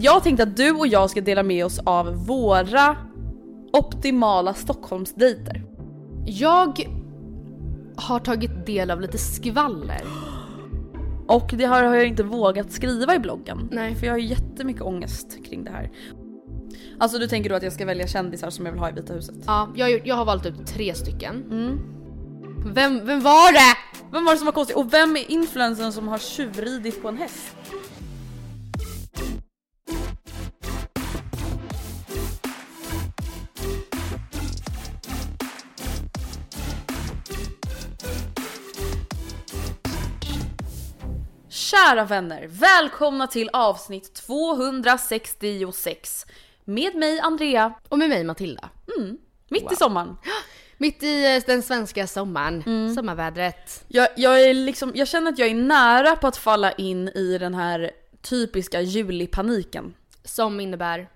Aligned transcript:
Jag 0.00 0.22
tänkte 0.22 0.42
att 0.42 0.56
du 0.56 0.70
och 0.70 0.86
jag 0.86 1.10
ska 1.10 1.20
dela 1.20 1.42
med 1.42 1.64
oss 1.64 1.78
av 1.84 2.26
våra 2.26 2.96
optimala 3.72 4.54
Stockholmsdejter. 4.54 5.62
Jag 6.26 6.86
har 7.96 8.18
tagit 8.18 8.66
del 8.66 8.90
av 8.90 9.00
lite 9.00 9.18
skvaller. 9.18 10.02
Och 11.28 11.50
det 11.52 11.64
har 11.64 11.82
jag 11.82 12.06
inte 12.06 12.22
vågat 12.22 12.72
skriva 12.72 13.14
i 13.14 13.18
bloggen. 13.18 13.68
Nej. 13.72 13.94
För 13.94 14.06
jag 14.06 14.14
har 14.14 14.18
jättemycket 14.18 14.82
ångest 14.82 15.38
kring 15.44 15.64
det 15.64 15.70
här. 15.70 15.90
Alltså 16.98 17.18
du 17.18 17.26
tänker 17.26 17.50
då 17.50 17.56
att 17.56 17.62
jag 17.62 17.72
ska 17.72 17.86
välja 17.86 18.06
kändisar 18.06 18.50
som 18.50 18.66
jag 18.66 18.72
vill 18.72 18.80
ha 18.80 18.90
i 18.90 18.92
Vita 18.92 19.12
huset? 19.12 19.34
Ja, 19.46 19.68
jag, 19.74 20.06
jag 20.06 20.14
har 20.14 20.24
valt 20.24 20.46
ut 20.46 20.66
tre 20.66 20.94
stycken. 20.94 21.44
Vem, 22.74 23.06
vem 23.06 23.20
var 23.20 23.52
det? 23.52 23.76
Vem 24.12 24.24
var 24.24 24.32
det 24.32 24.38
som 24.38 24.46
var 24.46 24.52
konstig? 24.52 24.76
Och 24.76 24.92
vem 24.92 25.16
är 25.16 25.30
influensen 25.30 25.92
som 25.92 26.08
har 26.08 26.18
tjuvridit 26.18 27.02
på 27.02 27.08
en 27.08 27.16
häst? 27.16 27.56
Kära 41.88 42.04
vänner, 42.04 42.46
välkomna 42.48 43.26
till 43.26 43.50
avsnitt 43.52 44.14
266 44.14 46.26
med 46.64 46.94
mig 46.94 47.20
Andrea, 47.20 47.74
Och 47.88 47.98
med 47.98 48.08
mig 48.08 48.24
Matilda. 48.24 48.68
mitt 49.48 49.72
i 49.72 49.76
sommaren. 49.76 50.16
Mitt 50.76 51.02
i 51.02 51.36
eh, 51.36 51.42
den 51.46 51.62
svenska 51.62 52.06
sommaren, 52.06 52.94
sommarvädret. 52.94 53.84
Jag, 53.88 54.08
jag, 54.16 54.42
är 54.42 54.54
liksom, 54.54 54.92
jag 54.94 55.08
känner 55.08 55.32
att 55.32 55.38
jag 55.38 55.48
är 55.48 55.54
nära 55.54 56.16
på 56.16 56.26
att 56.26 56.36
falla 56.36 56.72
in 56.72 57.08
i 57.08 57.38
den 57.38 57.54
här 57.54 57.90
typiska 58.22 58.80
julipaniken. 58.80 59.94
Som 60.24 60.60
innebär, 60.60 61.08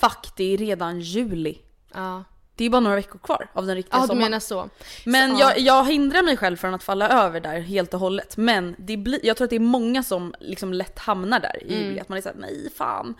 Fuck, 0.00 0.32
det 0.36 0.54
är 0.54 0.58
redan 0.58 1.00
juli. 1.00 1.58
ja. 1.94 2.24
Det 2.60 2.66
är 2.66 2.70
bara 2.70 2.80
några 2.80 2.96
veckor 2.96 3.18
kvar 3.18 3.48
av 3.52 3.66
den 3.66 3.76
riktiga 3.76 3.96
Ja 3.96 4.00
du 4.02 4.06
sommaren. 4.06 4.30
menar 4.30 4.40
så. 4.40 4.68
Men 5.04 5.36
Så, 5.36 5.40
jag, 5.40 5.58
jag 5.58 5.84
hindrar 5.86 6.22
mig 6.22 6.36
själv 6.36 6.56
från 6.56 6.74
att 6.74 6.82
falla 6.82 7.08
över 7.08 7.40
där 7.40 7.60
helt 7.60 7.94
och 7.94 8.00
hållet. 8.00 8.36
Men 8.36 8.74
det 8.78 8.96
blir, 8.96 9.20
jag 9.26 9.36
tror 9.36 9.44
att 9.44 9.50
det 9.50 9.56
är 9.56 9.60
många 9.60 10.02
som 10.02 10.34
liksom 10.40 10.72
lätt 10.72 10.98
hamnar 10.98 11.40
där 11.40 11.62
i 11.62 11.74
Mm. 11.74 11.86
juli. 11.86 12.00
Att 12.00 12.08
man 12.08 12.18
är 12.18 12.22
såhär, 12.22 12.36
nej 12.36 12.68
fan. 12.76 13.14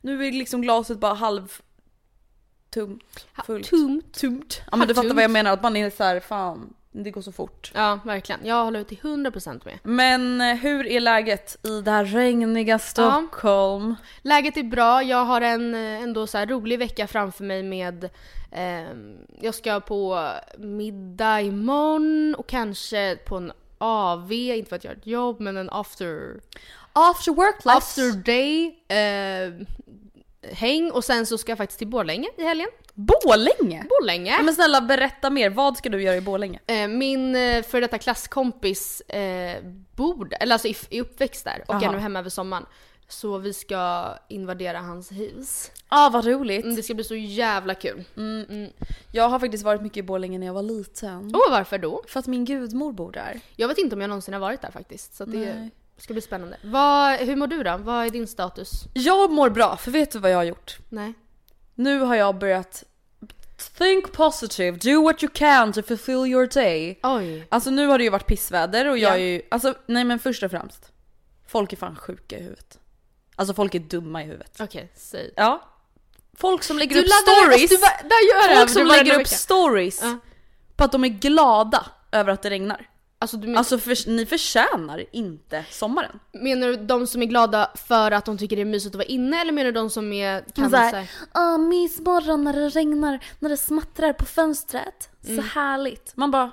Nu 0.00 0.26
är 0.26 0.32
liksom 0.32 0.62
glaset 0.62 0.98
bara 0.98 1.14
halv 1.14 1.52
tomt. 2.74 3.02
Fullt. 3.46 3.70
Tomt. 3.70 4.20
Tomt. 4.20 4.62
Ja 4.70 4.76
men 4.76 4.88
du 4.88 4.94
fattar 4.94 5.14
vad 5.14 5.24
jag 5.24 5.30
menar, 5.30 5.52
att 5.52 5.62
man 5.62 5.76
är 5.76 5.90
såhär, 5.90 6.20
fan 6.20 6.74
det 6.96 7.10
går 7.10 7.22
så 7.22 7.32
fort. 7.32 7.72
Ja 7.74 7.98
verkligen, 8.04 8.40
jag 8.44 8.64
håller 8.64 8.84
till 8.84 8.98
100% 8.98 9.60
med. 9.64 9.78
Men 9.82 10.40
eh, 10.40 10.56
hur 10.56 10.86
är 10.86 11.00
läget 11.00 11.56
i 11.66 11.80
det 11.80 11.90
här 11.90 12.04
regniga 12.04 12.78
Stockholm? 12.78 13.94
Läget 14.22 14.56
är 14.56 14.62
bra, 14.62 15.02
jag 15.02 15.24
har 15.24 15.40
en 15.40 15.74
eh, 15.74 16.02
ändå 16.02 16.26
så 16.26 16.38
rolig 16.44 16.78
vecka 16.78 17.06
framför 17.06 17.44
mig 17.44 17.62
med 17.62 18.08
Jag 19.40 19.54
ska 19.54 19.80
på 19.80 20.30
middag 20.58 21.40
imorgon 21.40 22.34
och 22.38 22.46
kanske 22.46 23.16
på 23.16 23.36
en 23.36 23.52
AV, 23.78 24.32
inte 24.32 24.68
för 24.68 24.76
att 24.76 24.84
jag 24.84 24.90
har 24.90 24.96
ett 24.96 25.06
jobb 25.06 25.40
men 25.40 25.56
en 25.56 25.70
after, 25.70 26.40
After 26.92 27.32
work 27.32 27.62
class. 27.62 27.76
after 27.76 28.12
day 28.12 28.78
eh, 28.88 29.66
häng 30.52 30.90
och 30.90 31.04
sen 31.04 31.26
så 31.26 31.38
ska 31.38 31.50
jag 31.50 31.58
faktiskt 31.58 31.78
till 31.78 31.88
Borlänge 31.88 32.28
i 32.38 32.42
helgen. 32.42 32.68
Borlänge? 32.94 33.84
Borlänge! 33.88 34.30
Ja, 34.30 34.42
men 34.42 34.54
snälla 34.54 34.80
berätta 34.80 35.30
mer, 35.30 35.50
vad 35.50 35.76
ska 35.76 35.88
du 35.88 36.02
göra 36.02 36.16
i 36.16 36.20
Borlänge? 36.20 36.58
Eh, 36.66 36.88
Min 36.88 37.36
eh, 37.36 37.62
för 37.62 37.80
detta 37.80 37.98
klasskompis 37.98 39.00
eh, 39.00 39.56
bor 39.94 40.28
eller 40.40 40.52
alltså 40.54 40.68
är 40.68 40.76
är 40.90 41.00
uppväxt 41.00 41.44
där 41.44 41.64
och 41.68 41.74
Aha. 41.74 41.84
är 41.88 41.92
nu 41.92 41.98
hemma 41.98 42.18
över 42.18 42.30
sommaren. 42.30 42.66
Så 43.14 43.38
vi 43.38 43.52
ska 43.52 44.14
invadera 44.28 44.78
hans 44.78 45.12
hus. 45.12 45.70
Ah 45.88 46.10
vad 46.10 46.24
roligt. 46.26 46.64
Mm, 46.64 46.76
Det 46.76 46.82
ska 46.82 46.94
bli 46.94 47.04
så 47.04 47.14
jävla 47.14 47.74
kul. 47.74 48.04
Jag 49.12 49.28
har 49.28 49.38
faktiskt 49.40 49.64
varit 49.64 49.82
mycket 49.82 49.96
i 49.96 50.02
Borlänge 50.02 50.38
när 50.38 50.46
jag 50.46 50.54
var 50.54 50.62
liten. 50.62 51.34
Och 51.34 51.42
varför 51.50 51.78
då? 51.78 52.02
För 52.08 52.20
att 52.20 52.26
min 52.26 52.44
gudmor 52.44 52.92
bor 52.92 53.12
där. 53.12 53.40
Jag 53.56 53.68
vet 53.68 53.78
inte 53.78 53.94
om 53.94 54.00
jag 54.00 54.08
någonsin 54.08 54.34
har 54.34 54.40
varit 54.40 54.62
där 54.62 54.70
faktiskt. 54.70 55.14
Så 55.16 55.24
det 55.24 55.38
Nej. 55.54 55.70
ska 55.96 56.12
bli 56.14 56.20
spännande. 56.20 56.56
Vad, 56.64 57.18
hur 57.20 57.36
mår 57.36 57.46
du 57.46 57.62
då? 57.62 57.76
Vad 57.76 58.06
är 58.06 58.10
din 58.10 58.26
status? 58.26 58.70
Jag 58.94 59.30
mår 59.32 59.50
bra, 59.50 59.76
för 59.76 59.90
vet 59.90 60.10
du 60.10 60.18
vad 60.18 60.30
jag 60.30 60.36
har 60.36 60.44
gjort? 60.44 60.78
Nej. 60.88 61.14
Nu 61.74 62.00
har 62.00 62.14
jag 62.14 62.38
börjat 62.38 62.84
think 63.78 64.12
positive, 64.12 64.76
do 64.78 65.02
what 65.02 65.22
you 65.22 65.30
can 65.34 65.72
to 65.72 65.82
fulfill 65.82 66.26
your 66.26 66.46
day. 66.54 66.98
Oj. 67.02 67.46
Alltså 67.48 67.70
nu 67.70 67.86
har 67.86 67.98
det 67.98 68.04
ju 68.04 68.10
varit 68.10 68.26
pissväder 68.26 68.88
och 68.90 68.98
jag 68.98 69.10
Ja. 69.12 69.14
är 69.14 69.26
ju, 69.26 69.42
alltså 69.50 69.74
nej 69.86 70.04
men 70.04 70.18
först 70.18 70.42
och 70.42 70.50
främst. 70.50 70.90
Folk 71.46 71.72
är 71.72 71.76
fan 71.76 71.96
sjuka 71.96 72.38
i 72.38 72.42
huvudet. 72.42 72.78
Alltså 73.36 73.54
folk 73.54 73.74
är 73.74 73.78
dumma 73.78 74.22
i 74.22 74.26
huvudet. 74.26 74.56
Okej, 74.60 74.92
säg. 74.94 75.30
Ja. 75.36 75.70
Folk 76.36 76.62
som 76.62 76.78
lägger 76.78 76.94
Du 76.96 77.02
upp 77.02 77.08
stories. 77.08 77.70
du 77.70 77.76
där 78.08 78.48
gör 78.50 78.56
folk 78.56 78.70
som 78.70 78.86
lägger 78.86 79.20
upp 79.20 79.26
stories 79.28 80.00
Ja. 80.02 80.18
på 80.76 80.84
att 80.84 80.92
de 80.92 81.04
är 81.04 81.08
glada 81.08 81.86
över 82.12 82.32
att 82.32 82.42
det 82.42 82.50
regnar. 82.50 82.88
Alltså, 83.18 83.36
men, 83.38 83.56
Alltså 83.58 83.78
för, 83.78 84.10
ni 84.10 84.26
förtjänar 84.26 85.04
inte 85.12 85.64
sommaren. 85.70 86.20
menar 86.32 86.68
du 86.68 86.76
de 86.76 87.06
som 87.06 87.22
är 87.22 87.26
glada 87.26 87.70
för 87.74 88.10
att 88.10 88.24
de 88.24 88.38
tycker 88.38 88.56
det 88.56 88.62
är 88.62 88.66
mysigt 88.66 88.94
att 88.94 88.98
vara 88.98 89.04
inne 89.06 89.40
eller 89.40 89.52
menar 89.52 89.64
du 89.64 89.72
de 89.72 89.90
som 89.90 90.12
är 90.12 90.40
kan 90.54 90.70
så 90.70 90.76
här, 90.76 90.90
så 90.90 90.96
här, 90.96 91.08
Åh, 91.34 91.58
mysmorgon 91.58 92.44
när 92.44 92.52
det 92.52 92.68
regnar, 92.68 93.24
när 93.38 93.50
det 93.50 93.56
smattrar 93.56 94.12
på 94.12 94.24
fönstret. 94.24 95.08
Så 95.26 95.40
härligt. 95.40 96.12
Man 96.16 96.30
bara, 96.30 96.50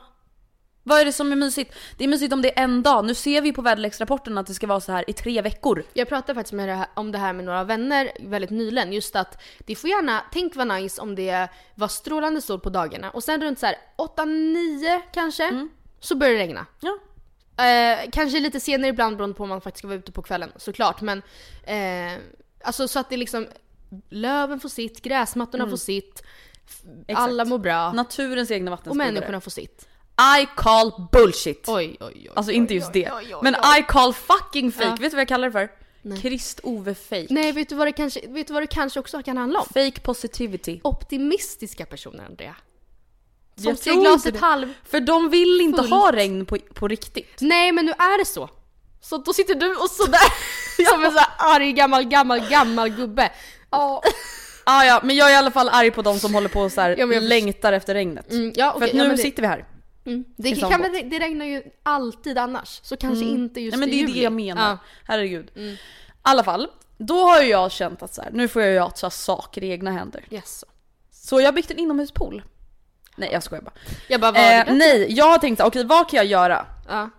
vad 0.84 1.00
är 1.00 1.06
det 1.06 1.14
som 1.14 1.32
är 1.32 1.36
mysigt? 1.36 1.74
Det 1.98 2.04
är 2.04 2.08
mysigt 2.08 2.34
om 2.34 2.42
det 2.42 2.60
är 2.60 2.64
en 2.64 2.84
dag. 2.84 3.06
Nu 3.06 3.16
ser 3.16 3.42
vi 3.42 3.54
på 3.54 3.62
väderleksrapporten 3.62 4.38
att 4.38 4.48
det 4.48 4.54
ska 4.54 4.68
vara 4.68 4.80
så 4.80 4.92
här 4.92 5.10
i 5.10 5.14
tre 5.14 5.42
veckor. 5.42 5.84
Jag 5.94 6.08
pratade 6.10 6.34
faktiskt 6.36 6.54
med 6.54 6.70
det 6.70 6.74
här, 6.76 6.88
om 6.94 7.12
det 7.12 7.18
här 7.18 7.34
med 7.34 7.46
några 7.46 7.64
vänner 7.64 8.12
väldigt 8.20 8.50
nyligen. 8.50 8.94
Just 8.94 9.16
att 9.16 9.42
det 9.60 9.76
får 9.76 9.90
gärna, 9.90 10.24
tänk 10.32 10.56
vad 10.56 10.68
nice 10.68 11.02
om 11.02 11.16
det 11.16 11.48
var 11.76 11.88
strålande 11.88 12.42
sol 12.42 12.60
på 12.60 12.70
dagarna 12.70 13.10
och 13.12 13.24
sen 13.24 13.42
runt 13.42 13.60
så 13.60 13.66
här 13.66 13.76
8-9 13.98 15.02
kanske. 15.14 15.68
så 16.00 16.16
börjar 16.16 16.34
det 16.34 16.40
regna. 16.40 16.66
Ja. 16.80 16.98
Eh, 17.66 18.10
kanske 18.12 18.40
lite 18.40 18.60
senare 18.60 18.90
ibland 18.90 19.18
beroende 19.18 19.36
på 19.38 19.44
om 19.44 19.50
man 19.50 19.62
faktiskt 19.62 19.80
ska 19.80 19.88
vara 19.88 19.98
ute 19.98 20.12
på 20.12 20.22
kvällen 20.22 20.52
såklart 20.58 21.02
men 21.02 21.22
eh, 21.64 22.20
alltså 22.64 22.88
så 22.88 23.00
att 23.00 23.10
det 23.10 23.18
liksom 23.18 23.48
löven 24.10 24.60
får 24.60 24.70
sitt, 24.70 25.02
gräsmattorna 25.02 25.70
får 25.70 25.78
sitt, 25.78 26.24
Mm. 26.86 27.00
Exakt. 27.08 27.20
alla 27.20 27.46
mår 27.46 27.58
bra 27.58 27.92
Naturens 27.92 28.52
egna 28.52 28.72
och 28.72 28.78
vattenspridare. 28.78 29.12
människorna 29.14 29.42
får 29.42 29.52
sitt. 29.52 29.88
I 30.42 30.48
call 30.56 30.92
bullshit. 31.12 31.64
Oj 31.68 31.98
oj 32.00 32.14
oj. 32.16 32.30
Alltså 32.36 32.52
inte 32.52 32.74
just 32.74 32.88
oj, 32.88 32.94
det. 32.94 33.12
oj, 33.12 33.36
oj, 33.36 33.40
Men. 33.44 33.56
I 33.80 33.84
call 33.88 34.14
fucking 34.14 34.72
fake. 34.72 34.86
Ja. 34.88 34.96
Vet 35.00 35.12
du 35.12 35.16
vad 35.16 35.22
jag 35.22 35.28
kallar 35.28 35.48
det 35.48 35.52
för? 35.52 35.70
Krist-Ove 36.04 36.96
fake. 36.96 37.28
Nej 37.30 37.52
vet 37.52 37.70
du 37.70 37.76
vad 37.76 37.88
det 37.88 37.92
kanske, 37.92 38.28
vet 38.28 38.48
du 38.48 38.54
vad 38.54 38.64
det 38.64 38.68
kanske 38.68 39.00
också 39.00 39.24
kan 39.24 39.38
handla 39.38 39.60
om? 39.60 39.66
Fake 39.66 40.02
positivity. 40.02 40.80
Optimistiska 40.84 41.86
personer 41.86 42.26
Andrea. 42.26 42.56
Som 43.56 43.70
Jag 43.70 43.78
ser 43.78 43.94
glaset 43.94 44.40
halv 44.40 44.74
För 44.84 45.00
de 45.00 45.30
vill 45.30 45.62
inte 45.62 45.82
Fullt. 45.82 45.90
ha 45.94 46.12
regn 46.12 46.46
på, 46.46 46.58
på 46.74 46.88
riktigt. 46.88 47.38
Nej 47.42 47.72
men 47.72 47.86
nu 47.86 47.92
är 47.92 48.18
det 48.18 48.26
så. 48.26 48.50
Så 49.02 49.18
då 49.18 49.34
sitter 49.34 49.56
du 49.56 49.76
och 49.76 49.90
sådär 49.90 50.30
som 50.92 51.04
en 51.06 51.12
sån 51.12 51.20
här 51.20 51.56
arg 51.56 51.72
gammal 51.74 52.04
gammal 52.04 52.40
gammal 52.50 52.90
gubbe. 52.90 53.32
Ja. 53.70 54.02
ah, 54.64 54.84
ja, 54.84 55.02
men 55.04 55.16
jag 55.16 55.30
är 55.30 55.34
i 55.34 55.36
alla 55.36 55.52
fall 55.52 55.70
arg 55.70 55.92
på 55.92 56.02
de 56.02 56.20
som 56.20 56.34
håller 56.34 56.50
på 56.50 56.62
och 56.62 56.72
så 56.72 56.82
här, 56.82 56.96
Ja, 56.98 57.06
längtar 57.06 57.74
efter 57.74 57.94
regnet. 57.94 58.32
Mm, 58.32 58.54
ja, 58.56 58.72
För 58.72 58.78
okej, 58.78 58.90
att 58.90 58.96
nu 58.96 59.04
ja, 59.04 59.10
det, 59.10 59.18
sitter 59.18 59.42
vi 59.42 59.48
här. 59.48 59.66
Mm, 60.06 60.24
det, 60.38 60.56
kan, 60.56 60.82
väl- 60.82 61.10
det 61.10 61.20
regnar 61.20 61.46
ju 61.46 61.64
alltid 61.84 62.38
annars. 62.38 62.80
Så 62.84 62.98
kanske 62.98 63.26
inte 63.26 63.62
just 63.62 63.78
Nej 63.78 63.80
men 63.80 63.90
i 63.90 63.92
det 63.92 63.98
är 63.98 64.02
juli. 64.08 64.14
det 64.14 64.24
jag 64.24 64.34
menar. 64.34 64.62
Ja. 64.62 64.68
Mm. 64.68 64.78
Herregud. 65.06 65.52
I 65.58 65.78
alla 66.22 66.44
fall, 66.44 66.68
då 66.98 67.24
har 67.24 67.42
ju 67.42 67.50
jag 67.50 67.72
känt 67.72 68.04
att 68.04 68.14
så 68.14 68.22
här, 68.22 68.32
nu 68.32 68.48
får 68.48 68.62
jag 68.62 68.74
ju 68.86 68.92
ta 68.96 69.10
saker 69.10 69.64
i 69.64 69.70
egna 69.72 69.92
händer. 69.92 70.26
Yes. 70.30 70.64
Så 71.12 71.40
jag 71.42 71.48
har 71.48 71.54
byggt 71.54 71.72
en 71.72 71.80
inomhuspool. 71.80 72.44
Nej 73.16 73.30
jag 73.32 73.44
skojar 73.44 73.62
bara. 73.64 73.74
Jag 74.10 74.22
bara, 74.22 74.30
Eh, 74.38 74.66
det? 74.66 74.74
nej, 74.74 75.06
jag 75.10 75.26
har 75.26 75.38
tänkt 75.38 75.62
okej 75.62 75.84
vad 75.86 76.10
kan 76.10 76.18
jag 76.18 76.26
göra? 76.26 76.66
Ja. 76.90 77.10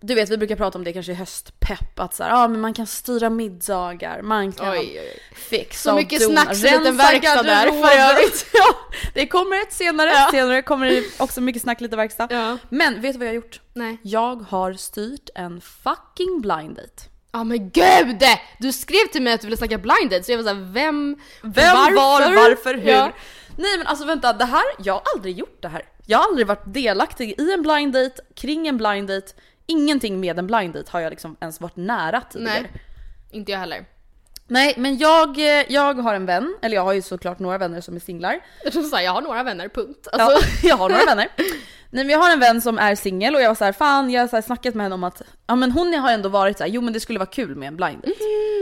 Du 0.00 0.14
vet 0.14 0.30
vi 0.30 0.36
brukar 0.36 0.56
prata 0.56 0.78
om 0.78 0.84
det 0.84 0.92
kanske 0.92 1.12
i 1.12 1.14
höstpepp, 1.14 1.98
att 2.00 2.14
så 2.14 2.24
här, 2.24 2.44
ah, 2.44 2.48
men 2.48 2.60
man 2.60 2.74
kan 2.74 2.86
styra 2.86 3.30
middagar, 3.30 4.22
man 4.22 4.52
kan 4.52 4.70
Oj, 4.72 4.78
oj, 4.78 5.00
oj. 5.00 5.20
fixa 5.34 5.90
Så 5.90 5.96
mycket 5.96 6.20
dona, 6.20 6.42
snack 6.42 6.56
så 6.56 6.78
liten 6.78 6.96
verkstad 6.96 7.42
där, 7.42 7.70
för 7.70 8.12
övrigt. 8.12 8.46
ja, 8.52 8.74
det 9.14 9.26
kommer 9.26 9.62
ett 9.62 9.72
senare, 9.72 10.10
Ja. 10.10 10.28
senare 10.30 10.62
kommer 10.62 10.86
det 10.86 11.04
också 11.20 11.40
mycket 11.40 11.62
snack, 11.62 11.80
lite 11.80 11.96
verkstad. 11.96 12.28
Ja. 12.30 12.58
Men 12.68 13.00
vet 13.00 13.12
du 13.12 13.18
vad 13.18 13.26
jag 13.28 13.32
har 13.32 13.36
gjort? 13.36 13.60
Nej. 13.72 13.98
Jag 14.02 14.36
har 14.36 14.72
styrt 14.72 15.30
en 15.34 15.60
fucking 15.60 16.40
blind 16.40 16.76
date. 16.76 17.02
Ja 17.32 17.44
men 17.44 17.70
gud! 17.70 18.22
Du 18.58 18.72
skrev 18.72 19.06
till 19.12 19.22
mig 19.22 19.32
att 19.32 19.40
du 19.40 19.46
ville 19.46 19.56
snacka 19.56 19.78
blind 19.78 20.10
date 20.10 20.22
så 20.22 20.32
jag 20.32 20.38
var 20.38 20.44
såhär, 20.44 20.72
vem, 20.72 21.16
Vem, 21.42 21.76
var, 21.94 22.34
varför, 22.34 22.74
hur? 22.74 22.90
Ja. 22.90 23.12
Nej 23.56 23.78
men 23.78 23.86
alltså 23.86 24.04
vänta, 24.04 24.32
det 24.32 24.44
här, 24.44 24.62
jag 24.78 24.94
har 24.94 25.02
aldrig 25.14 25.38
gjort 25.38 25.62
det 25.62 25.68
här. 25.68 25.82
Jag 26.06 26.18
har 26.18 26.24
aldrig 26.24 26.46
varit 26.46 26.74
delaktig 26.74 27.34
i 27.40 27.52
en 27.52 27.62
blind 27.62 27.92
date, 27.92 28.22
kring 28.34 28.68
en 28.68 28.76
blind 28.76 29.08
date. 29.08 29.32
Ingenting 29.68 30.20
med 30.20 30.38
en 30.38 30.46
blind 30.46 30.74
date 30.74 30.90
har 30.92 31.00
jag 31.00 31.10
liksom 31.10 31.36
ens 31.40 31.60
varit 31.60 31.76
nära 31.76 32.20
tidigare. 32.20 32.60
Nej. 32.60 32.70
Inte 33.30 33.52
jag 33.52 33.58
heller. 33.58 33.84
Nej 34.46 34.74
men 34.76 34.98
jag, 34.98 35.38
eh, 35.38 35.64
jag 35.68 35.94
har 35.94 36.14
en 36.14 36.26
vän, 36.26 36.56
eller 36.62 36.74
jag 36.76 36.84
har 36.84 36.92
ju 36.92 37.02
såklart 37.02 37.38
några 37.38 37.58
vänner 37.58 37.80
som 37.80 37.96
är 37.96 38.00
singlar. 38.00 38.40
Jag 38.64 38.72
tror 38.72 38.82
såhär, 38.82 39.02
jag 39.02 39.12
har 39.12 39.22
några 39.22 39.42
vänner, 39.42 39.68
punkt. 39.68 40.08
Alltså, 40.12 40.46
Ja, 40.46 40.48
jag 40.68 40.76
har 40.76 40.88
några 40.88 41.04
vänner. 41.04 41.28
Nej 41.90 42.04
men 42.04 42.12
jag 42.12 42.18
har 42.18 42.32
en 42.32 42.40
vän 42.40 42.60
som 42.60 42.78
är 42.78 42.94
singel 42.94 43.34
och 43.34 43.40
jag 43.40 43.48
var 43.48 43.54
så 43.54 43.64
här, 43.64 43.72
fan 43.72 44.10
jag 44.10 44.20
har 44.20 44.28
så 44.28 44.36
här 44.36 44.42
snackat 44.42 44.74
med 44.74 44.84
henne 44.84 44.94
om 44.94 45.04
att 45.04 45.22
ja 45.46 45.56
men 45.56 45.70
hon 45.72 45.94
har 45.94 46.12
ändå 46.12 46.28
varit 46.28 46.58
så 46.58 46.64
här, 46.64 46.70
jo 46.70 46.80
men 46.80 46.92
det 46.92 47.00
skulle 47.00 47.18
vara 47.18 47.28
kul 47.30 47.56
med 47.56 47.68
en 47.68 47.76
blind 47.76 47.96
date. 48.02 48.12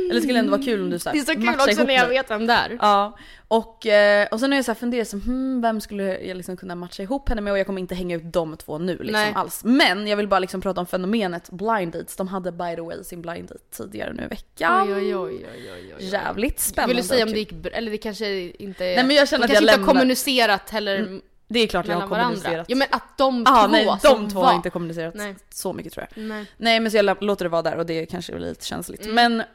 Eller 0.04 0.14
det 0.14 0.20
skulle 0.20 0.38
ändå 0.38 0.50
vara 0.50 0.62
kul 0.62 0.82
om 0.82 0.90
du 0.90 0.98
så 0.98 1.08
här, 1.08 1.14
det 1.14 1.20
är 1.20 1.24
så 1.24 1.40
kul 1.40 1.48
också 1.48 1.84
när 1.84 1.94
jag 1.94 2.02
med- 2.02 2.08
vet 2.08 2.30
vem 2.30 2.46
det 2.46 2.52
är. 2.52 2.78
Ja, 2.80 3.16
och, 3.48 3.86
eh, 3.86 4.26
och 4.30 4.40
sen 4.40 4.52
har 4.52 4.56
jag 4.58 4.64
så 4.64 4.70
här 4.72 4.76
funderat 4.78 5.08
som, 5.08 5.20
hmm, 5.20 5.62
vem 5.62 5.80
skulle 5.80 6.18
jag 6.18 6.36
liksom 6.36 6.56
kunna 6.56 6.74
matcha 6.74 7.02
ihop 7.02 7.28
henne 7.28 7.40
med 7.40 7.52
och 7.52 7.58
jag 7.58 7.66
kommer 7.66 7.80
inte 7.80 7.94
hänga 7.94 8.16
ut 8.16 8.32
de 8.32 8.56
två 8.56 8.78
nu 8.78 8.92
liksom 8.92 9.12
Nej. 9.12 9.32
alls. 9.34 9.60
Men 9.64 10.06
jag 10.06 10.16
vill 10.16 10.28
bara 10.28 10.40
liksom 10.40 10.60
prata 10.60 10.80
om 10.80 10.86
fenomenet 10.86 11.50
blind 11.50 11.92
dates. 11.92 12.16
De 12.16 12.28
hade 12.28 12.52
by 12.52 12.74
the 12.76 12.80
way 12.82 13.04
sin 13.04 13.22
blind 13.22 13.48
date 13.48 13.60
tidigare 13.76 14.12
nu 14.12 14.22
i 14.22 14.26
veckan. 14.26 14.88
Oj, 14.88 14.94
oj, 14.94 15.16
oj, 15.16 15.46
oj, 15.54 15.70
oj, 15.72 15.94
oj. 15.98 16.04
Jävligt 16.04 16.60
spännande. 16.60 16.94
Vill 16.94 17.02
du 17.02 17.08
säga 17.08 17.24
om 17.24 17.32
det 17.32 17.38
gick? 17.38 17.52
Eller 17.72 17.90
det 17.90 17.98
kanske 17.98 18.26
inte... 18.50 18.84
Nej, 18.84 19.04
men 19.04 19.16
jag 19.16 19.28
känner 19.28 19.44
att 19.44 19.50
jag 19.50 19.58
kanske 19.58 19.64
inte 19.64 19.76
lämnar- 19.76 19.86
har 19.86 19.94
kommunicerat 19.94 20.70
heller 20.70 21.20
Det 21.48 21.60
är 21.60 21.66
klart 21.66 21.86
jag 21.86 21.94
har 21.94 22.00
mellan 22.00 22.10
varandra. 22.10 22.34
kommunicerat. 22.34 22.66
Ja 22.68 22.76
men 22.76 22.88
att 22.90 23.18
de 23.18 23.44
ah, 23.46 23.62
två 23.62 23.72
nej, 23.72 23.98
de 24.02 24.28
två 24.28 24.40
var... 24.40 24.46
har 24.46 24.54
inte 24.54 24.70
kommunicerat 24.70 25.14
Nej. 25.14 25.36
så 25.50 25.72
mycket 25.72 25.92
tror 25.92 26.06
jag. 26.10 26.24
Nej. 26.24 26.46
Nej 26.56 26.80
men 26.80 26.90
så 26.90 26.96
jag 26.96 27.22
låter 27.22 27.44
det 27.44 27.48
vara 27.48 27.62
där 27.62 27.76
och 27.76 27.86
det 27.86 28.06
kanske 28.06 28.32
blir 28.32 28.48
lite 28.48 28.66
känsligt. 28.66 29.06
Mm. 29.06 29.14
Men 29.14 29.46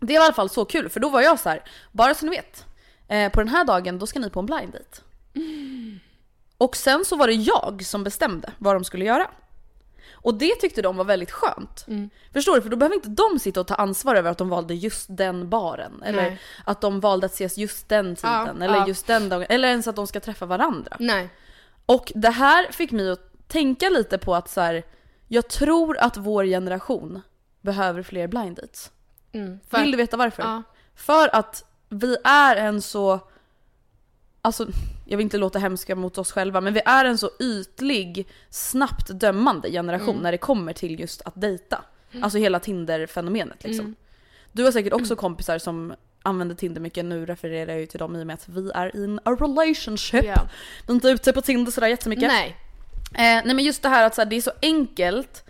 det 0.00 0.18
var 0.18 0.24
i 0.24 0.26
alla 0.26 0.34
fall 0.34 0.50
så 0.50 0.64
kul 0.64 0.88
för 0.88 1.00
då 1.00 1.08
var 1.08 1.20
jag 1.20 1.38
så 1.38 1.48
här, 1.48 1.62
bara 1.92 2.14
så 2.14 2.26
ni 2.26 2.30
vet. 2.30 2.66
Eh, 3.08 3.32
på 3.32 3.40
den 3.40 3.48
här 3.48 3.64
dagen 3.64 3.98
då 3.98 4.06
ska 4.06 4.20
ni 4.20 4.30
på 4.30 4.40
en 4.40 4.46
blind 4.46 4.72
date. 4.72 5.00
Och 6.58 6.76
sen 6.76 7.04
så 7.04 7.16
var 7.16 7.26
det 7.26 7.32
jag 7.32 7.82
som 7.84 8.04
bestämde 8.04 8.52
vad 8.58 8.76
de 8.76 8.84
skulle 8.84 9.04
göra. 9.04 9.30
Och 10.22 10.34
det 10.34 10.54
tyckte 10.54 10.82
de 10.82 10.96
var 10.96 11.04
väldigt 11.04 11.30
skönt. 11.30 11.84
Mm. 11.88 12.10
Förstår 12.32 12.56
du? 12.56 12.62
För 12.62 12.68
då 12.68 12.76
behöver 12.76 12.96
inte 12.96 13.08
de 13.08 13.38
sitta 13.38 13.60
och 13.60 13.66
ta 13.66 13.74
ansvar 13.74 14.14
över 14.14 14.30
att 14.30 14.38
de 14.38 14.48
valde 14.48 14.74
just 14.74 15.06
den 15.08 15.48
baren. 15.48 16.02
Eller 16.02 16.22
Nej. 16.22 16.40
att 16.64 16.80
de 16.80 17.00
valde 17.00 17.26
att 17.26 17.32
ses 17.32 17.58
just 17.58 17.88
den 17.88 18.16
tiden. 18.16 18.56
Ja, 18.58 18.64
eller 18.64 18.76
ja. 18.76 18.88
just 18.88 19.06
den 19.06 19.28
dagen. 19.28 19.46
Eller 19.48 19.68
ens 19.68 19.88
att 19.88 19.96
de 19.96 20.06
ska 20.06 20.20
träffa 20.20 20.46
varandra. 20.46 20.96
Nej. 21.00 21.28
Och 21.86 22.12
det 22.14 22.30
här 22.30 22.72
fick 22.72 22.90
mig 22.90 23.10
att 23.10 23.48
tänka 23.48 23.88
lite 23.88 24.18
på 24.18 24.34
att 24.34 24.50
så 24.50 24.60
här, 24.60 24.82
jag 25.28 25.48
tror 25.48 25.98
att 25.98 26.16
vår 26.16 26.44
generation 26.44 27.22
behöver 27.60 28.02
fler 28.02 28.26
blind 28.26 28.56
dates. 28.56 28.90
Mm. 29.32 29.60
För, 29.68 29.80
Vill 29.80 29.90
du 29.90 29.96
veta 29.96 30.16
varför? 30.16 30.42
Ja. 30.42 30.62
För 30.94 31.34
att 31.36 31.64
vi 31.88 32.16
är 32.24 32.56
en 32.56 32.82
så, 32.82 33.20
alltså 34.42 34.66
jag 35.10 35.16
vill 35.16 35.24
inte 35.24 35.38
låta 35.38 35.58
hemska 35.58 35.96
mot 35.96 36.18
oss 36.18 36.32
själva, 36.32 36.60
men 36.60 36.74
vi 36.74 36.80
är 36.84 37.04
en 37.04 37.18
så 37.18 37.30
ytlig, 37.40 38.28
snabbt 38.50 39.20
dömande 39.20 39.70
generation 39.70 40.10
Mm. 40.10 40.22
när 40.22 40.32
det 40.32 40.38
kommer 40.38 40.72
till 40.72 41.00
just 41.00 41.22
att 41.22 41.40
dejta. 41.40 41.84
Alltså 42.22 42.38
hela 42.38 42.60
Tinder-fenomenet 42.60 43.64
liksom. 43.64 43.84
Mm. 43.84 43.96
Du 44.52 44.64
har 44.64 44.72
säkert 44.72 44.92
också 44.92 45.16
kompisar 45.16 45.58
som 45.58 45.94
använder 46.22 46.54
Tinder 46.54 46.80
mycket, 46.80 47.04
nu 47.04 47.26
refererar 47.26 47.72
jag 47.72 47.80
ju 47.80 47.86
till 47.86 47.98
dem 47.98 48.16
i 48.16 48.22
och 48.22 48.26
med 48.26 48.34
att 48.34 48.48
vi 48.48 48.70
är 48.74 48.96
in 49.04 49.20
a 49.24 49.30
relationship. 49.40 50.24
Ja. 50.24 50.48
Vi 50.86 50.90
är 50.90 50.94
inte 50.94 51.08
ute 51.08 51.32
på 51.32 51.42
Tinder 51.42 51.72
sådär 51.72 51.88
jättemycket. 51.88 52.28
Nej. 52.28 52.56
Eh, 53.14 53.44
nej 53.46 53.54
men 53.54 53.64
just 53.64 53.82
det 53.82 53.88
här 53.88 54.06
att 54.06 54.14
så 54.14 54.20
här, 54.20 54.26
det 54.30 54.36
är 54.36 54.40
så 54.40 54.52
enkelt 54.62 55.44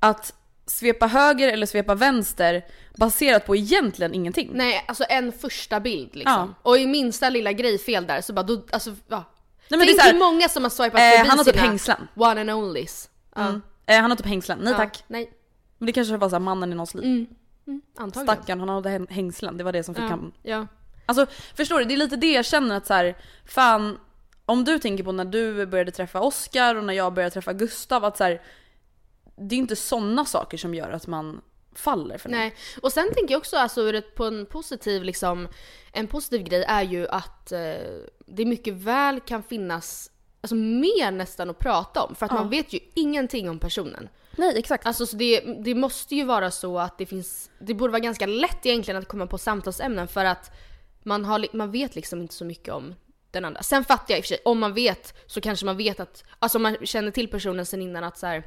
att 0.00 0.34
svepa 0.66 1.06
höger 1.06 1.48
eller 1.48 1.66
svepa 1.66 1.94
vänster 1.94 2.64
baserat 2.96 3.46
på 3.46 3.56
egentligen 3.56 4.14
ingenting. 4.14 4.50
Nej, 4.52 4.84
alltså 4.88 5.04
en 5.08 5.32
första 5.32 5.80
bild 5.80 6.16
liksom. 6.16 6.32
Ja. 6.32 6.54
Och 6.62 6.78
i 6.78 6.86
minsta 6.86 7.30
lilla 7.30 7.52
grej 7.52 7.78
fel 7.78 8.06
där 8.06 8.20
så 8.20 8.32
bara 8.32 8.42
då, 8.42 8.62
alltså 8.72 8.90
ja. 9.08 9.24
Nej, 9.68 9.78
men 9.78 9.78
det 9.78 9.84
är 9.84 9.86
Tänk 9.86 10.00
så 10.00 10.06
här, 10.06 10.12
hur 10.12 10.18
många 10.18 10.48
som 10.48 10.62
har 10.62 10.70
swipat 10.70 11.00
eh, 11.00 11.10
förbi 11.10 11.28
han 11.28 11.38
har 11.38 11.44
typ 11.44 11.54
sina 11.54 11.66
hängslen. 11.66 12.08
one 12.14 12.40
and 12.40 12.50
onlys. 12.50 13.10
Ja. 13.34 13.42
Mm. 13.42 13.62
Eh, 13.86 14.00
han 14.00 14.10
har 14.10 14.16
typ 14.16 14.26
hängslen. 14.26 14.58
Nej 14.62 14.72
Ja. 14.72 14.76
tack. 14.78 15.04
Nej. 15.06 15.30
Men 15.78 15.86
det 15.86 15.92
kanske 15.92 16.16
var 16.16 16.28
så 16.28 16.34
här 16.34 16.40
mannen 16.40 16.72
i 16.72 16.74
någons 16.74 16.94
liv. 16.94 17.04
Mm. 17.04 17.26
Mm. 17.66 17.82
Antagligen. 17.96 18.36
Stackarn, 18.36 18.60
han 18.60 18.68
hade 18.68 18.88
häng- 18.90 19.10
hängslen. 19.12 19.56
Det 19.58 19.64
var 19.64 19.72
det 19.72 19.82
som 19.82 19.94
fick 19.94 20.04
Ja. 20.04 20.08
han... 20.08 20.32
ja. 20.42 20.66
Alltså 21.06 21.26
förstår 21.56 21.78
du? 21.78 21.84
Det 21.84 21.94
är 21.94 21.98
lite 21.98 22.16
det 22.16 22.32
jag 22.32 22.44
känner 22.44 22.76
att 22.76 22.86
så 22.86 22.94
här, 22.94 23.16
fan 23.46 23.98
om 24.46 24.64
du 24.64 24.78
tänker 24.78 25.04
på 25.04 25.12
när 25.12 25.24
du 25.24 25.66
började 25.66 25.90
träffa 25.90 26.20
Oscar 26.20 26.74
och 26.74 26.84
när 26.84 26.94
jag 26.94 27.12
började 27.14 27.30
träffa 27.32 27.52
Gustav 27.52 28.04
att 28.04 28.16
så 28.16 28.24
här, 28.24 28.42
det 29.36 29.54
är 29.54 29.58
inte 29.58 29.76
sådana 29.76 30.24
saker 30.24 30.58
som 30.58 30.74
gör 30.74 30.90
att 30.90 31.06
man 31.06 31.40
faller 31.74 32.18
för 32.18 32.28
någon. 32.28 32.38
Nej. 32.38 32.54
Och 32.82 32.92
sen 32.92 33.14
tänker 33.14 33.34
jag 33.34 33.38
också 33.38 33.56
alltså 33.56 34.02
på 34.16 34.24
en 34.24 34.46
positiv 34.46 35.04
liksom, 35.04 35.48
en 35.92 36.06
positiv 36.06 36.42
grej 36.42 36.64
är 36.68 36.82
ju 36.82 37.08
att 37.08 37.52
eh, 37.52 37.60
det 38.26 38.44
mycket 38.44 38.74
väl 38.74 39.20
kan 39.20 39.42
finnas 39.42 40.10
Alltså 40.40 40.54
mer 40.54 41.10
nästan 41.10 41.50
att 41.50 41.58
prata 41.58 42.02
om 42.02 42.14
för 42.14 42.26
att 42.26 42.32
Ja. 42.32 42.38
man 42.38 42.50
vet 42.50 42.72
ju 42.72 42.78
ingenting 42.94 43.50
om 43.50 43.58
personen. 43.58 44.08
Nej 44.36 44.58
exakt. 44.58 44.86
Alltså 44.86 45.06
så 45.06 45.16
det, 45.16 45.40
det 45.40 45.74
måste 45.74 46.14
ju 46.14 46.24
vara 46.24 46.50
så 46.50 46.78
att 46.78 46.98
det 46.98 47.06
finns, 47.06 47.50
det 47.58 47.74
borde 47.74 47.90
vara 47.90 48.00
ganska 48.00 48.26
lätt 48.26 48.66
egentligen 48.66 48.98
att 49.02 49.08
komma 49.08 49.26
på 49.26 49.38
samtalsämnen 49.38 50.08
för 50.08 50.24
att 50.24 50.50
man, 51.02 51.24
har, 51.24 51.46
man 51.52 51.70
vet 51.70 51.94
liksom 51.94 52.20
inte 52.20 52.34
så 52.34 52.44
mycket 52.44 52.74
om 52.74 52.94
den 53.30 53.44
andra. 53.44 53.62
Sen 53.62 53.84
fattar 53.84 54.04
jag 54.08 54.18
i 54.18 54.20
och 54.20 54.24
för 54.24 54.28
sig, 54.28 54.38
om 54.44 54.58
man 54.58 54.74
vet 54.74 55.14
så 55.26 55.40
kanske 55.40 55.66
man 55.66 55.76
vet 55.76 56.00
att, 56.00 56.24
alltså 56.38 56.58
om 56.58 56.62
man 56.62 56.76
känner 56.82 57.10
till 57.10 57.28
personen 57.28 57.66
sen 57.66 57.82
innan 57.82 58.04
att 58.04 58.18
så 58.18 58.26
här, 58.26 58.44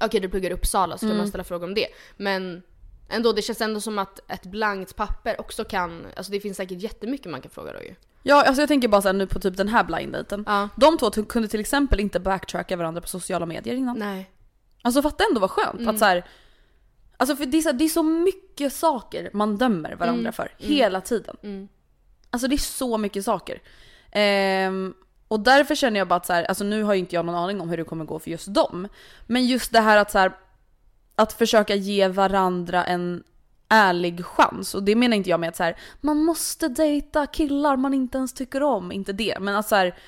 okej 0.00 0.20
du 0.20 0.28
pluggar 0.28 0.50
i 0.50 0.54
Uppsala 0.54 0.98
så 0.98 1.08
kan 1.08 1.16
man 1.16 1.28
ställa 1.28 1.44
frågor 1.44 1.66
om 1.66 1.74
det. 1.74 1.86
Men 2.16 2.62
ändå, 3.08 3.32
det 3.32 3.42
känns 3.42 3.60
ändå 3.60 3.80
som 3.80 3.98
att 3.98 4.30
ett 4.30 4.46
blankt 4.46 4.96
papper 4.96 5.40
också 5.40 5.64
kan, 5.64 6.06
alltså 6.16 6.32
det 6.32 6.40
finns 6.40 6.56
säkert 6.56 6.82
jättemycket 6.82 7.30
man 7.30 7.40
kan 7.40 7.50
fråga 7.50 7.72
då 7.72 7.82
ju. 7.82 7.94
Ja 8.22 8.42
alltså 8.44 8.62
jag 8.62 8.68
tänker 8.68 8.88
bara 8.88 9.02
så 9.02 9.08
här, 9.08 9.12
nu 9.12 9.26
på 9.26 9.40
typ 9.40 9.56
den 9.56 9.68
här 9.68 9.84
blind 9.84 10.12
daten. 10.12 10.44
Ja. 10.46 10.68
De 10.76 10.98
två 10.98 11.10
kunde 11.10 11.48
till 11.48 11.60
exempel 11.60 12.00
inte 12.00 12.20
backtracka 12.20 12.76
varandra 12.76 13.00
på 13.00 13.08
sociala 13.08 13.46
medier 13.46 13.74
innan. 13.74 13.98
Nej. 13.98 14.30
Alltså 14.82 15.02
fatta 15.02 15.24
ändå 15.28 15.40
vad 15.40 15.50
skönt 15.50 15.80
Mm. 15.80 15.88
att 15.88 15.98
så 15.98 16.04
här, 16.04 16.24
Alltså 17.20 17.36
för 17.36 17.46
det 17.46 17.58
är, 17.58 17.62
så, 17.62 17.72
det 17.72 17.84
är 17.84 17.88
så 17.88 18.02
mycket 18.02 18.72
saker 18.72 19.30
man 19.32 19.56
dömer 19.56 19.94
varandra 19.96 20.32
för 20.32 20.54
hela 20.58 21.00
tiden. 21.00 21.36
Mm. 21.42 21.68
Alltså 22.30 22.48
det 22.48 22.54
är 22.54 22.58
så 22.58 22.98
mycket 22.98 23.24
saker. 23.24 23.62
Ehm, 24.12 24.94
och 25.28 25.40
därför 25.40 25.74
känner 25.74 25.98
jag 25.98 26.08
bara 26.08 26.16
att 26.16 26.26
så 26.26 26.32
här, 26.32 26.44
alltså 26.44 26.64
nu 26.64 26.82
har 26.82 26.94
ju 26.94 27.00
inte 27.00 27.14
jag 27.14 27.26
någon 27.26 27.34
aning 27.34 27.60
om 27.60 27.68
hur 27.68 27.76
det 27.76 27.84
kommer 27.84 28.04
gå 28.04 28.18
för 28.18 28.30
just 28.30 28.54
dem. 28.54 28.88
Men 29.26 29.46
just 29.46 29.72
det 29.72 29.80
här 29.80 29.96
att 29.96 30.10
så 30.10 30.18
här, 30.18 30.32
att 31.14 31.32
försöka 31.32 31.74
ge 31.74 32.08
varandra 32.08 32.84
en 32.84 33.24
ärlig 33.68 34.24
chans. 34.24 34.74
Och 34.74 34.82
det 34.82 34.94
menar 34.94 35.16
inte 35.16 35.30
jag 35.30 35.40
med 35.40 35.48
att 35.48 35.56
så 35.56 35.62
här, 35.62 35.76
man 36.00 36.24
måste 36.24 36.68
dejta 36.68 37.26
killar 37.26 37.76
man 37.76 37.94
inte 37.94 38.18
ens 38.18 38.32
tycker 38.32 38.62
om, 38.62 38.92
inte 38.92 39.12
det. 39.12 39.38
Men 39.40 39.56
att 39.56 39.68
så 39.68 39.76
här, 39.76 39.98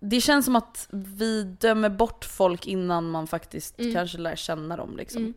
det 0.00 0.20
känns 0.20 0.44
som 0.44 0.56
att 0.56 0.88
vi 0.90 1.42
dömer 1.42 1.88
bort 1.88 2.24
folk 2.24 2.66
innan 2.66 3.10
man 3.10 3.26
faktiskt 3.26 3.76
kanske 3.76 4.18
lär 4.18 4.36
känna 4.36 4.76
dem 4.76 4.96
liksom. 4.96 5.34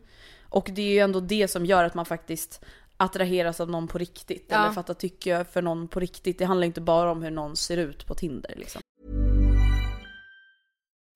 Och 0.48 0.70
det 0.72 0.82
är 0.82 0.92
ju 0.92 0.98
ändå 0.98 1.20
det 1.20 1.48
som 1.48 1.66
gör 1.66 1.84
att 1.84 1.94
man 1.94 2.04
faktiskt 2.04 2.64
attraheras 2.96 3.60
av 3.60 3.70
någon 3.70 3.88
på 3.88 3.98
riktigt. 3.98 4.46
Ja. 4.48 4.56
Eller 4.56 4.72
fattar 4.72 4.94
tycke 4.94 5.44
för 5.52 5.62
någon 5.62 5.88
på 5.88 6.00
riktigt. 6.00 6.38
Det 6.38 6.44
handlar 6.44 6.66
inte 6.66 6.80
bara 6.80 7.10
om 7.10 7.22
hur 7.22 7.30
någon 7.30 7.56
ser 7.56 7.76
ut 7.76 8.06
på 8.06 8.14
Tinder 8.14 8.54
liksom. 8.56 8.80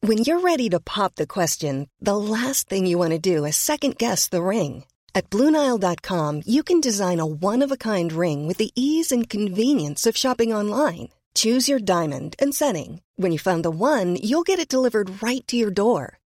When 0.01 0.19
you're 0.19 0.41
ready 0.41 0.71
to 0.71 0.79
pop 0.81 1.17
the 1.17 1.27
question, 1.27 1.89
the 2.01 2.17
last 2.17 2.69
thing 2.69 2.87
you 2.87 2.99
want 2.99 3.11
to 3.11 3.19
do 3.19 3.45
is 3.47 3.57
second 3.57 3.97
guess 3.99 4.29
the 4.29 4.41
ring. 4.41 4.85
At 5.13 5.31
Bluenile.com, 5.31 6.43
you 6.47 6.63
can 6.63 6.81
design 6.81 7.19
a 7.19 7.27
one 7.27 7.65
of 7.65 7.73
a 7.73 7.77
kind 7.77 8.13
ring 8.13 8.47
with 8.47 8.59
the 8.59 8.71
ease 8.77 9.11
and 9.11 9.29
convenience 9.29 10.07
of 10.07 10.17
shopping 10.17 10.55
online. 10.55 11.09
Choose 11.35 11.69
your 11.69 11.81
diamond 11.81 12.37
and 12.39 12.55
setting. 12.55 13.01
When 13.17 13.33
you 13.33 13.39
find 13.39 13.65
the 13.65 13.71
one, 13.71 14.17
you'll 14.23 14.47
get 14.47 14.61
it 14.61 14.69
delivered 14.69 15.21
right 15.21 15.47
to 15.49 15.57
your 15.57 15.73
door. 15.73 16.18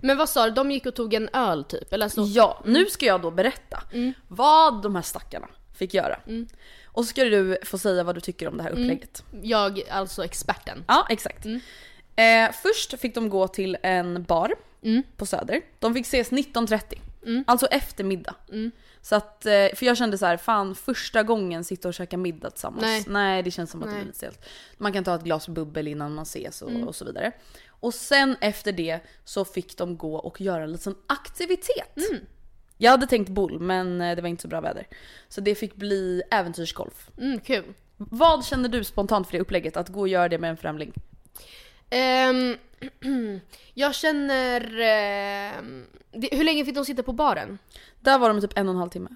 Men 0.00 0.16
vad 0.16 0.28
sa 0.28 0.44
du, 0.44 0.50
de 0.50 0.70
gick 0.70 0.86
och 0.86 0.94
tog 0.94 1.14
en 1.14 1.28
öl 1.32 1.64
typ? 1.64 1.92
Eller 1.92 2.08
så? 2.08 2.24
Ja, 2.28 2.62
nu 2.64 2.86
ska 2.86 3.06
jag 3.06 3.22
då 3.22 3.30
berätta 3.30 3.82
vad 4.28 4.82
de 4.82 4.94
här 4.94 5.02
stackarna 5.02 5.48
fick 5.78 5.94
göra. 5.94 6.20
Och 6.84 7.04
så 7.04 7.08
ska 7.08 7.24
du 7.24 7.58
få 7.64 7.78
säga 7.78 8.04
vad 8.04 8.14
du 8.14 8.20
tycker 8.20 8.48
om 8.48 8.56
det 8.56 8.62
här 8.62 8.70
upplägget. 8.70 9.24
Jag, 9.42 9.82
alltså 9.90 10.24
experten. 10.24 10.84
Ja, 10.88 11.06
exakt. 11.10 11.46
Eh, 12.16 12.52
först 12.62 13.00
fick 13.00 13.14
de 13.14 13.28
gå 13.28 13.48
till 13.48 13.76
en 13.82 14.22
bar 14.22 14.54
på 15.16 15.26
Söder. 15.26 15.60
De 15.78 15.94
fick 15.94 16.06
ses 16.06 16.30
19.30. 16.30 16.98
Alltså 17.46 17.66
efter 17.66 18.04
middag. 18.04 18.34
Så 19.02 19.16
att, 19.16 19.46
eh, 19.46 19.52
för 19.74 19.84
jag 19.86 19.96
kände 19.96 20.18
så 20.18 20.26
här, 20.26 20.36
fan 20.36 20.74
första 20.74 21.22
gången 21.22 21.64
sitta 21.64 21.88
och 21.88 21.94
käka 21.94 22.16
middag 22.16 22.50
tillsammans. 22.50 23.06
Nej. 23.06 23.42
det 23.42 23.50
känns 23.50 23.70
som 23.70 23.82
att 23.82 23.88
det 23.88 23.92
Nej. 23.92 24.00
blir 24.00 24.06
lite 24.06 24.18
stelt. 24.18 24.44
Man 24.78 24.92
kan 24.92 25.04
ta 25.04 25.14
ett 25.14 25.22
glas 25.22 25.48
bubbel 25.48 25.88
innan 25.88 26.14
man 26.14 26.22
ses 26.22 26.62
och, 26.62 26.70
och 26.86 26.94
så 26.94 27.04
vidare. 27.04 27.32
Och 27.80 27.94
sen 27.94 28.36
efter 28.40 28.72
det 28.72 29.00
så 29.24 29.44
fick 29.44 29.76
de 29.76 29.96
gå 29.96 30.16
och 30.16 30.40
göra 30.40 30.62
en 30.64 30.72
liten 30.72 30.94
aktivitet. 31.06 31.98
Jag 32.78 32.90
hade 32.90 33.06
tänkt 33.06 33.28
boll 33.28 33.60
men 33.60 34.00
eh, 34.00 34.16
det 34.16 34.22
var 34.22 34.28
inte 34.28 34.42
så 34.42 34.48
bra 34.48 34.60
väder. 34.60 34.86
Så 35.28 35.40
det 35.40 35.54
fick 35.54 35.74
bli 35.74 36.22
äventyrsgolf. 36.30 37.10
Mm, 37.18 37.40
kul. 37.40 37.64
Vad 37.96 38.44
känner 38.44 38.68
du 38.68 38.84
spontant 38.84 39.26
för 39.26 39.32
det 39.32 39.40
upplägget? 39.40 39.76
Att 39.76 39.88
gå 39.88 40.00
och 40.00 40.08
göra 40.08 40.28
det 40.28 40.38
med 40.38 40.50
en 40.50 40.56
främling? 40.56 40.92
Ehm, 41.90 42.56
jag 43.74 43.94
känner... 43.94 44.80
ehm, 44.80 45.86
det, 46.12 46.28
hur 46.32 46.44
länge 46.44 46.64
fick 46.64 46.74
de 46.74 46.84
sitta 46.84 47.02
på 47.02 47.12
baren? 47.12 47.58
Där 48.00 48.18
var 48.18 48.28
de 48.28 48.40
typ 48.40 48.58
en 48.58 48.68
och 48.68 48.74
en 48.74 48.78
halv 48.78 48.90
timme. 48.90 49.10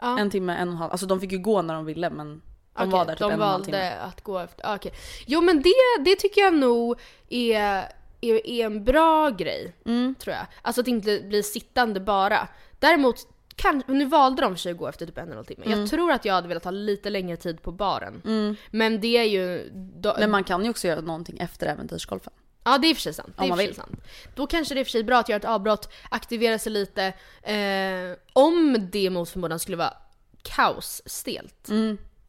Ja. 0.00 0.18
En 0.18 0.30
timme, 0.30 0.52
en 0.56 0.68
och 0.68 0.72
en 0.72 0.78
halv. 0.78 0.90
Alltså 0.92 1.06
de 1.06 1.20
fick 1.20 1.32
ju 1.32 1.38
gå 1.38 1.62
när 1.62 1.74
de 1.74 1.84
ville 1.84 2.10
men 2.10 2.28
de 2.28 2.42
Okej, 2.74 2.90
var 2.90 3.04
där 3.04 3.12
typ 3.12 3.18
de 3.18 3.32
en 3.32 3.40
och 3.40 3.46
en 3.46 3.50
halv 3.50 3.52
valde 3.52 3.64
timme. 3.66 3.90
att 3.90 4.20
gå 4.20 4.38
efter, 4.38 4.74
okej. 4.74 4.92
Jo 5.26 5.40
men 5.40 5.62
det, 5.62 6.04
det 6.04 6.16
tycker 6.16 6.40
jag 6.40 6.54
nog 6.54 7.00
är, 7.28 7.84
är, 8.20 8.46
är 8.46 8.66
en 8.66 8.84
bra 8.84 9.30
grej. 9.30 9.74
Mm. 9.86 10.14
Tror 10.18 10.36
jag. 10.36 10.46
Alltså 10.62 10.80
att 10.80 10.88
inte 10.88 11.20
bli 11.20 11.42
sittande 11.42 12.00
bara. 12.00 12.48
Däremot, 12.78 13.16
kan, 13.56 13.82
nu 13.86 14.04
valde 14.04 14.42
de 14.42 14.54
för 14.54 14.60
sig 14.60 14.72
att 14.72 14.78
gå 14.78 14.88
efter 14.88 15.06
typ 15.06 15.18
en 15.18 15.32
och 15.32 15.38
en 15.38 15.44
timme. 15.44 15.66
Mm. 15.66 15.80
Jag 15.80 15.90
tror 15.90 16.12
att 16.12 16.24
jag 16.24 16.34
hade 16.34 16.48
velat 16.48 16.64
ha 16.64 16.70
lite 16.70 17.10
längre 17.10 17.36
tid 17.36 17.62
på 17.62 17.72
baren. 17.72 18.56
Men 18.70 19.00
det 19.00 19.16
är 19.16 19.24
ju... 19.24 19.70
Då, 19.74 20.16
Men 20.18 20.30
man 20.30 20.44
kan 20.44 20.64
ju 20.64 20.70
också 20.70 20.88
göra 20.88 21.00
någonting 21.00 21.38
efter 21.38 21.66
äventyrsgolfen. 21.66 22.32
Ja 22.64 22.78
det 22.78 22.86
är 22.86 22.90
i 22.90 22.92
och 22.92 22.96
för 22.96 23.02
sig 23.02 23.14
sant. 23.14 23.32
Det 23.36 23.42
Om 23.42 23.48
man 23.48 23.58
vill. 23.58 23.74
sant. 23.74 24.00
Då 24.34 24.46
kanske 24.46 24.74
det 24.74 24.80
är 24.80 24.84
för 24.84 24.90
sig 24.90 25.04
bra 25.04 25.18
att 25.18 25.28
göra 25.28 25.36
ett 25.36 25.44
avbrott, 25.44 25.92
aktivera 26.10 26.58
sig 26.58 26.72
lite. 26.72 27.04
Eh, 27.42 28.18
om 28.32 28.88
det 28.92 29.10
mot 29.10 29.28
förmodan 29.28 29.58
skulle 29.58 29.76
vara 29.76 29.94
kaosstelt. 30.42 31.68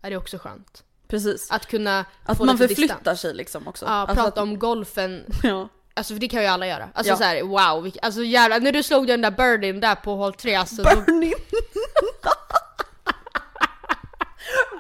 Är 0.02 0.10
det 0.10 0.18
också 0.18 0.38
skönt. 0.38 0.84
Precis. 1.08 1.52
Att 1.52 1.66
kunna 1.66 2.06
Att 2.26 2.38
få 2.38 2.46
man 2.46 2.56
lite 2.56 2.68
förflyttar 2.68 2.96
distans. 2.96 3.22
sig 3.22 3.34
liksom 3.34 3.68
också. 3.68 3.86
Ja, 3.86 3.92
alltså 3.92 4.16
prata 4.16 4.28
att, 4.28 4.38
om 4.38 4.60
golfen. 4.60 5.26
Ja. 5.44 5.70
Alltså 5.94 6.14
för 6.14 6.20
det 6.22 6.28
kan 6.28 6.42
ju 6.42 6.48
alla 6.48 6.68
göra. 6.68 6.90
Alltså 6.94 7.12
Ja. 7.14 7.18
så 7.18 7.24
här, 7.24 7.42
wow. 7.44 7.86
vilk- 7.88 7.98
Alltså 8.02 8.24
jävlar, 8.24 8.60
när 8.60 8.72
du 8.72 8.84
slog 8.84 9.08
den 9.08 9.22
där 9.22 9.32
birdien 9.32 9.80
där 9.80 9.96
på 9.96 10.16
håll 10.16 10.34
3 10.34 10.56
alltså. 10.56 10.84
Då, 10.84 10.90
Burning! 11.06 11.34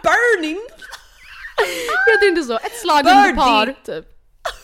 Burning! 0.03 0.60
jag 2.08 2.20
tänkte 2.22 2.44
så, 2.44 2.53
ett 2.56 2.75
slag 2.82 3.00
under 3.00 3.36
par 3.36 3.65
typ. 3.86 4.06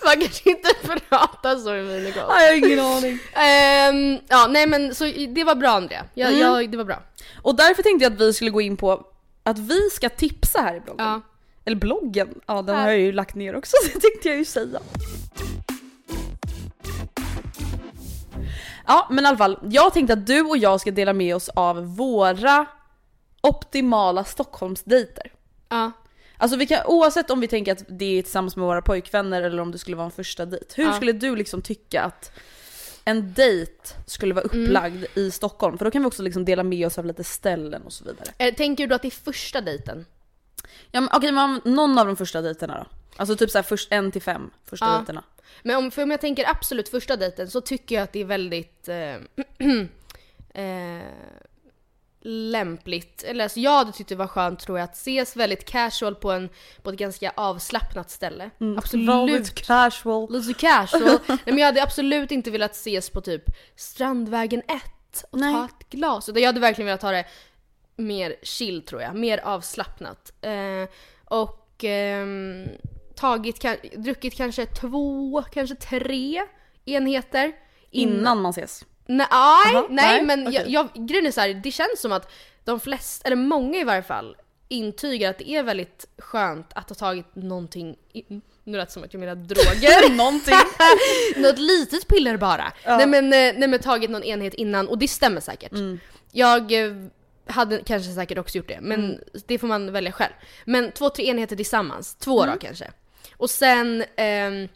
Man 0.06 0.22
kanske 0.22 0.50
inte 0.50 0.70
pratar 1.10 1.56
så 1.56 1.75
i 1.75 1.82
minigolf. 1.84 2.16
Jag 2.16 2.48
har 2.48 2.54
ingen 2.58 2.80
aning. 2.80 3.20
Ehm, 3.34 4.20
ja 4.27 4.48
nej 4.48 4.68
men 4.68 4.96
så 4.96 5.06
det 5.30 5.44
var 5.44 5.56
bra 5.56 5.70
Andrea. 5.70 6.06
Jag, 6.13 6.30
Mm. 6.30 6.42
jag, 6.42 6.72
det 6.72 6.77
var 6.77 6.86
bra. 6.86 7.04
Och 7.42 7.56
därför 7.56 7.84
tänkte 7.84 8.06
jag 8.06 8.13
att 8.13 8.20
vi 8.22 8.34
skulle 8.34 8.51
gå 8.51 8.62
in 8.62 8.77
på 8.77 9.08
att 9.44 9.60
vi 9.60 9.89
ska 9.89 10.10
tipsa 10.10 10.62
här 10.62 10.75
i 10.75 10.80
bloggen. 10.80 11.06
Ja. 11.08 11.22
Eller 11.66 11.75
bloggen, 11.77 12.30
ja 12.48 12.62
den 12.62 12.75
Här. 12.75 12.84
har 12.84 12.89
jag 12.92 13.00
ju 13.00 13.12
lagt 13.12 13.36
ner 13.36 13.56
också 13.56 13.72
så 13.84 13.88
det 13.94 14.00
tänkte 14.00 14.27
jag 14.30 14.38
ju 14.38 14.46
säga. 14.46 14.80
Ja 18.88 19.08
men 19.10 19.25
i 19.25 19.27
alla 19.27 19.38
fall, 19.38 19.60
jag 19.63 19.94
tänkte 19.94 20.13
att 20.13 20.27
du 20.27 20.41
och 20.41 20.58
jag 20.58 20.82
ska 20.82 20.91
dela 20.91 21.13
med 21.13 21.36
oss 21.36 21.50
av 21.50 21.96
våra 21.96 22.65
optimala 23.41 24.24
Stockholmsdejter. 24.24 25.32
Ja. 25.70 25.91
Alltså 26.38 26.58
vi 26.58 26.67
kan, 26.67 26.79
oavsett 26.86 27.29
om 27.32 27.39
vi 27.39 27.48
tänker 27.48 27.72
att 27.72 27.84
det 27.88 28.17
är 28.20 28.22
tillsammans 28.24 28.56
med 28.56 28.65
våra 28.65 28.82
pojkvänner 28.82 29.41
eller 29.41 29.62
om 29.62 29.72
det 29.72 29.77
skulle 29.77 29.98
vara 29.98 30.06
en 30.06 30.12
första 30.12 30.46
dejt. 30.46 30.65
Hur 30.75 30.84
Ja. 30.86 30.94
skulle 30.94 31.12
du 31.12 31.36
liksom 31.36 31.62
tycka 31.62 32.01
att 32.03 32.32
en 33.06 33.34
dejt 33.34 33.74
skulle 34.06 34.34
vara 34.34 34.46
upplagd 34.46 35.06
i 35.15 35.32
Stockholm? 35.32 35.77
För 35.77 35.86
då 35.86 35.91
kan 35.91 36.01
vi 36.01 36.08
också 36.08 36.24
liksom 36.24 36.46
dela 36.46 36.63
med 36.63 36.88
oss 36.88 36.98
av 36.98 37.06
lite 37.06 37.24
ställen 37.24 37.82
och 37.84 37.94
så 37.94 38.03
vidare. 38.03 38.27
Eh, 38.38 38.53
tänker 38.56 38.88
du 38.88 38.96
att 38.96 39.01
det 39.01 39.08
är 39.08 39.24
första 39.32 39.62
dejten? 39.62 40.06
Ja 40.91 41.08
okej, 41.13 41.32
men 41.32 41.62
någon 41.63 41.98
av 42.00 42.06
de 42.08 42.15
första 42.15 42.41
dejterna 42.41 42.77
då? 42.77 42.86
Alltså 43.17 43.36
typ 43.36 43.51
såhär 43.51 43.63
först 43.63 43.91
en 43.91 44.12
till 44.12 44.22
fem 44.22 44.50
första 44.65 44.86
Ja. 44.86 44.91
dejterna. 44.98 45.24
Men 45.63 45.75
om, 45.77 45.92
för 45.92 46.04
om 46.04 46.12
jag 46.12 46.22
tänker 46.22 46.50
absolut 46.50 46.89
första 46.89 47.16
dejten 47.16 47.50
så 47.50 47.62
tycker 47.62 47.96
jag 47.96 48.04
att 48.04 48.13
det 48.13 48.22
är 48.22 48.25
väldigt 48.25 48.88
eh, 48.88 49.16
eh, 50.63 51.01
lämpligt. 52.27 53.24
Eller 53.24 53.44
alltså 53.44 53.60
jag 53.60 53.72
hade 53.72 53.92
tyckt 53.92 54.10
det 54.10 54.16
var 54.16 54.27
skönt 54.27 54.60
tror 54.60 54.77
jag 54.80 54.84
att 54.86 54.96
ses 54.96 55.36
väldigt 55.36 55.66
casual 55.66 56.16
på, 56.16 56.32
en, 56.32 56.50
på 56.82 56.89
ett 56.89 56.98
ganska 56.98 57.32
avslappnat 57.36 58.10
ställe. 58.10 58.50
Absolut. 58.77 59.10
Väldigt 59.10 59.54
casual. 59.54 60.32
Lite 60.32 60.54
casual. 60.54 61.20
Nej, 61.27 61.38
men 61.46 61.58
jag 61.58 61.66
hade 61.66 61.84
absolut 61.84 62.32
inte 62.32 62.51
velat 62.51 62.72
ses 62.72 63.10
på 63.10 63.22
typ 63.22 63.44
Strandvägen 63.75 64.62
1 64.68 65.24
och 65.32 65.39
Nej. 65.39 65.54
ta 65.54 65.66
ett 65.66 65.89
glas. 65.89 66.30
Utan 66.30 66.42
jag 66.42 66.48
hade 66.48 66.60
verkligen 66.60 66.86
velat 66.86 67.01
ha 67.01 67.12
det 67.12 67.25
mer 67.96 68.36
chill 68.44 68.82
tror 68.82 69.01
jag. 69.01 69.16
Mer 69.16 69.38
avslappnat. 69.38 70.34
Eh, 70.42 70.89
och 71.25 71.84
ehm, 71.84 72.68
tagit, 73.18 73.66
druckit 73.96 74.36
kanske 74.36 74.66
två, 74.66 75.44
kanske 75.52 75.76
tre 75.76 76.42
enheter. 76.86 77.52
Innan 77.92 78.42
man 78.42 78.50
ses. 78.50 78.86
Nej, 79.06 79.18
nej, 79.18 79.28
Aha, 79.32 79.88
nej 79.90 80.06
nej, 80.06 80.26
men 80.26 80.48
okej. 80.48 80.66
jag, 80.68 80.90
jag, 80.96 81.08
grejen 81.08 81.26
är 81.26 81.32
så 81.32 81.42
här, 81.42 81.54
det 81.54 81.72
känns 81.72 82.02
som 82.02 82.12
att 82.12 82.32
de 82.64 82.80
flesta, 82.80 83.28
eller 83.28 83.36
många 83.36 83.80
i 83.80 83.84
varje 83.84 84.04
fall, 84.04 84.36
intygar 84.68 85.30
att 85.30 85.38
det 85.38 85.50
är 85.50 85.64
väldigt 85.64 86.08
skönt 86.18 86.74
att 86.74 86.90
ha 86.90 86.96
tagit 86.96 87.36
någonting 87.36 87.96
i, 88.14 88.24
Nu 88.64 88.78
lät 88.78 88.88
det 88.88 88.94
som 88.94 89.04
att 89.04 89.14
jag 89.14 89.20
menar 89.20 89.36
droger. 89.36 90.10
Någonting. 90.16 90.56
Något 91.38 91.60
litet 91.60 92.08
piller 92.08 92.38
bara. 92.38 92.74
Nej, 92.86 93.08
men, 93.08 93.26
eh, 93.26 93.54
nej 93.58 93.68
men 93.68 93.80
tagit 93.80 94.10
någon 94.10 94.24
enhet 94.24 94.54
innan 94.54 94.88
och 94.88 94.98
det 94.98 95.08
stämmer 95.08 95.42
säkert. 95.42 95.72
Jag 96.32 96.72
eh, 96.72 96.94
hade 97.48 97.82
kanske 97.86 98.12
säkert 98.12 98.38
också 98.38 98.58
gjort 98.58 98.68
det, 98.68 98.80
men 98.82 99.20
det 99.48 99.60
får 99.60 99.68
man 99.68 99.92
välja 99.92 100.12
själv. 100.12 100.34
Men 100.66 100.92
två, 100.92 101.10
tre 101.10 101.26
enheter 101.26 101.56
tillsammans. 101.56 102.16
Två 102.16 102.46
då 102.46 102.54
kanske. 102.62 102.92
Och 103.38 103.50
sen, 103.50 104.03
ehm, 104.15 104.67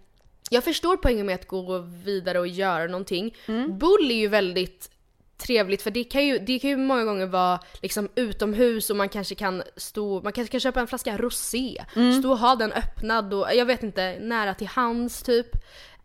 jag 0.49 0.63
förstår 0.63 0.97
poängen 0.97 1.25
med 1.25 1.35
att 1.35 1.47
gå 1.47 1.77
vidare 1.79 2.39
och 2.39 2.47
göra 2.47 2.87
någonting. 2.87 3.35
Bull 3.79 4.11
är 4.11 4.15
ju 4.15 4.27
väldigt 4.27 4.91
trevligt 5.37 5.81
för 5.81 5.91
det 5.91 6.03
kan 6.03 6.25
ju, 6.25 6.39
det 6.39 6.59
kan 6.59 6.69
ju 6.69 6.77
många 6.77 7.03
gånger 7.03 7.25
vara 7.25 7.59
liksom 7.81 8.09
utomhus 8.15 8.89
och 8.89 8.95
man 8.95 9.09
kanske 9.09 9.35
kan 9.35 9.63
stå, 9.75 10.21
man 10.21 10.33
kanske 10.33 10.51
kan 10.51 10.59
köpa 10.59 10.79
en 10.79 10.87
flaska 10.87 11.17
rosé, 11.17 11.85
stå 12.19 12.31
och 12.31 12.37
ha 12.37 12.55
den 12.55 12.71
öppnad 12.71 13.33
och 13.33 13.47
jag 13.53 13.65
vet 13.65 13.83
inte, 13.83 14.17
nära 14.21 14.53
till 14.53 14.67
hands 14.67 15.23
typ. 15.23 15.47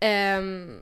Ehm, 0.01 0.81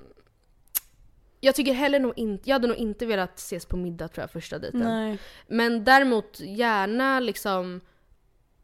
jag 1.41 1.55
tycker 1.55 1.73
heller 1.73 2.01
nog 2.01 2.13
inte, 2.17 2.51
jag 2.51 2.55
hade 2.55 2.69
nog 2.69 2.77
inte 2.77 3.07
velat 3.07 3.39
ses 3.39 3.67
på 3.67 3.77
middag 3.77 4.09
tror 4.09 4.23
jag 4.23 4.31
första 4.31 4.59
dejten. 4.59 4.81
Nej. 4.81 5.19
Men 5.47 5.85
däremot 5.85 6.41
gärna 6.41 7.21
liksom 7.21 7.81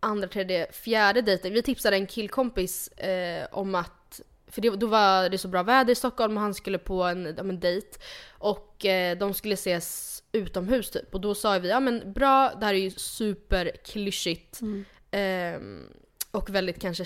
andra, 0.00 0.28
tredje, 0.28 0.72
fjärde 0.72 1.22
dejten. 1.22 1.52
Vi 1.52 1.62
tipsade 1.62 1.96
en 1.96 2.06
killkompis 2.06 2.88
eh, 2.88 3.46
om 3.52 3.74
att, 3.74 4.20
för 4.46 4.60
det, 4.60 4.70
då 4.70 4.86
var 4.86 5.28
det 5.28 5.38
så 5.38 5.48
bra 5.48 5.62
väder 5.62 5.92
i 5.92 5.96
Stockholm 5.96 6.36
och 6.36 6.42
han 6.42 6.54
skulle 6.54 6.78
på 6.78 7.02
en, 7.02 7.34
ja, 7.36 7.42
en 7.42 7.60
dejt. 7.60 7.98
Och 8.28 8.84
eh, 8.86 9.18
de 9.18 9.34
skulle 9.34 9.54
ses 9.54 10.22
utomhus 10.32 10.90
typ. 10.90 11.14
Och 11.14 11.20
då 11.20 11.34
sa 11.34 11.58
vi, 11.58 11.68
ja 11.68 11.80
men 11.80 12.12
bra, 12.12 12.52
det 12.60 12.66
här 12.66 12.74
är 12.74 12.78
ju 12.78 12.90
superklyschigt. 12.90 14.60
ehm, 15.10 15.86
och 16.30 16.50
väldigt 16.50 16.80
kanske 16.80 17.04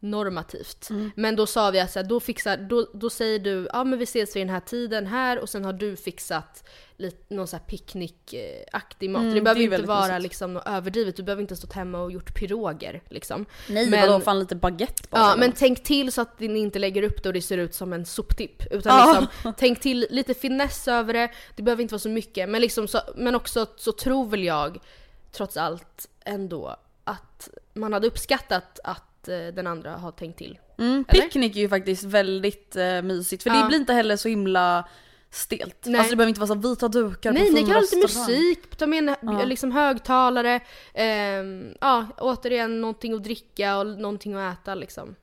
könsnormativt. 0.00 0.88
Men 1.14 1.36
då 1.36 1.46
sa 1.46 1.70
vi 1.70 1.80
att 1.80 1.90
så 1.92 1.98
här, 1.98 2.06
då, 2.06 2.20
fixar, 2.20 2.56
då, 2.56 2.86
då 2.94 3.10
säger 3.10 3.38
du 3.38 3.68
ja 3.72 3.84
men 3.84 3.98
vi 3.98 4.04
ses 4.04 4.36
vid 4.36 4.40
den 4.40 4.48
här 4.54 4.60
tiden 4.60 5.06
här 5.06 5.38
och 5.38 5.48
sen 5.48 5.64
har 5.64 5.72
du 5.72 5.96
fixat 5.96 6.68
lite, 6.96 7.34
någon 7.34 7.46
så 7.46 7.56
här 7.56 7.64
picknickaktig 7.64 9.10
mat. 9.10 9.22
Mm, 9.22 9.34
det 9.34 9.40
behöver 9.40 9.60
det 9.60 9.64
inte 9.64 9.86
vara 9.86 10.06
mysigt. 10.06 10.22
liksom 10.22 10.54
något 10.54 10.66
överdrivet, 10.66 11.16
du 11.16 11.22
behöver 11.22 11.42
inte 11.42 11.56
stått 11.56 11.72
hemma 11.72 12.00
och 12.00 12.12
gjort 12.12 12.34
piroger 12.34 13.02
liksom. 13.08 13.46
Nej 13.68 13.90
Men- 13.90 14.00
vadå 14.08 14.20
fan 14.20 14.38
lite 14.38 14.56
baguette 14.56 15.02
bara? 15.10 15.20
Ja 15.20 15.36
men 15.36 15.52
tänk 15.52 15.82
till 15.84 16.12
så 16.12 16.20
att 16.20 16.40
ni 16.40 16.58
inte 16.58 16.78
lägger 16.78 17.02
upp 17.02 17.22
det 17.22 17.28
och 17.28 17.32
det 17.32 17.42
ser 17.42 17.58
ut 17.58 17.74
som 17.74 17.92
en 17.92 18.06
soptipp. 18.06 18.62
Utan 18.70 18.98
Ja. 18.98 19.20
liksom, 19.20 19.52
tänk 19.58 19.80
till 19.80 20.06
lite 20.10 20.34
finess 20.34 20.88
över 20.88 21.12
det, 21.12 21.30
det 21.56 21.62
behöver 21.62 21.82
inte 21.82 21.94
vara 21.94 22.00
så 22.00 22.08
mycket. 22.08 22.48
Men, 22.48 22.60
liksom 22.60 22.88
så, 22.88 23.00
men 23.16 23.34
också 23.34 23.66
så 23.76 23.92
tror 23.92 24.26
väl 24.28 24.44
jag, 24.44 24.78
trots 25.32 25.56
allt 25.56 26.08
ändå, 26.24 26.76
att 27.04 27.48
man 27.74 27.92
hade 27.92 28.06
uppskattat 28.06 28.80
att 28.84 29.07
eh, 29.28 29.54
den 29.54 29.66
andra 29.66 29.96
har 29.96 30.12
tänkt 30.12 30.38
till. 30.38 30.58
Mm, 30.78 31.04
picknick 31.04 31.56
är 31.56 31.60
ju 31.60 31.68
faktiskt 31.68 32.04
väldigt 32.04 32.76
eh, 32.76 33.02
mysigt 33.02 33.42
för 33.42 33.50
det 33.50 33.56
Ja. 33.56 33.66
blir 33.66 33.78
inte 33.78 33.92
heller 33.92 34.16
så 34.16 34.28
himla 34.28 34.88
stelt. 35.30 35.76
Nej. 35.86 35.98
Alltså 35.98 36.10
det 36.10 36.16
behöver 36.16 36.28
inte 36.28 36.40
vara 36.40 36.60
så 36.62 36.68
vita 36.68 36.88
dukar 36.88 37.32
Nej, 37.32 37.46
på 37.46 37.52
ni 37.54 37.60
kan 37.60 37.70
ha 37.70 37.80
lite 37.80 37.96
musik, 37.96 38.76
ta 38.76 38.86
med 38.86 38.98
en 38.98 39.14
Ja. 39.22 39.44
liksom 39.44 39.72
högtalare, 39.72 40.60
ehm, 40.94 41.74
ja 41.80 42.06
återigen 42.18 42.80
någonting 42.80 43.12
att 43.14 43.24
dricka 43.24 43.78
och 43.78 43.86
någonting 43.86 44.34
att 44.34 44.58
äta 44.58 44.74
liksom. 44.74 45.14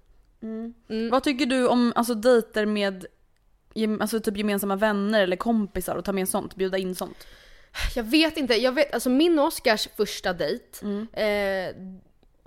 Mm. 0.42 1.10
Vad 1.12 1.24
tycker 1.24 1.46
du 1.46 1.68
om 1.68 1.94
alltså, 1.96 2.14
dejter 2.14 2.66
med 2.66 3.06
alltså, 4.02 4.20
typ 4.20 4.38
gemensamma 4.38 4.76
vänner 4.76 5.22
eller 5.24 5.36
kompisar 5.36 5.96
och 5.96 6.06
ta 6.06 6.14
med 6.14 6.30
sånt, 6.30 6.56
bjuda 6.56 6.78
in 6.78 6.96
sånt? 6.96 7.28
Jag 7.96 8.04
vet 8.04 8.38
inte, 8.38 8.54
jag 8.54 8.72
vet, 8.72 8.94
alltså 8.94 9.10
min 9.10 9.40
och 9.40 9.46
Oscars 9.48 9.88
första 9.98 10.34
dejt 10.34 10.66
Mm. 10.82 11.08
eh, 11.14 11.76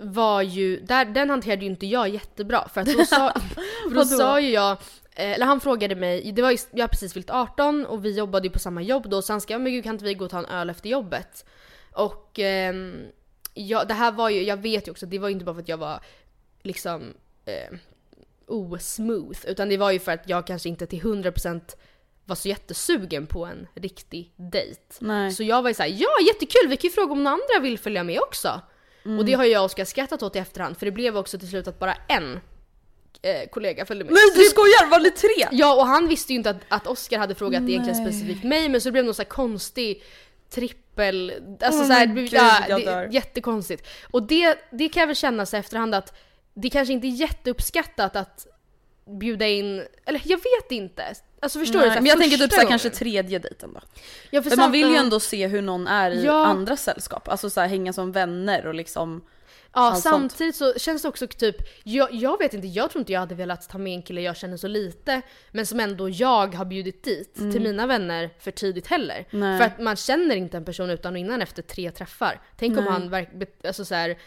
var 0.01 0.41
ju, 0.41 0.79
där, 0.79 1.05
den 1.05 1.29
hanterade 1.29 1.61
ju 1.61 1.71
inte 1.71 1.85
jag 1.85 2.09
jättebra 2.09 2.67
för 2.73 2.81
att 2.81 2.87
då 2.97 3.05
sa, 3.05 3.33
för 3.89 3.95
då 3.95 4.05
sa 4.05 4.39
ju 4.39 4.49
jag, 4.49 4.71
eh, 5.11 5.31
eller 5.31 5.45
han 5.45 5.59
frågade 5.59 5.95
mig, 5.95 6.31
det 6.31 6.41
var 6.41 6.51
ju, 6.51 6.57
jag 6.71 6.83
har 6.83 6.87
precis 6.87 7.13
fyllt 7.13 7.29
18 7.29 7.85
och 7.85 8.05
vi 8.05 8.17
jobbade 8.17 8.47
ju 8.47 8.53
på 8.53 8.59
samma 8.59 8.81
jobb 8.81 9.09
då 9.09 9.21
så 9.21 9.33
han 9.33 9.41
skrev 9.41 9.61
men 9.61 9.71
gud 9.71 9.83
kan 9.83 9.95
inte 9.95 10.05
vi 10.05 10.13
gå 10.13 10.25
och 10.25 10.31
ta 10.31 10.39
en 10.39 10.45
öl 10.45 10.69
efter 10.69 10.89
jobbet? 10.89 11.45
Och 11.93 12.39
ehm, 12.39 13.05
ja, 13.53 13.83
det 13.83 13.93
här 13.93 14.11
var 14.11 14.29
ju, 14.29 14.43
jag 14.43 14.57
vet 14.57 14.87
ju 14.87 14.91
också, 14.91 15.05
det 15.05 15.19
var 15.19 15.27
ju 15.27 15.33
inte 15.33 15.45
bara 15.45 15.55
för 15.55 15.61
att 15.61 15.69
jag 15.69 15.77
var 15.77 15.99
liksom 16.61 17.13
eh, 17.45 17.77
osmooth 18.47 19.39
utan 19.47 19.69
det 19.69 19.77
var 19.77 19.91
ju 19.91 19.99
för 19.99 20.11
att 20.11 20.29
jag 20.29 20.47
kanske 20.47 20.69
inte 20.69 20.87
till 20.87 21.01
100% 21.01 21.61
var 22.25 22.35
så 22.35 22.47
jättesugen 22.47 23.27
på 23.27 23.45
en 23.45 23.67
riktig 23.75 24.33
dejt. 24.35 24.81
Nej. 24.99 25.31
Så 25.31 25.43
jag 25.43 25.61
var 25.61 25.69
ju 25.69 25.73
såhär, 25.73 25.89
ja 25.89 26.09
jättekul, 26.27 26.69
vi 26.69 26.77
kan 26.77 26.87
ju 26.89 26.93
fråga 26.93 27.11
om 27.11 27.23
några 27.23 27.33
andra 27.33 27.63
vill 27.63 27.79
följa 27.79 28.03
med 28.03 28.19
också. 28.19 28.61
Och 29.03 29.25
det 29.25 29.33
har 29.33 29.43
jag 29.45 29.59
och 29.61 29.65
Oskar 29.65 29.85
skrattat 29.85 30.23
åt 30.23 30.35
i 30.35 30.39
efterhand 30.39 30.77
för 30.77 30.85
det 30.85 30.91
blev 30.91 31.17
också 31.17 31.37
till 31.39 31.49
slut 31.49 31.67
att 31.67 31.79
bara 31.79 31.95
en 32.07 32.39
eh, 33.21 33.49
kollega 33.51 33.85
följde 33.85 34.05
med. 34.05 34.13
Nej 34.13 34.21
du 34.35 34.39
det- 34.43 34.49
skojar, 34.49 34.89
var 34.89 34.99
det 34.99 35.11
tre? 35.11 35.47
Ja 35.51 35.75
och 35.75 35.87
han 35.87 36.07
visste 36.07 36.33
ju 36.33 36.37
inte 36.37 36.49
att, 36.49 36.57
att 36.67 36.87
Oskar 36.87 37.19
hade 37.19 37.35
frågat 37.35 37.61
egentligen 37.61 38.03
Nej. 38.03 38.11
specifikt 38.11 38.43
mig 38.43 38.69
men 38.69 38.81
så 38.81 38.87
det 38.87 38.91
blev 38.91 39.05
någon 39.05 39.13
så 39.13 39.21
här 39.21 39.29
konstig 39.29 40.03
trippel, 40.49 41.33
alltså 41.61 41.81
Åh, 41.81 41.87
så 41.87 41.93
här, 41.93 42.05
men 42.07 42.15
det- 42.15 42.21
gud, 42.21 42.33
ja, 42.33 42.63
jag 42.69 42.85
det, 42.85 43.07
jättekonstigt. 43.11 43.87
Och 44.11 44.23
det, 44.23 44.57
det 44.71 44.89
kan 44.89 44.99
jag 45.01 45.07
väl 45.07 45.15
känna 45.15 45.45
så 45.45 45.57
efterhand 45.57 45.95
att 45.95 46.13
det 46.53 46.69
kanske 46.69 46.93
inte 46.93 47.07
är 47.07 47.09
jätteuppskattat 47.09 48.15
att 48.15 48.47
bjuda 49.09 49.47
in, 49.47 49.85
eller 50.05 50.21
jag 50.25 50.37
vet 50.37 50.71
inte. 50.71 51.03
Alltså 51.39 51.59
förstår 51.59 51.79
du? 51.79 51.79
Nej, 51.79 51.89
Så 51.89 51.93
här, 51.93 52.01
men 52.01 52.09
jag 52.09 52.19
tänker 52.19 52.37
typ 52.37 52.51
gången. 52.51 52.67
kanske 52.67 52.89
tredje 52.89 53.39
dejten 53.39 53.73
då. 53.73 53.81
Ja, 54.31 54.41
för 54.41 54.49
För 54.49 54.57
man 54.57 54.71
vill 54.71 54.89
ju 54.89 54.95
ändå 54.95 55.19
se 55.19 55.47
hur 55.47 55.61
någon 55.61 55.87
är 55.87 56.11
i 56.11 56.23
Ja. 56.25 56.45
andra 56.45 56.77
sällskap. 56.77 57.27
Alltså 57.27 57.49
såhär 57.49 57.67
hänga 57.67 57.93
som 57.93 58.11
vänner 58.11 58.65
och 58.67 58.73
liksom 58.73 59.21
Ja 59.73 59.81
allt 59.81 59.99
sånt. 60.03 60.03
samtidigt 60.31 60.55
så 60.55 60.73
känns 60.73 61.01
det 61.01 61.07
också 61.07 61.27
typ, 61.27 61.55
jag, 61.83 62.13
jag 62.13 62.37
vet 62.39 62.53
inte, 62.53 62.67
jag 62.67 62.91
tror 62.91 62.99
inte 62.99 63.13
jag 63.13 63.19
hade 63.19 63.35
velat 63.35 63.69
ta 63.69 63.77
med 63.77 63.93
en 63.93 64.01
kille 64.01 64.21
jag 64.21 64.37
känner 64.37 64.57
så 64.57 64.67
lite 64.67 65.21
men 65.51 65.65
som 65.65 65.79
ändå 65.79 66.09
jag 66.09 66.55
har 66.55 66.65
bjudit 66.65 67.03
dit 67.03 67.33
till 67.35 67.61
mina 67.61 67.87
vänner 67.87 68.29
för 68.39 68.51
tidigt 68.51 68.87
heller. 68.87 69.25
Mm. 69.31 69.49
Nej. 69.49 69.57
För 69.59 69.65
att 69.65 69.79
man 69.79 69.95
känner 69.95 70.35
inte 70.35 70.57
en 70.57 70.65
person 70.65 70.89
utan 70.89 71.13
och 71.13 71.19
innan 71.19 71.41
efter 71.41 71.61
tre 71.61 71.91
träffar. 71.91 72.41
Tänk 72.57 72.77
om 72.77 72.83
Nej. 72.83 72.93
han 72.93 73.09
verk, 73.09 73.29
bet- 73.33 73.65
alltså 73.67 73.85
så 73.85 73.95
här, 73.95 74.17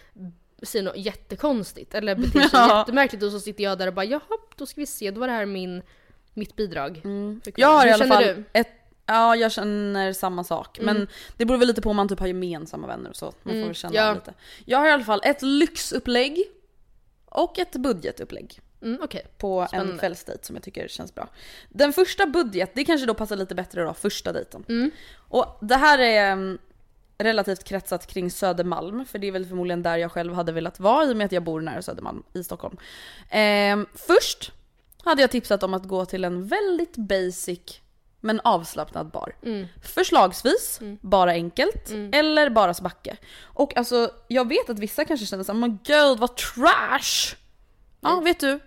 säger 0.63 0.83
något 0.85 0.97
jättekonstigt 0.97 1.95
eller 1.95 2.15
beter 2.15 2.41
sig 2.41 2.49
Ja. 2.53 2.79
jättemärkligt 2.79 3.23
och 3.23 3.31
så 3.33 3.41
sitter 3.41 3.65
jag 3.65 3.79
där 3.79 3.87
och 3.87 3.95
bara 3.95 4.05
jaha, 4.05 4.21
då 4.57 4.67
ska 4.67 4.81
vi 4.81 4.87
se, 4.87 5.11
då 5.11 5.21
var 5.21 5.27
det 5.27 5.33
här 5.33 5.47
min, 5.47 5.83
mitt 6.35 6.57
bidrag. 6.57 7.01
Mm. 7.05 7.41
Jag 7.57 7.69
har 7.69 7.81
Hur 7.83 7.89
i 7.89 7.93
alla 7.93 8.07
fall 8.07 8.23
du? 8.25 8.45
ett 8.53 8.69
Ja 9.07 9.37
jag 9.37 9.53
känner 9.53 10.13
samma 10.13 10.45
sak. 10.45 10.79
Men 10.83 11.09
det 11.37 11.45
beror 11.45 11.59
väl 11.59 11.69
lite 11.69 11.81
på 11.83 11.91
om 11.91 11.97
man 11.97 12.09
typ 12.09 12.21
har 12.21 12.27
gemensamma 12.27 12.87
vänner 12.87 13.11
och 13.11 13.17
så. 13.17 13.25
Man 13.25 13.33
får 13.43 13.51
Mm, 13.51 13.67
väl 13.67 13.75
känna 13.75 13.95
ja. 13.95 14.15
lite. 14.15 14.35
Jag 14.65 14.79
har 14.79 14.87
i 14.89 14.91
alla 14.91 15.05
fall 15.05 15.21
ett 15.25 15.43
lyxupplägg 15.43 16.45
och 17.25 17.59
ett 17.59 17.73
budgetupplägg 17.73 18.61
Mm, 18.83 18.99
Okej. 19.03 19.27
på 19.39 19.61
en 19.61 19.69
Spännande. 19.69 19.99
kvällsdejt 19.99 20.45
som 20.45 20.57
jag 20.57 20.63
tycker 20.63 20.89
känns 20.89 21.15
bra. 21.15 21.29
Den 21.69 21.93
första 21.93 22.27
budget, 22.27 22.71
det 22.75 22.85
kanske 22.85 23.07
då 23.07 23.15
passar 23.15 23.37
lite 23.37 23.55
bättre 23.55 23.83
då, 23.83 23.95
första 23.95 24.33
dejten. 24.33 24.65
Mm. 24.69 24.91
Och 25.29 25.59
det 25.61 25.77
här 25.77 25.99
är 25.99 26.33
mm, 26.33 26.59
relativt 27.25 27.65
kretsat 27.65 28.07
kring 28.07 28.31
Södermalm, 28.31 29.07
för 29.07 29.19
det 29.19 29.27
är 29.27 29.33
väl 29.33 29.47
förmodligen 29.47 29.83
där 29.83 29.97
jag 29.97 30.13
själv 30.13 30.35
hade 30.35 30.53
velat 30.53 30.81
vara 30.81 31.05
i 31.05 31.13
och 31.13 31.17
med 31.17 31.25
att 31.25 31.33
jag 31.33 31.43
bor 31.43 31.61
nära 31.61 31.83
Södermalm 31.83 32.23
i 32.33 32.45
Stockholm. 32.45 32.77
Ehm, 33.31 33.87
först 33.95 34.53
hade 35.05 35.21
jag 35.21 35.31
tipsat 35.31 35.63
om 35.63 35.75
att 35.75 35.85
gå 35.85 36.05
till 36.05 36.25
en 36.25 36.49
väldigt 36.49 36.97
basic 36.97 37.81
men 38.21 38.41
avslappnad 38.45 39.11
bar. 39.11 39.37
Mm. 39.43 39.67
Förslagsvis 39.95 40.81
bara 41.01 41.31
enkelt 41.31 41.91
eller 42.13 42.51
bara 42.51 42.75
backe. 42.83 43.17
Och 43.43 43.77
alltså 43.77 44.11
jag 44.29 44.49
vet 44.49 44.71
att 44.71 44.79
vissa 44.79 45.05
kanske 45.05 45.27
känner 45.27 45.45
såhär, 45.45 45.59
men 45.59 45.79
gud 45.85 46.19
vad 46.19 46.37
trash! 46.37 47.37
Ja 48.01 48.21
vet 48.21 48.41
du, 48.41 48.61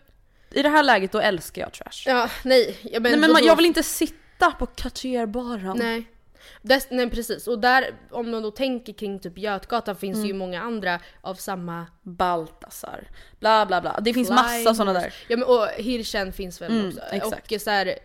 i 0.51 0.61
det 0.61 0.69
här 0.69 0.83
läget 0.83 1.11
då 1.11 1.19
älskar 1.19 1.61
jag 1.61 1.73
trash. 1.73 2.03
Ja, 2.05 2.29
nej. 2.43 2.77
Ja, 2.83 2.99
men 2.99 3.11
Nej 3.11 3.19
men 3.19 3.31
man, 3.31 3.45
jag 3.45 3.55
vill 3.55 3.65
inte 3.65 3.83
sitta 3.83 4.51
på 4.51 4.65
Cartier-baren. 4.65 5.77
Nej. 5.77 6.07
Des, 6.61 6.87
nej 6.91 7.09
precis, 7.09 7.47
och 7.47 7.59
där 7.59 7.89
om 8.11 8.31
man 8.31 8.41
då 8.43 8.51
tänker 8.51 8.93
kring 8.93 9.19
typ 9.19 9.37
Götgatan 9.37 9.95
finns 9.95 10.21
det 10.21 10.27
ju 10.27 10.33
många 10.33 10.61
andra 10.61 10.99
av 11.21 11.35
samma... 11.35 11.85
Baltasar, 12.03 13.07
bla 13.39 13.65
bla 13.65 13.81
bla. 13.81 13.99
Det 14.01 14.13
finns 14.13 14.29
massa 14.29 14.73
sådana 14.73 14.99
där. 14.99 15.13
Ja 15.27 15.37
men 15.37 15.47
och 15.47 15.67
Hirschen 15.77 16.33
finns 16.33 16.61
väl 16.61 16.71
Mm, 16.71 16.87
också. 16.87 16.99
exakt. 17.11 17.51
Och 17.51 17.61
så 17.61 17.69
här, 17.69 17.95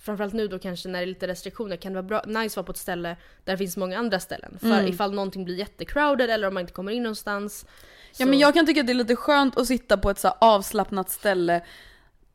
framförallt 0.00 0.34
nu 0.34 0.48
då 0.48 0.58
kanske 0.58 0.88
när 0.88 0.98
det 0.98 1.04
är 1.04 1.06
lite 1.06 1.26
restriktioner 1.28 1.76
kan 1.76 1.92
det 1.92 2.02
vara 2.02 2.22
bra, 2.22 2.40
nice 2.42 2.52
att 2.52 2.56
vara 2.56 2.64
på 2.66 2.72
ett 2.72 2.78
ställe 2.78 3.16
där 3.44 3.52
det 3.52 3.58
finns 3.58 3.76
många 3.76 3.98
andra 3.98 4.20
ställen. 4.20 4.58
För 4.60 4.66
Mm. 4.66 4.86
ifall 4.86 5.12
någonting 5.14 5.44
blir 5.44 5.56
jättecrowded 5.58 6.30
eller 6.30 6.48
om 6.48 6.54
man 6.54 6.60
inte 6.60 6.72
kommer 6.72 6.92
in 6.92 7.02
någonstans. 7.02 7.66
Ja 8.10 8.24
så- 8.24 8.30
men 8.30 8.38
jag 8.38 8.54
kan 8.54 8.66
tycka 8.66 8.80
att 8.80 8.86
det 8.86 8.92
är 8.92 8.94
lite 8.94 9.16
skönt 9.16 9.58
att 9.58 9.66
sitta 9.66 9.96
på 9.96 10.10
ett 10.10 10.18
så 10.18 10.28
här 10.28 10.36
avslappnat 10.40 11.10
ställe 11.10 11.62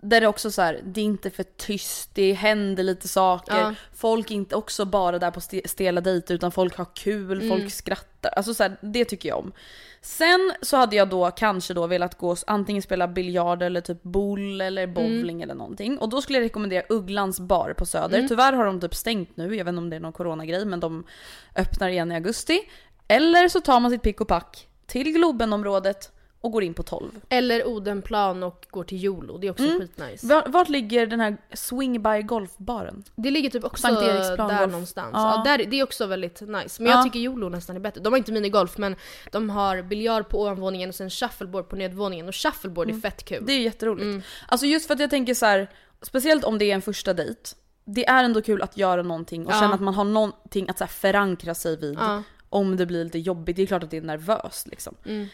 där 0.02 0.22
det 0.22 0.28
också 0.28 0.52
så 0.52 0.62
här, 0.62 0.82
det 0.86 1.02
är 1.02 1.06
inte 1.06 1.30
för 1.30 1.44
tyst, 1.44 2.10
det 2.14 2.34
händer 2.34 2.84
lite 2.84 3.08
saker. 3.08 3.58
Ja. 3.60 3.74
Folk 3.94 4.32
är 4.32 4.36
inte 4.36 4.56
också 4.56 4.86
bara 4.86 5.20
där 5.20 5.32
på 5.32 5.40
ste- 5.40 5.68
stela 5.68 6.02
dejter 6.02 6.36
utan 6.36 6.52
folk 6.52 6.78
har 6.78 6.88
kul, 6.96 7.42
Mm. 7.42 7.50
folk 7.50 7.72
skrattar. 7.74 8.30
Alltså 8.30 8.54
så 8.54 8.64
här, 8.64 8.78
det 8.82 9.06
tycker 9.06 9.30
jag 9.30 9.38
om. 9.38 9.52
Sen 10.02 10.52
så 10.62 10.78
hade 10.78 10.96
jag 10.96 11.10
då 11.10 11.32
kanske 11.32 11.74
då 11.74 11.88
velat 11.88 12.18
gå 12.18 12.36
antingen 12.48 12.82
spela 12.82 13.08
biljard 13.08 13.64
eller 13.64 13.82
typ 13.82 14.04
boll 14.04 14.62
eller 14.62 14.88
bowling 14.88 15.42
eller 15.42 15.56
någonting. 15.56 15.98
Och 15.98 16.10
då 16.10 16.22
skulle 16.22 16.38
jag 16.38 16.46
rekommendera 16.46 16.84
Ugglans 16.90 17.40
bar 17.40 17.74
på 17.78 17.86
Söder. 17.86 18.28
Tyvärr 18.28 18.54
har 18.54 18.66
de 18.66 18.80
typ 18.82 18.96
stängt 18.96 19.38
nu, 19.38 19.56
jag 19.56 19.66
vet 19.66 19.72
inte 19.72 19.78
om 19.78 19.90
det 19.90 19.96
är 19.96 20.00
någon 20.00 20.14
coronagrej 20.14 20.66
men 20.66 20.80
de 20.80 21.04
öppnar 21.56 21.90
igen 21.90 22.12
i 22.12 22.16
augusti. 22.16 22.62
Eller 23.08 23.48
så 23.48 23.62
tar 23.62 23.80
man 23.80 23.92
sitt 23.92 24.02
pick 24.02 24.22
och 24.22 24.28
pack 24.28 24.68
till 24.86 25.12
Globenområdet 25.12 26.12
och 26.42 26.52
går 26.52 26.64
in 26.64 26.74
på 26.74 26.84
12. 26.84 27.12
Eller 27.30 27.68
Odenplan 27.68 28.44
och 28.44 28.68
går 28.70 28.84
till 28.84 29.04
Jolo, 29.04 29.38
det 29.38 29.48
är 29.48 29.52
också 29.52 29.64
Mm. 29.64 29.80
skitnice. 29.80 30.28
Var- 30.28 30.44
Vart 30.48 30.70
ligger 30.70 31.08
den 31.08 31.20
här 31.20 31.38
Swing 31.54 32.02
by 32.04 32.22
golfbaren? 32.22 33.04
Det 33.16 33.32
ligger 33.32 33.50
typ 33.50 33.64
också 33.64 33.88
där 33.88 34.38
golf. 34.60 34.72
någonstans. 34.72 35.10
Ja. 35.14 35.44
Ja. 35.46 35.52
där, 35.58 35.66
det 35.66 35.80
är 35.80 35.84
också 35.84 36.06
väldigt 36.06 36.42
nice. 36.42 36.82
Men 36.84 36.92
jag 36.92 37.00
Ja. 37.00 37.04
tycker 37.04 37.20
Jolo 37.20 37.50
nästan 37.50 37.76
är 37.76 37.80
bättre. 37.80 38.02
De 38.02 38.14
har 38.14 38.18
inte 38.18 38.32
minigolf 38.32 38.78
men 38.78 38.96
de 39.32 39.50
har 39.50 39.82
biljard 39.82 40.30
på 40.30 40.42
ovanvåningen 40.42 40.90
och 40.90 40.96
sen 40.96 41.10
shuffleboard 41.10 41.70
på 41.70 41.76
nedvåningen. 41.76 42.28
Och 42.28 42.36
shuffleboard 42.36 42.90
är 42.90 42.94
fett 43.02 43.26
kul. 43.26 43.38
Mm. 43.38 43.48
Det 43.48 43.54
är 43.54 43.60
jätteroligt. 43.60 44.04
Mm. 44.06 44.22
Alltså 44.48 44.66
just 44.66 44.88
för 44.88 44.94
att 44.94 45.00
jag 45.00 45.10
tänker 45.10 45.34
så 45.34 45.46
här, 45.46 45.68
speciellt 46.02 46.44
om 46.44 46.58
det 46.58 46.66
är 46.72 46.76
en 46.76 46.82
första 46.82 47.14
dejt. 47.14 47.42
Det 47.86 48.06
är 48.08 48.24
ändå 48.24 48.42
kul 48.42 48.62
att 48.62 48.78
göra 48.78 49.02
någonting 49.02 49.46
och 49.48 49.54
Ja. 49.54 49.60
känna 49.60 49.74
att 49.74 49.82
man 49.82 49.94
har 49.94 50.04
någonting 50.04 50.70
att 50.70 50.78
så 50.78 50.84
här 50.84 50.90
förankra 50.92 51.54
sig 51.56 51.78
vid. 51.78 51.98
Ja. 52.00 52.24
Om 52.56 52.78
det 52.78 52.86
blir 52.86 53.04
lite 53.04 53.20
jobbigt, 53.20 53.56
det 53.56 53.62
är 53.62 53.66
klart 53.66 53.84
att 53.84 53.92
det 53.92 53.98
är 53.98 54.02
nervöst 54.02 54.68
liksom. 54.68 54.96
Mm. 55.06 55.28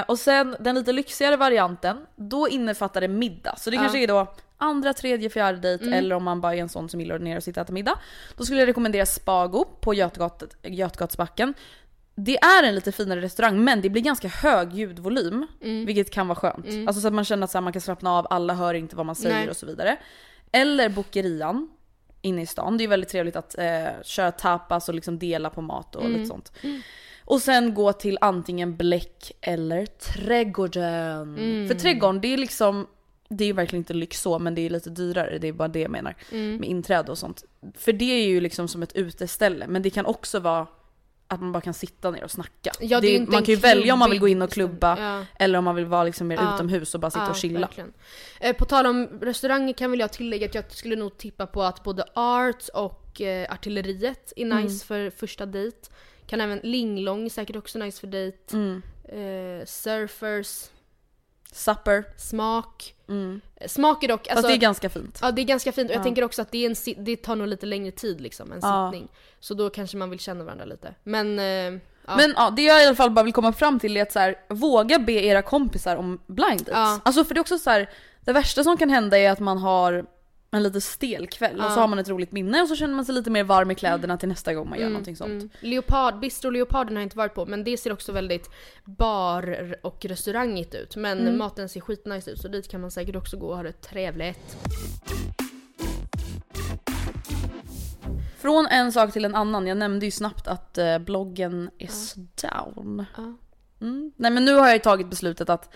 Eh, 0.00 0.04
och 0.08 0.18
sen 0.18 0.56
den 0.60 0.74
lite 0.74 0.92
lyxigare 0.92 1.36
varianten, 1.36 2.06
då 2.16 2.48
innefattar 2.48 3.00
det 3.00 3.08
middag. 3.08 3.54
Så 3.58 3.70
det 3.70 3.76
Ja. 3.76 3.82
kanske 3.82 4.02
är 4.02 4.06
då 4.06 4.34
andra, 4.56 4.92
tredje, 4.92 5.30
fjärde 5.30 5.58
dejt 5.58 5.84
Mm. 5.84 5.98
eller 5.98 6.14
om 6.16 6.24
man 6.24 6.40
bara 6.40 6.54
är 6.54 6.58
en 6.60 6.68
sån 6.68 6.88
som 6.88 7.00
gillar 7.00 7.14
att 7.16 7.22
ner 7.22 7.36
och 7.36 7.42
sitta 7.42 7.60
och 7.60 7.64
äta 7.64 7.72
middag. 7.72 7.98
Då 8.36 8.44
skulle 8.44 8.60
jag 8.60 8.66
rekommendera 8.68 9.06
Spago 9.06 9.64
på 9.80 9.94
Götgat, 9.94 10.42
Götgatsbacken. 10.62 11.54
Det 12.14 12.36
är 12.38 12.62
en 12.62 12.74
lite 12.74 12.92
finare 12.92 13.20
restaurang 13.20 13.64
men 13.64 13.80
det 13.80 13.90
blir 13.90 14.02
ganska 14.02 14.28
hög 14.28 14.72
ljudvolym, 14.72 15.46
Mm. 15.62 15.86
vilket 15.86 16.10
kan 16.10 16.28
vara 16.28 16.36
skönt. 16.38 16.66
Mm. 16.66 16.88
Alltså 16.88 17.00
så 17.00 17.06
att 17.08 17.14
man 17.14 17.24
känner 17.24 17.44
att 17.44 17.50
så 17.50 17.58
här, 17.58 17.62
man 17.62 17.72
kan 17.72 17.82
slappna 17.82 18.12
av, 18.12 18.26
alla 18.30 18.54
hör 18.54 18.74
inte 18.74 18.96
vad 18.96 19.06
man 19.06 19.14
säger 19.14 19.36
Nej. 19.36 19.50
och 19.50 19.56
så 19.56 19.66
vidare. 19.66 19.96
Eller 20.52 20.88
Bokerian 20.88 21.70
inne 22.22 22.42
i 22.42 22.46
stan. 22.46 22.78
Det 22.78 22.84
är 22.84 22.88
väldigt 22.88 23.08
trevligt 23.10 23.36
att 23.36 23.58
eh, 23.58 23.86
köra 24.02 24.32
tapas 24.32 24.88
och 24.88 24.94
liksom 24.94 25.18
dela 25.18 25.50
på 25.50 25.60
mat 25.62 25.96
och 25.96 26.04
Mm. 26.04 26.12
lite 26.16 26.26
sånt. 26.28 26.52
Och 27.24 27.42
sen 27.42 27.74
gå 27.74 27.92
till 27.92 28.18
antingen 28.20 28.76
Bläck 28.76 29.32
eller 29.40 29.86
Trädgården. 29.86 31.36
Mm. 31.38 31.68
För 31.68 31.74
Trädgården 31.74 32.20
det 32.20 32.28
är 32.28 32.36
liksom, 32.36 32.86
det 33.28 33.44
är 33.44 33.46
ju 33.46 33.52
verkligen 33.52 33.80
inte 33.80 33.94
lyx 33.94 34.20
så 34.20 34.38
men 34.38 34.54
det 34.54 34.66
är 34.66 34.70
lite 34.70 34.90
dyrare, 34.90 35.38
det 35.38 35.48
är 35.48 35.52
bara 35.52 35.68
det 35.68 35.80
jag 35.80 35.90
menar. 35.90 36.14
Mm. 36.32 36.56
Med 36.56 36.68
inträde 36.68 37.10
och 37.10 37.18
sånt. 37.18 37.44
För 37.76 37.92
det 37.92 38.04
är 38.04 38.26
ju 38.26 38.40
liksom 38.40 38.68
som 38.68 38.82
ett 38.82 38.92
uteställe 38.96 39.66
men 39.66 39.82
det 39.82 39.90
kan 39.90 40.06
också 40.06 40.40
vara 40.40 40.66
att 41.30 41.40
man 41.40 41.52
bara 41.52 41.60
kan 41.60 41.74
sitta 41.74 42.10
ner 42.10 42.24
och 42.24 42.30
snacka. 42.30 42.70
Ja, 42.80 43.00
det 43.00 43.06
är 43.06 43.10
är, 43.10 43.16
inte 43.16 43.32
man 43.32 43.42
kan 43.42 43.54
ju 43.54 43.60
välja 43.60 43.92
om 43.92 43.98
man 43.98 44.10
vill 44.10 44.20
gå 44.20 44.28
in 44.28 44.42
och 44.42 44.48
bestämd- 44.48 44.52
klubba 44.52 44.96
Ja. 45.00 45.24
eller 45.38 45.58
om 45.58 45.64
man 45.64 45.74
vill 45.74 45.86
vara 45.86 46.04
liksom 46.04 46.26
mer 46.28 46.36
Ja. 46.36 46.54
utomhus 46.54 46.94
och 46.94 47.00
bara 47.00 47.10
sitta 47.10 47.30
och 47.30 47.36
chilla. 47.36 47.60
verkligen. 47.60 47.92
Eh, 48.40 48.56
på 48.56 48.64
tal 48.64 48.86
om 48.86 49.08
restauranger 49.22 49.72
kan 49.72 49.90
väl 49.90 50.00
jag 50.00 50.12
tillägga 50.12 50.46
att 50.46 50.54
jag 50.54 50.72
skulle 50.72 50.96
nog 50.96 51.18
tippa 51.18 51.46
på 51.46 51.62
att 51.62 51.82
både 51.84 52.04
Arts 52.14 52.68
och 52.68 53.20
eh, 53.20 53.52
Artilleriet 53.52 54.32
är 54.36 54.42
Mm. 54.44 54.62
nice 54.64 54.86
för 54.86 55.10
första 55.10 55.46
dejt. 55.46 55.76
Kan 56.26 56.40
även 56.40 56.60
Linglong 56.62 57.24
är 57.24 57.30
säkert 57.30 57.56
också 57.56 57.78
nice 57.78 58.00
för 58.00 58.06
dejt. 58.06 58.56
Mm. 58.56 58.82
Eh, 59.04 59.66
surfers, 59.66 60.64
Supper. 61.52 62.04
Smak. 62.16 62.94
Mm. 63.08 63.40
Smak 63.66 64.04
är 64.04 64.08
dock... 64.08 64.26
Fast 64.28 64.48
det 64.48 64.52
är 64.52 64.56
ganska 64.56 64.88
fint. 64.90 65.18
Ja 65.22 65.30
det 65.30 65.42
är 65.42 65.44
ganska 65.44 65.72
fint 65.72 65.90
och 65.90 65.94
jag 65.94 66.00
Ja. 66.00 66.04
tänker 66.04 66.24
också 66.24 66.42
att 66.42 66.50
det, 66.52 66.66
är 66.66 66.70
en, 66.70 67.04
det 67.04 67.16
tar 67.16 67.36
nog 67.36 67.46
lite 67.48 67.66
längre 67.66 67.90
tid 67.92 68.20
liksom, 68.20 68.52
en 68.52 68.58
Ja. 68.62 68.90
sittning. 68.92 69.08
Så 69.40 69.54
då 69.54 69.70
kanske 69.70 69.96
man 69.96 70.10
vill 70.10 70.18
känna 70.20 70.44
varandra 70.44 70.64
lite. 70.64 70.94
Men... 71.02 71.38
Eh, 71.38 71.44
ja. 71.44 72.16
Men 72.16 72.34
ja, 72.36 72.50
det 72.56 72.62
jag 72.62 72.82
i 72.82 72.86
alla 72.86 72.96
fall 72.96 73.10
bara 73.10 73.22
vill 73.22 73.32
komma 73.32 73.52
fram 73.52 73.78
till 73.78 73.96
är 73.96 74.02
att 74.02 74.12
så 74.12 74.18
här, 74.18 74.34
våga 74.48 74.98
be 74.98 75.12
era 75.12 75.42
kompisar 75.42 75.96
om 75.96 76.18
blind 76.26 76.64
dates. 76.64 77.00
Alltså 77.04 77.24
för 77.24 77.34
det 77.34 77.38
är 77.38 77.42
också 77.42 77.58
så 77.58 77.70
här, 77.70 77.90
det 78.24 78.32
värsta 78.32 78.64
som 78.64 78.76
kan 78.76 78.90
hända 78.90 79.18
är 79.18 79.30
att 79.30 79.40
man 79.40 79.58
har 79.58 80.04
en 80.52 80.62
lite 80.62 80.80
stel 80.80 81.26
kväll 81.26 81.58
och 81.58 81.64
Ja. 81.64 81.70
så 81.70 81.80
har 81.80 81.88
man 81.88 81.98
ett 81.98 82.08
roligt 82.08 82.32
minne 82.32 82.62
och 82.62 82.68
så 82.68 82.76
känner 82.76 82.94
man 82.94 83.04
sig 83.04 83.14
lite 83.14 83.30
mer 83.30 83.44
varm 83.44 83.70
i 83.70 83.74
kläderna 83.74 84.16
till 84.16 84.28
nästa 84.28 84.54
gång 84.54 84.68
man 84.68 84.78
gör 84.80 84.88
någonting 84.88 85.16
sånt. 85.16 85.30
Mm. 85.30 85.50
Leopard, 85.60 86.18
Bistro 86.20 86.50
Leoparden 86.50 86.96
har 86.96 87.00
jag 87.00 87.06
inte 87.06 87.16
varit 87.16 87.34
på 87.34 87.46
men 87.46 87.64
det 87.64 87.76
ser 87.76 87.92
också 87.92 88.12
väldigt 88.12 88.50
bar 88.84 89.74
och 89.82 90.04
restaurangigt 90.04 90.74
ut. 90.74 90.96
Men 90.96 91.18
Mm. 91.20 91.38
maten 91.38 91.68
ser 91.68 91.80
skitnice 91.80 92.30
ut 92.30 92.38
så 92.40 92.48
dit 92.48 92.68
kan 92.70 92.80
man 92.80 92.90
säkert 92.90 93.16
också 93.16 93.36
gå 93.36 93.46
och 93.48 93.56
ha 93.56 93.62
det 93.62 93.72
trevligt. 93.72 94.56
Från 98.38 98.66
en 98.66 98.92
sak 98.92 99.12
till 99.12 99.24
en 99.24 99.34
annan, 99.34 99.66
jag 99.66 99.76
nämnde 99.76 100.04
ju 100.06 100.10
snabbt 100.10 100.46
att 100.48 100.78
eh, 100.78 100.98
bloggen 100.98 101.70
is 101.78 102.14
down. 102.42 103.04
Ja. 103.16 103.34
Mm. 103.80 104.12
Nej 104.16 104.30
men 104.30 104.44
nu 104.44 104.54
har 104.54 104.66
jag 104.66 104.74
ju 104.74 104.78
tagit 104.80 105.10
beslutet 105.10 105.48
att 105.50 105.74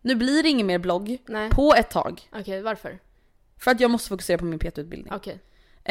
nu 0.00 0.14
blir 0.14 0.42
det 0.42 0.48
ingen 0.48 0.66
mer 0.66 0.78
blogg 0.78 1.18
Nej. 1.26 1.50
på 1.50 1.74
ett 1.74 1.90
tag. 1.90 2.28
Okej, 2.32 2.62
varför? 2.62 2.98
För 3.60 3.70
att 3.70 3.80
jag 3.80 3.90
måste 3.90 4.08
fokusera 4.08 4.38
på 4.38 4.44
min 4.44 4.58
PT-utbildning. 4.58 5.12
Okej. 5.12 5.38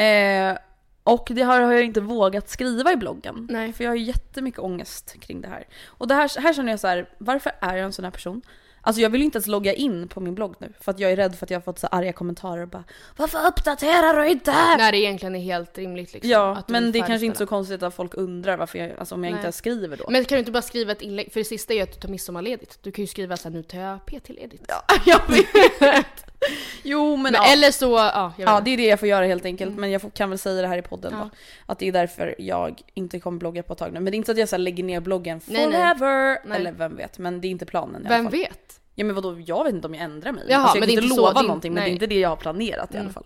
Eh, 0.04 0.58
och 1.04 1.28
det 1.30 1.42
har, 1.42 1.60
jag 1.60 1.84
inte 1.84 2.00
vågat 2.00 2.48
skriva 2.48 2.92
i 2.92 2.96
bloggen. 2.96 3.46
Nej. 3.50 3.72
För 3.72 3.84
jag 3.84 3.90
har 3.90 3.96
jättemycket 3.96 4.60
ångest 4.60 5.16
kring 5.20 5.40
det 5.40 5.48
här. 5.48 5.68
Och 5.86 6.08
det 6.08 6.14
här, 6.14 6.40
här 6.40 6.52
känner 6.54 6.72
jag 6.72 6.80
så 6.80 6.86
här, 6.88 7.08
varför 7.18 7.52
är 7.60 7.76
jag 7.76 7.84
en 7.84 7.92
sån 7.92 8.04
här 8.04 8.12
person? 8.12 8.42
Alltså 8.82 9.02
jag 9.02 9.10
vill 9.10 9.22
inte 9.22 9.36
ens 9.36 9.46
logga 9.46 9.72
in 9.72 10.08
på 10.08 10.20
min 10.20 10.34
blogg 10.34 10.54
nu. 10.58 10.72
För 10.80 10.90
att 10.90 10.98
jag 10.98 11.12
är 11.12 11.16
rädd 11.16 11.34
för 11.34 11.46
att 11.46 11.50
jag 11.50 11.58
har 11.58 11.62
fått 11.62 11.78
så 11.78 11.86
arga 11.86 12.12
kommentarer 12.12 12.62
och 12.62 12.68
bara 12.68 12.84
Varför 13.16 13.46
uppdaterar 13.46 14.20
du 14.20 14.28
inte? 14.28 14.50
När 14.52 14.92
det 14.92 14.98
egentligen 14.98 15.36
är 15.36 15.40
helt 15.40 15.78
rimligt 15.78 16.12
liksom. 16.12 16.30
Ja, 16.30 16.62
men 16.68 16.92
det 16.92 16.98
är 16.98 17.06
kanske 17.06 17.26
inte 17.26 17.38
så 17.38 17.46
konstigt 17.46 17.82
att 17.82 17.94
folk 17.94 18.14
undrar 18.14 18.56
varför 18.56 18.78
jag, 18.78 18.98
alltså 18.98 19.14
om 19.14 19.24
jag 19.24 19.30
Nej. 19.30 19.38
inte 19.38 19.44
ens 19.44 19.56
skriver 19.56 19.96
då. 19.96 20.04
Men 20.10 20.24
kan 20.24 20.36
du 20.36 20.38
inte 20.38 20.52
bara 20.52 20.62
skriva 20.62 20.92
ett 20.92 21.02
inlägg? 21.02 21.32
För 21.32 21.40
det 21.40 21.44
sista 21.44 21.72
är 21.72 21.76
ju 21.76 21.82
att 21.82 21.92
du 21.92 22.00
tar 22.00 22.08
midsommarledigt. 22.08 22.78
Du 22.82 22.92
kan 22.92 23.02
ju 23.02 23.06
skriva 23.06 23.36
såhär 23.36 23.56
nu 23.56 23.62
tar 23.62 23.78
jag 23.78 24.06
PT-ledigt. 24.06 24.64
Ja, 24.68 24.82
jag 25.06 25.20
vet! 25.28 26.29
Jo 26.82 27.16
men, 27.16 27.22
Men, 27.22 27.34
ja. 27.34 27.52
Eller 27.52 27.70
så, 27.70 27.90
ja 27.92 28.32
Ja 28.36 28.60
det 28.64 28.70
är 28.70 28.76
det 28.76 28.86
jag 28.86 28.98
får 29.00 29.08
göra 29.08 29.26
helt 29.26 29.44
enkelt, 29.44 29.76
men 29.78 29.90
jag 29.90 30.02
får, 30.02 30.10
kan 30.10 30.30
väl 30.30 30.38
säga 30.38 30.62
det 30.62 30.68
här 30.68 30.78
i 30.78 30.82
podden 30.82 31.12
Ja. 31.16 31.18
då. 31.18 31.30
Att 31.66 31.78
det 31.78 31.88
är 31.88 31.92
därför 31.92 32.34
jag 32.38 32.80
inte 32.94 33.20
kommer 33.20 33.38
blogga 33.38 33.62
på 33.62 33.72
ett 33.72 33.78
tag 33.78 33.92
nu. 33.92 34.00
Men 34.00 34.04
det 34.10 34.14
är 34.14 34.16
inte 34.16 34.26
så 34.26 34.32
att 34.32 34.38
jag 34.38 34.48
så 34.48 34.56
lägger 34.56 34.84
ner 34.84 35.00
bloggen 35.00 35.40
Nej, 35.46 35.66
nej. 35.66 35.72
forever, 35.72 36.38
Nej. 36.44 36.58
eller 36.58 36.72
vem 36.72 36.96
vet. 36.96 37.18
Men 37.18 37.40
det 37.40 37.46
är 37.48 37.50
inte 37.50 37.66
planen 37.66 38.02
i 38.02 38.06
alla 38.06 38.16
Vem 38.16 38.24
fall. 38.24 38.32
vet? 38.32 38.80
Ja 38.94 39.04
men 39.04 39.14
vadå, 39.14 39.40
jag 39.46 39.64
vet 39.64 39.74
inte 39.74 39.86
om 39.86 39.94
jag 39.94 40.04
ändrar 40.04 40.32
mig. 40.32 40.44
Jaha, 40.48 40.60
alltså, 40.60 40.76
jag 40.76 40.80
men 40.80 40.88
kan 40.88 40.96
det 40.96 41.02
inte 41.04 41.16
så, 41.16 41.26
lova 41.26 41.42
någonting 41.42 41.74
men 41.74 41.84
det 41.84 41.90
är 41.90 41.92
inte 41.92 42.06
det 42.06 42.18
jag 42.20 42.28
har 42.28 42.36
planerat 42.36 42.90
i 42.94 42.96
Mm. 42.96 43.06
alla 43.06 43.12
fall. 43.12 43.24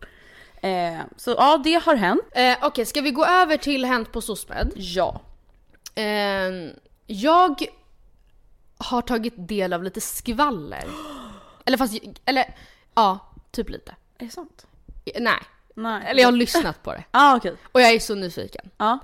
Eh, 0.60 1.00
så 1.16 1.30
ja, 1.30 1.60
det 1.64 1.74
har 1.84 1.94
hänt. 1.96 2.22
Eh, 2.32 2.56
Okej, 2.62 2.86
ska 2.86 3.00
vi 3.00 3.10
gå 3.10 3.24
över 3.24 3.56
till 3.56 3.84
Hänt 3.84 4.12
på 4.12 4.20
SOSMED? 4.20 4.72
Ja. 4.74 5.20
Eh, 5.94 6.04
jag 7.06 7.62
har 8.78 9.02
tagit 9.02 9.34
del 9.36 9.72
av 9.72 9.82
lite 9.82 10.00
skvaller. 10.00 10.84
Eller 11.66 11.78
fast, 11.78 11.94
eller 12.24 12.54
ja, 12.94 13.18
typ 13.50 13.70
lite. 13.70 13.94
Är 14.18 14.24
det 14.26 14.30
sant? 14.32 14.66
Nej, 15.20 15.38
Nej. 15.74 16.02
eller 16.06 16.20
jag 16.20 16.26
har 16.28 16.32
lyssnat 16.32 16.82
på 16.82 16.92
det. 16.92 17.04
ah, 17.10 17.36
okej. 17.36 17.54
Och 17.72 17.80
jag 17.80 17.90
är 17.90 17.98
så 18.00 18.14
nyfiken. 18.14 18.70
Ja. 18.78 18.98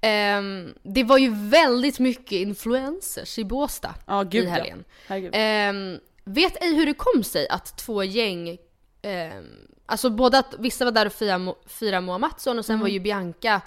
Ehm, 0.00 0.74
det 0.82 1.04
var 1.04 1.18
ju 1.18 1.34
väldigt 1.34 1.98
mycket 1.98 2.32
influencers 2.32 3.38
i 3.38 3.44
Båstad 3.44 3.94
Ja, 4.06 4.22
gud 4.22 4.44
i 4.44 4.46
ja. 4.46 4.52
helgen. 4.52 4.84
Herregud. 5.06 5.30
Ehm, 5.34 5.98
vet 6.24 6.62
ej 6.62 6.74
hur 6.74 6.86
det 6.86 6.94
kom 6.94 7.24
sig 7.24 7.48
att 7.48 7.76
två 7.78 8.04
gäng, 8.04 8.58
ehm, 9.02 9.44
alltså 9.86 10.10
båda, 10.10 10.42
vissa 10.58 10.84
var 10.84 10.92
där 10.92 11.06
och 11.06 11.12
firade, 11.12 11.44
Mo- 11.44 11.56
firade 11.66 12.00
Moa 12.00 12.18
Mattsson 12.18 12.58
och 12.58 12.64
sen 12.64 12.74
Mm. 12.74 12.82
var 12.82 12.88
ju 12.88 13.00
Bianca 13.00 13.60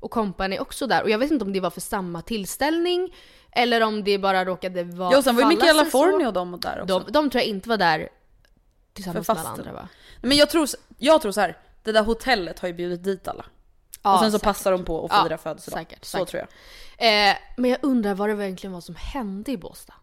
och 0.00 0.10
company 0.10 0.58
också 0.58 0.86
där. 0.86 1.02
Och 1.02 1.10
jag 1.10 1.18
vet 1.18 1.30
inte 1.30 1.44
om 1.44 1.52
det 1.52 1.60
var 1.60 1.70
för 1.70 1.80
samma 1.80 2.22
tillställning 2.22 3.14
eller 3.52 3.80
om 3.80 4.04
det 4.04 4.18
bara 4.18 4.44
råkade 4.44 4.84
vara 4.84 5.12
Ja, 5.12 5.18
och 5.18 5.24
sen 5.24 5.34
var 5.36 5.42
ju 5.42 5.48
Mikaela. 5.48 5.84
Forni 5.84 6.26
och 6.26 6.32
de 6.32 6.60
där 6.60 6.82
också. 6.82 6.98
De, 6.98 7.12
de 7.12 7.30
tror 7.30 7.40
jag 7.40 7.48
inte 7.48 7.68
var 7.68 7.76
där 7.76 8.08
tillsammans 8.92 9.26
För 9.26 9.34
med 9.34 9.40
alla 9.40 9.50
andra 9.50 9.72
va? 9.72 9.88
Men 10.20 10.36
jag 10.36 10.50
tror, 10.50 10.68
jag 10.98 11.22
tror 11.22 11.32
så 11.32 11.40
här. 11.40 11.58
det 11.82 11.92
där 11.92 12.02
hotellet 12.02 12.58
har 12.58 12.68
ju 12.68 12.74
bjudit 12.74 13.04
dit 13.04 13.28
alla. 13.28 13.44
Ja, 14.02 14.14
och 14.14 14.20
sen 14.20 14.32
så 14.32 14.38
säkert. 14.38 14.44
passar 14.44 14.72
de 14.72 14.84
på 14.84 15.04
att 15.04 15.10
Ja, 15.12 15.24
fira 15.24 15.38
födelsedag. 15.38 15.78
säkert, 15.78 16.04
så 16.04 16.10
säkert. 16.18 16.28
tror 16.28 16.46
jag. 16.98 17.28
Eh, 17.30 17.36
men 17.56 17.70
jag 17.70 17.78
undrar 17.82 18.14
vad 18.14 18.28
det 18.28 18.34
verkligen 18.34 18.72
var 18.72 18.80
som 18.80 18.94
hände 18.98 19.52
i 19.52 19.56
Båstad. 19.56 19.94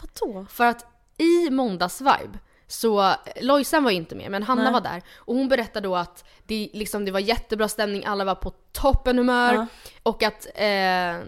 Vadå? 0.00 0.46
För 0.50 0.64
att 0.64 0.86
i 1.18 1.50
måndagsvibe 1.50 2.38
så, 2.66 3.14
Lojsan 3.40 3.84
var 3.84 3.90
inte 3.90 4.14
med 4.14 4.30
men 4.30 4.42
Hanna 4.42 4.62
Nej. 4.62 4.72
var 4.72 4.80
där 4.80 5.02
och 5.16 5.34
hon 5.34 5.48
berättade 5.48 5.88
då 5.88 5.96
att 5.96 6.24
det, 6.46 6.70
liksom, 6.72 7.04
det 7.04 7.10
var 7.12 7.20
jättebra 7.20 7.68
stämning, 7.68 8.04
alla 8.04 8.24
var 8.24 8.34
på 8.34 8.50
toppen 8.72 9.18
humör 9.18 9.54
Ja. 9.54 9.66
och 10.02 10.22
att 10.22 10.46
eh, 10.54 11.18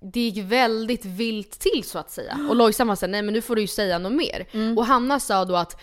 det 0.00 0.20
gick 0.20 0.44
väldigt 0.44 1.04
vilt 1.04 1.50
till 1.60 1.84
så 1.84 1.98
att 1.98 2.10
säga. 2.10 2.38
Och 2.48 2.56
Lojsan 2.56 2.86
var 2.88 2.96
såhär, 2.96 3.10
nej 3.10 3.22
men 3.22 3.34
nu 3.34 3.42
får 3.42 3.54
du 3.56 3.60
ju 3.60 3.66
säga 3.68 3.98
något 3.98 4.12
mer. 4.12 4.46
Mm. 4.52 4.78
Och 4.78 4.86
Hanna 4.86 5.20
sa 5.20 5.44
då 5.44 5.56
att 5.56 5.80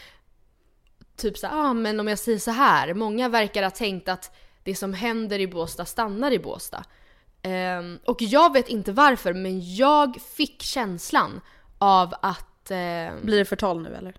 typ 1.18 1.38
såhär, 1.38 1.58
ah, 1.58 1.74
men 1.74 2.00
om 2.00 2.08
jag 2.08 2.20
säger 2.20 2.40
så 2.40 2.52
här, 2.52 2.94
många 2.94 3.30
verkar 3.30 3.64
ha 3.64 3.72
tänkt 3.72 4.10
att 4.10 4.36
det 4.64 4.76
som 4.76 4.94
händer 4.94 5.40
i 5.40 5.48
Båstad 5.48 5.86
stannar 5.86 6.32
i 6.32 6.40
Båstad. 6.40 6.84
Ehm, 7.42 8.00
och 8.06 8.22
jag 8.22 8.54
vet 8.54 8.70
inte 8.70 8.92
varför 8.92 9.34
men 9.34 9.76
jag 9.76 10.18
fick 10.36 10.62
känslan 10.62 11.42
av 11.78 12.14
att 12.22 12.72
ehm, 12.72 13.26
Blir 13.26 13.38
det 13.38 13.46
förtal 13.46 13.82
nu 13.82 13.96
eller? 13.96 14.16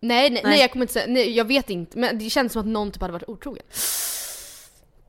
Nej, 0.00 0.30
nej, 0.30 0.30
nej. 0.30 0.42
Nej. 0.44 0.60
jag 0.60 0.72
kommer 0.72 0.82
inte 0.82 0.92
säga, 0.92 1.06
nej, 1.08 1.36
jag 1.36 1.44
vet 1.44 1.70
inte. 1.70 1.98
Men 1.98 2.18
det 2.18 2.30
känns 2.30 2.52
som 2.52 2.60
att 2.60 2.66
någon 2.66 2.90
typ 2.90 3.00
hade 3.00 3.12
varit 3.12 3.28
otrogen. 3.28 3.64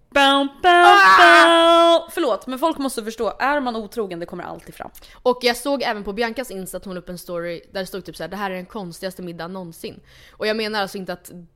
Bow, 0.10 0.48
bow, 0.62 0.96
bow. 1.18 2.10
Förlåt, 2.12 2.48
men 2.48 2.60
folk 2.60 2.78
måste 2.78 3.04
förstå. 3.04 3.34
Är 3.40 3.60
man 3.60 3.76
otrogen, 3.76 4.20
det 4.20 4.26
kommer 4.26 4.44
alltid 4.44 4.76
fram. 4.76 4.92
Och 5.14 5.40
jag 5.42 5.58
såg 5.58 5.82
även 5.84 6.04
på 6.04 6.14
Biancas 6.14 6.52
Insta 6.52 6.78
att 6.78 6.86
hon 6.86 6.94
la 6.94 7.02
upp 7.02 7.10
en 7.10 7.18
story 7.18 7.62
där 7.72 7.80
det 7.80 7.86
stod 7.86 8.06
typ 8.06 8.16
såhär 8.18 8.30
det 8.30 8.38
här 8.38 8.52
är 8.52 8.56
den 8.56 8.66
konstigaste 8.66 9.22
middagen 9.22 9.54
någonsin. 9.54 10.00
Och 10.32 10.48
jag 10.48 10.58
menar 10.58 10.82
alltså 10.82 10.98
inte 10.98 11.14
att, 11.14 11.30
mm, 11.30 11.48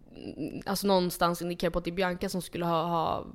alltså 0.65 0.87
någonstans 0.87 1.41
indikerar 1.41 1.71
på 1.71 1.79
att 1.79 1.85
det 1.85 1.91
är 1.91 1.95
Bianca 1.95 2.29
som 2.29 2.41
skulle 2.41 2.65
ha, 2.65 2.83
ha 2.83 3.25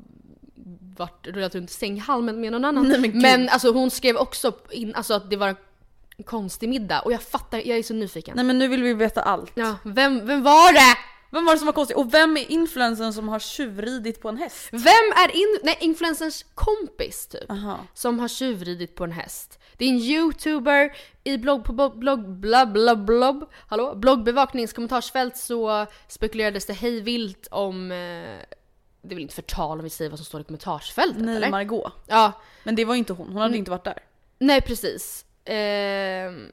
varit 0.96 1.26
rullat 1.26 1.54
runt 1.54 1.70
sänghalmen 1.70 2.40
med 2.40 2.52
någon 2.52 2.64
annan. 2.64 2.88
Nej, 2.88 3.00
men 3.00 3.22
men 3.22 3.48
alltså 3.48 3.72
hon 3.72 3.90
skrev 3.90 4.16
också 4.16 4.52
in, 4.70 4.94
alltså 4.94 5.14
att 5.14 5.30
det 5.30 5.36
var 5.36 5.48
en 5.48 5.56
konstig 6.24 6.68
middag 6.68 7.00
och 7.00 7.12
jag 7.12 7.22
fattar, 7.22 7.58
jag 7.58 7.78
är 7.78 7.82
så 7.82 7.94
nyfiken. 7.94 8.36
Nej 8.36 8.44
men 8.44 8.58
nu 8.58 8.68
vill 8.68 8.82
vi 8.82 8.94
veta 8.94 9.22
allt. 9.22 9.52
Ja, 9.54 9.76
vem, 9.84 10.26
vem 10.26 10.42
var 10.42 10.72
det? 10.72 10.96
Vem 11.30 11.44
var 11.44 11.52
det 11.52 11.58
som 11.58 11.66
var 11.66 11.72
konstig? 11.72 11.96
Och 11.96 12.14
vem 12.14 12.36
är 12.36 12.50
influensen 12.52 13.12
som 13.12 13.28
har 13.28 13.38
tjuvridit 13.38 14.20
på 14.22 14.28
en 14.28 14.36
häst? 14.36 14.68
Vem 14.72 15.12
är 15.24 15.36
in, 15.36 15.58
nej, 15.62 15.76
influencers 15.80 16.44
kompis 16.54 17.26
typ? 17.26 17.50
Aha. 17.50 17.78
Som 17.94 18.18
har 18.20 18.28
tjuvridit 18.28 18.94
på 18.94 19.04
en 19.04 19.12
häst. 19.12 19.58
Det 19.76 19.84
är 19.84 19.88
en 19.88 19.98
youtuber, 19.98 20.96
i 21.24 21.38
blogg, 21.38 21.64
på 21.64 21.72
blogg, 21.72 21.98
blogg, 21.98 22.28
bla 22.28 22.66
bla 22.66 22.96
blobb, 22.96 23.50
hallå? 23.68 23.94
Bloggbevakningskommentarsfält 23.94 25.36
så 25.36 25.86
spekulerades 26.08 26.66
det 26.66 26.72
hej 26.72 27.00
vilt 27.00 27.48
om, 27.50 27.92
eh, 27.92 27.96
det 29.02 29.10
är 29.10 29.14
väl 29.14 29.18
inte 29.18 29.34
förtal 29.34 29.78
om 29.78 29.84
vi 29.84 29.90
säger 29.90 30.10
vad 30.10 30.18
som 30.18 30.24
står 30.26 30.40
i 30.40 30.44
kommentarsfältet 30.44 31.22
Nej, 31.22 31.36
eller? 31.36 31.50
Margot. 31.50 31.92
Ja, 32.06 32.32
Men 32.64 32.74
det 32.76 32.84
var 32.84 32.94
inte 32.94 33.12
hon, 33.12 33.26
hon 33.26 33.36
hade 33.36 33.46
Mm. 33.46 33.58
inte 33.58 33.70
varit 33.70 33.84
där. 33.84 33.98
nej 34.38 34.60
precis. 34.60 35.24
Ehm, 35.44 36.52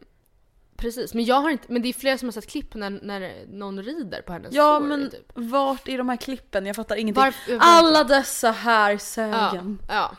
precis, 0.77 1.13
men 1.13 1.25
jag 1.25 1.35
har 1.41 1.49
inte, 1.49 1.65
men 1.73 1.81
det 1.81 1.89
är 1.89 1.93
flera 1.93 2.17
som 2.17 2.27
har 2.27 2.31
sett 2.33 2.47
klipp 2.47 2.73
när, 2.75 2.89
när 2.89 3.45
någon 3.47 3.83
rider 3.83 4.21
på 4.21 4.33
hennes 4.33 4.53
Ja 4.53 4.75
story, 4.75 4.89
men 4.89 5.09
typ. 5.11 5.31
vart 5.33 5.87
är 5.87 5.97
de 5.97 6.09
här 6.09 6.17
klippen? 6.17 6.65
Jag 6.65 6.75
fattar 6.75 6.95
ingenting. 6.95 7.23
Varför- 7.23 7.57
Alla 7.61 8.03
dessa 8.03 8.51
här 8.51 8.91
Ja, 8.91 8.99
sögen. 8.99 9.79
ja. 9.89 10.11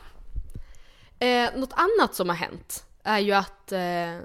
Eh, 1.19 1.49
något 1.55 1.73
annat 1.73 2.15
som 2.15 2.29
har 2.29 2.35
hänt 2.35 2.85
är 3.03 3.19
ju 3.19 3.31
att, 3.31 3.71
eh, 3.71 4.17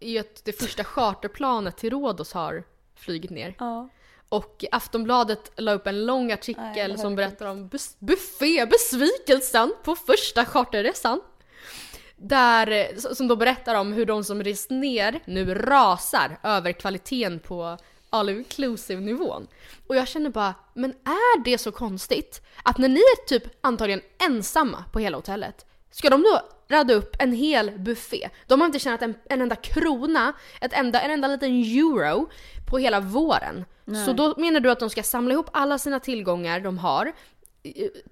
i- 0.00 0.18
att 0.18 0.44
det 0.44 0.52
första 0.52 0.84
charterplanet 0.84 1.76
till 1.76 1.90
Rhodos 1.90 2.32
har 2.32 2.64
flugit 2.96 3.30
ner. 3.30 3.54
Ja. 3.58 3.88
Och 4.28 4.64
Aftonbladet 4.72 5.52
la 5.56 5.72
upp 5.72 5.86
en 5.86 6.06
lång 6.06 6.26
Nej, 6.26 6.34
artikel 6.34 6.90
har 6.90 6.98
som 6.98 7.14
berättar 7.16 7.46
om 7.46 7.70
buffébesvikelsen 7.98 9.72
på 9.84 9.96
första 9.96 10.44
charterresan. 10.44 11.20
Där, 12.22 12.88
som 13.14 13.28
då 13.28 13.36
berättar 13.36 13.74
om 13.74 13.92
hur 13.92 14.06
de 14.06 14.24
som 14.24 14.42
rest 14.42 14.70
ner 14.70 15.20
nu 15.24 15.54
rasar 15.54 16.38
över 16.42 16.72
kvaliteten 16.72 17.38
på 17.38 17.76
all 18.10 18.28
inclusive 18.28 19.00
nivån. 19.00 19.46
Och 19.86 19.96
jag 19.96 20.08
känner 20.08 20.30
bara, 20.30 20.54
men 20.74 20.90
är 20.90 21.44
det 21.44 21.58
så 21.58 21.72
konstigt 21.72 22.42
att 22.62 22.78
när 22.78 22.88
ni 22.88 23.00
är 23.00 23.26
typ 23.26 23.42
antagligen 23.60 24.00
ensamma 24.28 24.84
på 24.92 24.98
hela 24.98 25.18
hotellet, 25.18 25.66
ska 25.90 26.10
de 26.10 26.22
då 26.22 26.40
rada 26.68 26.94
upp 26.94 27.16
en 27.18 27.32
hel 27.32 27.78
buffé? 27.78 28.28
De 28.46 28.60
har 28.60 28.66
inte 28.66 28.78
tjänat 28.78 29.02
en, 29.02 29.14
en 29.24 29.40
enda 29.40 29.56
krona, 29.56 30.32
ett 30.60 30.72
enda, 30.72 31.00
en 31.00 31.10
enda 31.10 31.28
liten 31.28 31.50
euro 31.50 32.30
på 32.70 32.78
hela 32.78 33.00
våren. 33.00 33.64
Så 34.06 34.12
då 34.12 34.34
menar 34.36 34.60
du 34.60 34.70
att 34.70 34.80
de 34.80 34.90
ska 34.90 35.02
samla 35.02 35.32
ihop 35.32 35.50
alla 35.52 35.78
sina 35.78 36.00
tillgångar 36.00 36.60
de 36.60 36.78
har, 36.78 37.12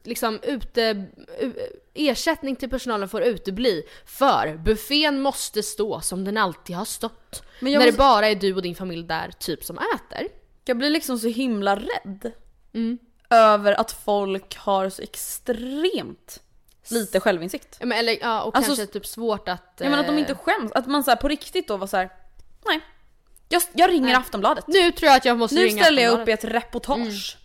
liksom 0.04 0.40
ute, 0.42 1.06
u- 1.40 1.52
ersättning 1.94 2.56
till 2.56 2.70
personalen 2.70 3.08
får 3.08 3.22
utebli 3.22 3.82
för 4.06 4.56
buffén 4.56 5.20
måste 5.20 5.62
stå 5.62 6.00
som 6.00 6.24
den 6.24 6.36
alltid 6.36 6.76
har 6.76 6.84
stått. 6.84 7.42
Men 7.60 7.72
när 7.72 7.78
måste- 7.78 7.90
det 7.90 7.96
bara 7.98 8.28
är 8.28 8.34
du 8.34 8.54
och 8.54 8.62
din 8.62 8.74
familj 8.74 9.02
där 9.06 9.30
typ 9.38 9.64
som 9.64 9.78
äter. 9.78 10.28
Jag 10.64 10.76
blir 10.78 10.90
liksom 10.90 11.18
så 11.18 11.28
himla 11.28 11.76
rädd. 11.76 12.32
Mm. 12.74 12.98
Över 13.30 13.72
att 13.80 13.92
folk 13.92 14.56
har 14.56 14.88
så 14.90 15.02
extremt 15.02 16.42
lite 16.90 17.20
självinsikt. 17.20 17.76
Ja, 17.80 17.86
men, 17.86 17.98
eller, 17.98 18.18
ja, 18.20 18.42
och 18.42 18.56
Alltså, 18.56 18.76
kanske 18.76 18.92
typ 18.92 19.06
svårt 19.06 19.48
att... 19.48 19.74
Jag 19.78 19.84
menar 19.90 19.98
att 20.00 20.06
de 20.06 20.12
eh, 20.14 20.20
inte 20.20 20.34
skäms. 20.34 20.72
Att 20.72 20.86
man 20.86 21.04
så 21.04 21.10
här 21.10 21.16
på 21.16 21.28
riktigt 21.28 21.68
då 21.68 21.76
var 21.76 21.86
så 21.86 21.96
här. 21.96 22.10
nej. 22.66 22.80
Jag, 23.48 23.62
jag 23.72 23.90
ringer 23.90 24.06
Nej. 24.06 24.14
Aftonbladet. 24.14 24.64
Nu 24.68 24.92
tror 24.92 25.06
jag 25.08 25.16
att 25.16 25.24
jag 25.24 25.38
måste 25.38 25.54
Nu 25.56 25.64
ringa 25.64 25.82
ställer 25.82 26.02
jag 26.02 26.20
upp 26.20 26.28
i 26.28 26.32
ett 26.32 26.44
reportage. 26.44 27.36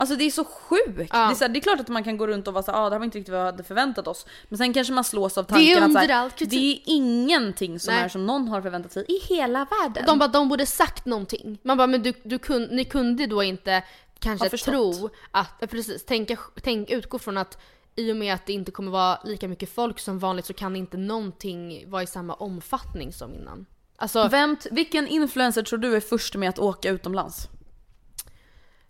Alltså 0.00 0.16
det 0.16 0.24
är 0.24 0.30
så 0.30 0.44
sjukt. 0.44 1.10
Ja. 1.12 1.18
Det, 1.18 1.32
är 1.32 1.34
så 1.34 1.44
här, 1.44 1.48
det 1.48 1.58
är 1.58 1.60
klart 1.60 1.80
att 1.80 1.88
man 1.88 2.04
kan 2.04 2.16
gå 2.16 2.26
runt 2.26 2.48
och 2.48 2.54
vara 2.54 2.62
såhär, 2.62 2.78
ah, 2.78 2.88
det 2.88 2.94
här 2.94 2.98
var 2.98 3.04
inte 3.04 3.18
riktigt 3.18 3.32
vad 3.32 3.40
jag 3.40 3.46
hade 3.46 3.64
förväntat 3.64 4.06
oss. 4.06 4.26
Men 4.48 4.58
sen 4.58 4.72
kanske 4.72 4.92
man 4.92 5.04
slås 5.04 5.38
av 5.38 5.46
Det 5.46 5.54
är 5.54 5.80
tanken 5.80 5.96
att 5.96 6.08
så 6.08 6.12
här, 6.12 6.30
det 6.50 6.72
är 6.72 6.78
ingenting 6.84 7.80
som 7.80 7.94
Nej. 7.94 8.04
är 8.04 8.08
som 8.08 8.26
någon 8.26 8.48
har 8.48 8.62
förväntat 8.62 8.92
sig 8.92 9.04
i 9.08 9.34
hela 9.34 9.66
världen. 9.70 10.04
De 10.06 10.18
bara, 10.18 10.28
de 10.28 10.48
borde 10.48 10.66
sagt 10.66 11.06
någonting. 11.06 11.58
Man 11.62 11.76
bara, 11.76 11.86
men 11.86 12.02
du, 12.02 12.12
du 12.22 12.38
kun, 12.38 12.68
ni 12.70 12.84
kunde 12.84 13.26
då 13.26 13.42
inte 13.42 13.82
kanske 14.18 14.58
tro 14.58 15.10
att, 15.30 15.70
precis, 15.70 16.04
tänka, 16.04 16.38
tänk, 16.62 16.90
utgå 16.90 17.18
från 17.18 17.36
att 17.36 17.58
i 17.96 18.12
och 18.12 18.16
med 18.16 18.34
att 18.34 18.46
det 18.46 18.52
inte 18.52 18.70
kommer 18.70 18.90
vara 18.90 19.18
lika 19.24 19.48
mycket 19.48 19.74
folk 19.74 19.98
som 19.98 20.18
vanligt 20.18 20.46
så 20.46 20.52
kan 20.52 20.76
inte 20.76 20.96
någonting 20.96 21.90
vara 21.90 22.02
i 22.02 22.06
samma 22.06 22.34
omfattning 22.34 23.12
som 23.12 23.34
innan. 23.34 23.66
Alltså, 23.96 24.28
Vem, 24.28 24.56
vilken 24.70 25.08
influencer 25.08 25.62
tror 25.62 25.78
du 25.78 25.96
är 25.96 26.00
först 26.00 26.36
med 26.36 26.48
att 26.48 26.58
åka 26.58 26.90
utomlands? 26.90 27.48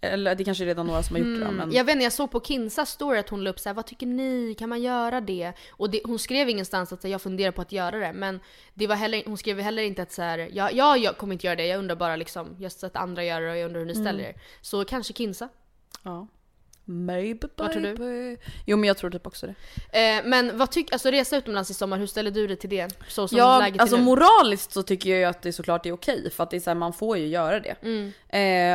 Eller 0.01 0.35
det 0.35 0.45
kanske 0.45 0.65
är 0.65 0.67
redan 0.67 0.87
några 0.87 1.03
som 1.03 1.17
har 1.17 1.23
gjort 1.23 1.41
det 1.41 1.45
då, 1.45 1.51
men... 1.51 1.73
Jag 1.73 1.85
vet 1.85 1.93
inte, 1.93 2.05
jag 2.05 2.13
såg 2.13 2.31
på 2.31 2.41
Kinsas 2.41 2.91
story 2.91 3.19
att 3.19 3.29
hon 3.29 3.45
la 3.45 3.51
upp 3.51 3.61
såhär, 3.61 3.75
vad 3.75 3.87
tycker 3.87 4.07
ni? 4.07 4.55
Kan 4.59 4.69
man 4.69 4.83
göra 4.83 5.21
det? 5.21 5.53
Och 5.71 5.91
det, 5.91 6.01
hon 6.05 6.19
skrev 6.19 6.49
ingenstans 6.49 6.93
att 6.93 7.05
jag 7.05 7.23
funderar 7.23 7.53
på 7.53 7.63
att 7.63 7.73
göra 7.73 7.99
det, 7.99 8.13
men 8.13 8.41
det 8.75 8.87
var 8.87 8.97
heller, 8.97 9.23
hon 9.27 9.37
skrev 9.37 9.61
heller 9.61 9.83
inte 9.83 10.03
att 10.03 10.13
så 10.13 10.23
här, 10.23 10.49
ja, 10.53 10.71
ja, 10.71 10.97
jag 10.97 11.17
kommer 11.17 11.33
inte 11.33 11.47
göra 11.47 11.57
det, 11.57 11.67
jag 11.67 11.79
undrar 11.79 11.97
bara 11.97 12.17
liksom, 12.17 12.57
jag 12.57 12.65
har 12.65 12.71
sett 12.71 12.97
andra 12.97 13.25
göra 13.25 13.45
det 13.45 13.51
och 13.51 13.57
jag 13.57 13.67
undrar 13.67 13.81
hur 13.81 13.87
ni 13.87 13.95
ställer 13.95 14.25
er. 14.25 14.35
Så 14.61 14.85
kanske 14.85 15.13
Kinsa. 15.13 15.49
Ja. 16.03 16.27
Maybe, 16.85 17.49
Vad 17.57 17.73
tror 17.73 17.83
du? 17.83 18.37
Jo 18.67 18.77
men 18.77 18.87
jag 18.87 18.97
tror 18.99 19.11
typ 19.11 19.27
också 19.27 19.47
det. 19.47 19.55
Eh, 20.19 20.25
men 20.25 20.59
vad 20.59 20.71
tycker, 20.71 20.93
alltså 20.95 21.11
resa 21.11 21.37
utomlands 21.37 21.71
i 21.71 21.75
sommar, 21.75 21.99
hur 21.99 22.07
ställer 22.07 22.31
du 22.31 22.47
dig 22.47 22.57
till 22.57 22.71
det? 22.71 22.89
Så 23.09 23.29
som 23.29 23.39
Ja, 23.39 23.59
läget 23.59 23.81
alltså 23.81 23.97
nu? 23.97 24.03
moraliskt 24.03 24.73
så 24.73 24.83
tycker 24.83 25.11
jag 25.11 25.19
ju 25.19 25.25
att 25.25 25.43
det 25.43 25.53
såklart 25.53 25.87
är 25.87 25.93
okej 25.93 26.31
för 26.31 26.43
att 26.43 26.51
det 26.51 26.57
är 26.57 26.61
så 26.61 26.71
här, 26.71 26.75
man 26.75 26.93
får 26.93 27.19
ju 27.19 27.27
göra 27.27 27.61
det. 27.61 27.75
Mm. 27.83 28.13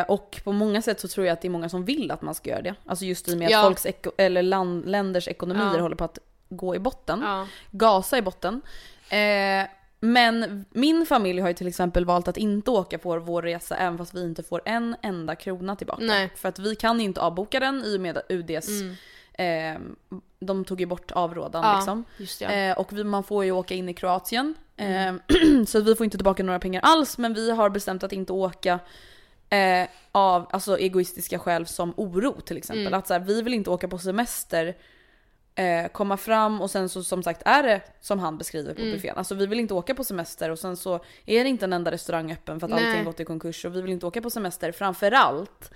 Eh, 0.01 0.09
och 0.11 0.41
på 0.43 0.51
många 0.51 0.81
sätt 0.81 0.99
så 0.99 1.07
tror 1.07 1.25
jag 1.25 1.33
att 1.33 1.41
det 1.41 1.47
är 1.47 1.49
många 1.49 1.69
som 1.69 1.85
vill 1.85 2.11
att 2.11 2.21
man 2.21 2.35
ska 2.35 2.49
göra 2.49 2.61
det. 2.61 2.75
Alltså 2.85 3.05
just 3.05 3.27
i 3.27 3.33
och 3.33 3.37
med 3.37 3.49
Ja. 3.51 3.59
att 3.59 3.65
folks 3.65 3.85
eko- 3.85 4.11
eller 4.17 4.41
land, 4.43 4.85
länders 4.89 5.27
ekonomier 5.27 5.73
Ja. 5.75 5.81
håller 5.81 5.95
på 5.95 6.03
att 6.03 6.19
gå 6.49 6.75
i 6.75 6.79
botten. 6.79 7.21
Ja. 7.23 7.47
Gasa 7.71 8.17
i 8.17 8.21
botten. 8.21 8.61
Eh, 9.09 9.67
men 10.05 10.65
min 10.69 11.05
familj 11.05 11.41
har 11.41 11.47
ju 11.47 11.53
till 11.53 11.67
exempel 11.67 12.05
valt 12.05 12.27
att 12.27 12.37
inte 12.37 12.71
åka 12.71 12.97
på 12.97 13.19
vår 13.19 13.41
resa 13.41 13.75
även 13.75 13.97
fast 13.97 14.13
vi 14.13 14.23
inte 14.23 14.43
får 14.43 14.61
en 14.65 14.95
enda 15.01 15.35
krona 15.35 15.75
tillbaka. 15.75 16.03
Nej. 16.03 16.31
För 16.35 16.49
att 16.49 16.59
vi 16.59 16.75
kan 16.75 17.01
inte 17.01 17.21
avboka 17.21 17.59
den 17.59 17.83
i 17.83 17.97
och 17.97 18.01
med 18.01 18.21
UDs, 18.29 18.69
eh, 19.33 19.79
de 20.39 20.65
tog 20.65 20.79
ju 20.79 20.85
bort 20.85 21.11
avrådan 21.11 21.63
Mm. 21.63 21.71
Ja, 21.73 21.77
liksom. 21.77 22.05
det. 22.39 22.69
Eh, 22.69 22.77
och 22.77 22.97
vi, 22.97 23.03
man 23.03 23.23
får 23.23 23.45
ju 23.45 23.51
åka 23.51 23.73
in 23.73 23.89
i 23.89 23.93
Kroatien. 23.93 24.55
Eh, 24.77 25.13
så 25.67 25.79
vi 25.79 25.95
får 25.95 26.03
inte 26.03 26.17
tillbaka 26.17 26.43
några 26.43 26.59
pengar 26.59 26.81
alls 26.81 27.17
men 27.17 27.33
vi 27.33 27.51
har 27.51 27.69
bestämt 27.69 28.03
att 28.03 28.13
inte 28.13 28.33
åka 28.33 28.79
eh, 29.49 29.87
av 30.11 30.47
alltså, 30.51 30.77
egoistiska 30.77 31.39
skäl 31.39 31.65
som 31.65 31.93
oro 31.97 32.41
till 32.41 32.57
exempel. 32.57 32.87
Mm. 32.87 32.99
Att 32.99 33.07
så 33.07 33.13
här, 33.13 33.19
vi 33.19 33.41
vill 33.41 33.53
inte 33.53 33.69
åka 33.69 33.87
på 33.87 33.97
semester, 33.97 34.75
eh, 35.55 35.87
komma 35.87 36.17
fram 36.17 36.61
och 36.61 36.71
sen 36.71 36.89
så 36.89 37.03
som 37.03 37.23
sagt 37.23 37.41
är 37.45 37.63
det 37.63 37.81
som 38.01 38.19
han 38.19 38.37
beskriver 38.37 38.73
på 38.73 38.81
Mm. 38.81 38.93
buffén. 38.93 39.17
Alltså 39.17 39.35
vi 39.35 39.45
vill 39.47 39.59
inte 39.59 39.73
åka 39.73 39.95
på 39.95 40.03
semester 40.03 40.49
och 40.51 40.59
sen 40.59 40.77
så 40.77 40.95
är 41.25 41.43
det 41.43 41.49
inte 41.49 41.65
en 41.65 41.73
enda 41.73 41.91
restaurang 41.91 42.31
öppen 42.31 42.59
för 42.59 42.67
att 42.67 42.73
Nej. 42.73 42.87
allting 42.89 43.05
gått 43.05 43.19
i 43.19 43.25
konkurs 43.25 43.65
och 43.65 43.75
vi 43.75 43.81
vill 43.81 43.91
inte 43.91 44.05
åka 44.05 44.21
på 44.21 44.29
semester. 44.29 44.71
Framförallt 44.71 45.71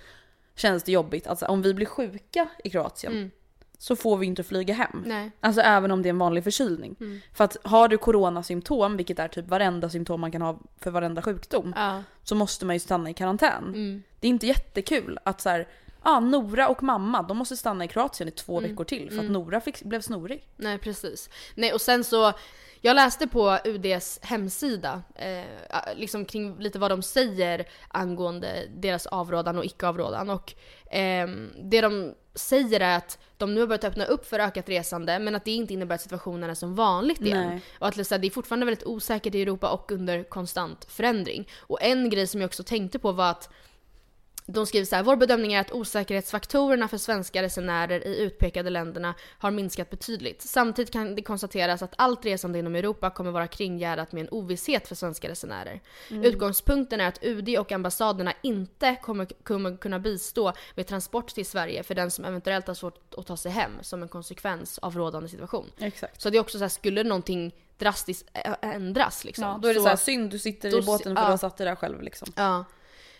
känns 0.56 0.82
det 0.82 0.92
jobbigt 0.92 1.26
att 1.26 1.38
så 1.38 1.44
här, 1.44 1.52
om 1.52 1.62
vi 1.62 1.74
blir 1.74 1.86
sjuka 1.86 2.48
i 2.64 2.70
Kroatien 2.70 3.12
Mm. 3.12 3.30
så 3.78 3.96
får 3.96 4.16
vi 4.16 4.26
inte 4.26 4.42
flyga 4.42 4.74
hem. 4.74 5.02
Nej. 5.06 5.30
Alltså 5.40 5.60
även 5.60 5.90
om 5.90 6.02
det 6.02 6.08
är 6.08 6.10
en 6.10 6.18
vanlig 6.18 6.44
förkylning. 6.44 6.96
Mm. 7.00 7.20
För 7.34 7.44
att 7.44 7.56
har 7.64 7.88
du 7.88 7.98
coronasymptom, 7.98 8.96
vilket 8.96 9.18
är 9.18 9.28
typ 9.28 9.48
varenda 9.48 9.88
symptom 9.88 10.20
man 10.20 10.32
kan 10.32 10.42
ha 10.42 10.58
för 10.78 10.90
varenda 10.90 11.22
sjukdom, 11.22 11.72
Ja. 11.76 12.02
så 12.24 12.34
måste 12.34 12.64
man 12.66 12.76
ju 12.76 12.80
stanna 12.80 13.10
i 13.10 13.14
karantän. 13.14 13.64
Mm. 13.68 14.02
Det 14.20 14.26
är 14.26 14.30
inte 14.30 14.46
jättekul 14.46 15.18
att 15.24 15.40
så 15.40 15.48
här, 15.48 15.68
ah, 16.02 16.20
Nora 16.20 16.68
och 16.68 16.82
mamma 16.82 17.22
de 17.22 17.36
måste 17.36 17.56
stanna 17.56 17.84
i 17.84 17.88
Kroatien 17.88 18.28
i 18.28 18.32
två 18.32 18.58
Mm. 18.58 18.70
veckor 18.70 18.84
till 18.84 19.10
för 19.10 19.18
att 19.18 19.30
Nora 19.30 19.60
fick, 19.60 19.82
blev 19.82 20.00
snorig. 20.00 20.46
Nej 20.56 20.78
precis. 20.78 21.30
Nej 21.54 21.72
och 21.72 21.80
sen 21.80 22.04
så, 22.04 22.32
jag 22.80 22.94
läste 22.96 23.26
på 23.26 23.58
UDs 23.64 24.18
hemsida, 24.22 25.02
eh, 25.14 25.44
liksom 25.96 26.24
kring 26.24 26.58
lite 26.58 26.78
vad 26.78 26.90
de 26.90 27.02
säger 27.02 27.68
angående 27.88 28.66
deras 28.76 29.06
avrådan 29.06 29.58
och 29.58 29.64
icke-avrådan. 29.64 30.30
Och 30.30 30.54
ehm, 30.90 31.50
det 31.70 31.80
de 31.80 32.14
säger 32.34 32.80
är 32.80 32.96
att 32.96 33.18
de 33.36 33.54
nu 33.54 33.60
har 33.60 33.66
börjat 33.66 33.84
öppna 33.84 34.04
upp 34.04 34.26
för 34.26 34.38
ökat 34.38 34.68
resande 34.68 35.18
men 35.18 35.34
att 35.34 35.44
det 35.44 35.50
inte 35.50 35.74
innebär 35.74 35.94
att 35.94 36.00
situationen 36.00 36.50
är 36.50 36.54
som 36.54 36.74
vanligt 36.74 37.20
igen. 37.20 37.48
Nej. 37.48 37.62
Och 37.78 37.88
att 37.88 37.94
det 37.94 38.12
är 38.12 38.30
fortfarande 38.30 38.66
väldigt 38.66 38.86
osäkert 38.86 39.34
i 39.34 39.42
Europa 39.42 39.70
och 39.70 39.92
under 39.92 40.22
konstant 40.24 40.84
förändring. 40.84 41.48
Och 41.58 41.82
en 41.82 42.10
grej 42.10 42.26
som 42.26 42.40
jag 42.40 42.48
också 42.48 42.62
tänkte 42.62 42.98
på 42.98 43.12
var 43.12 43.30
att 43.30 43.50
de 44.52 44.66
skriver 44.66 44.86
så 44.86 44.96
här, 44.96 45.02
vår 45.02 45.16
bedömning 45.16 45.52
är 45.52 45.60
att 45.60 45.72
osäkerhetsfaktorerna 45.72 46.88
för 46.88 46.98
svenska 46.98 47.42
resenärer 47.42 48.06
i 48.06 48.20
utpekade 48.20 48.70
länderna 48.70 49.14
har 49.38 49.50
minskat 49.50 49.90
betydligt. 49.90 50.42
Samtidigt 50.42 50.92
kan 50.92 51.14
det 51.14 51.22
konstateras 51.22 51.82
att 51.82 51.94
allt 51.96 52.24
resande 52.24 52.58
inom 52.58 52.74
Europa 52.74 53.10
kommer 53.10 53.30
vara 53.30 53.46
kringgärdat 53.46 54.12
med 54.12 54.20
en 54.20 54.28
ovisshet 54.30 54.88
för 54.88 54.94
svenska 54.94 55.28
resenärer. 55.28 55.80
Utgångspunkten 56.10 57.00
är 57.00 57.08
att 57.08 57.18
UD 57.22 57.58
och 57.58 57.72
ambassaderna 57.72 58.32
inte 58.42 58.96
kommer, 59.02 59.26
kommer 59.42 59.76
kunna 59.76 59.98
bistå 59.98 60.52
med 60.74 60.86
transport 60.86 61.28
till 61.28 61.46
Sverige 61.46 61.82
för 61.82 61.94
den 61.94 62.10
som 62.10 62.24
eventuellt 62.24 62.66
har 62.66 62.74
svårt 62.74 63.14
att 63.14 63.26
ta 63.26 63.36
sig 63.36 63.52
hem 63.52 63.72
som 63.82 64.02
en 64.02 64.08
konsekvens 64.08 64.78
av 64.78 64.96
rådande 64.96 65.28
situation. 65.28 65.72
Exakt. 65.78 66.20
Så 66.20 66.30
det 66.30 66.36
är 66.36 66.40
också 66.40 66.58
så 66.58 66.64
här, 66.64 66.68
skulle 66.68 67.04
någonting 67.04 67.54
drastiskt 67.78 68.28
ändras 68.62 69.24
liksom. 69.24 69.44
Ja, 69.44 69.58
då 69.62 69.68
är 69.68 69.74
det 69.74 69.80
så, 69.80 69.88
här, 69.88 69.96
synd 69.96 70.30
du 70.30 70.38
sitter 70.38 70.78
i 70.78 70.82
båten 70.82 71.16
för 71.16 71.22
ja. 71.22 71.26
du 71.26 71.32
har 71.32 71.36
satt 71.36 71.56
dig 71.56 71.66
där 71.66 71.74
själv 71.74 72.02
liksom. 72.02 72.32
Ja. 72.36 72.64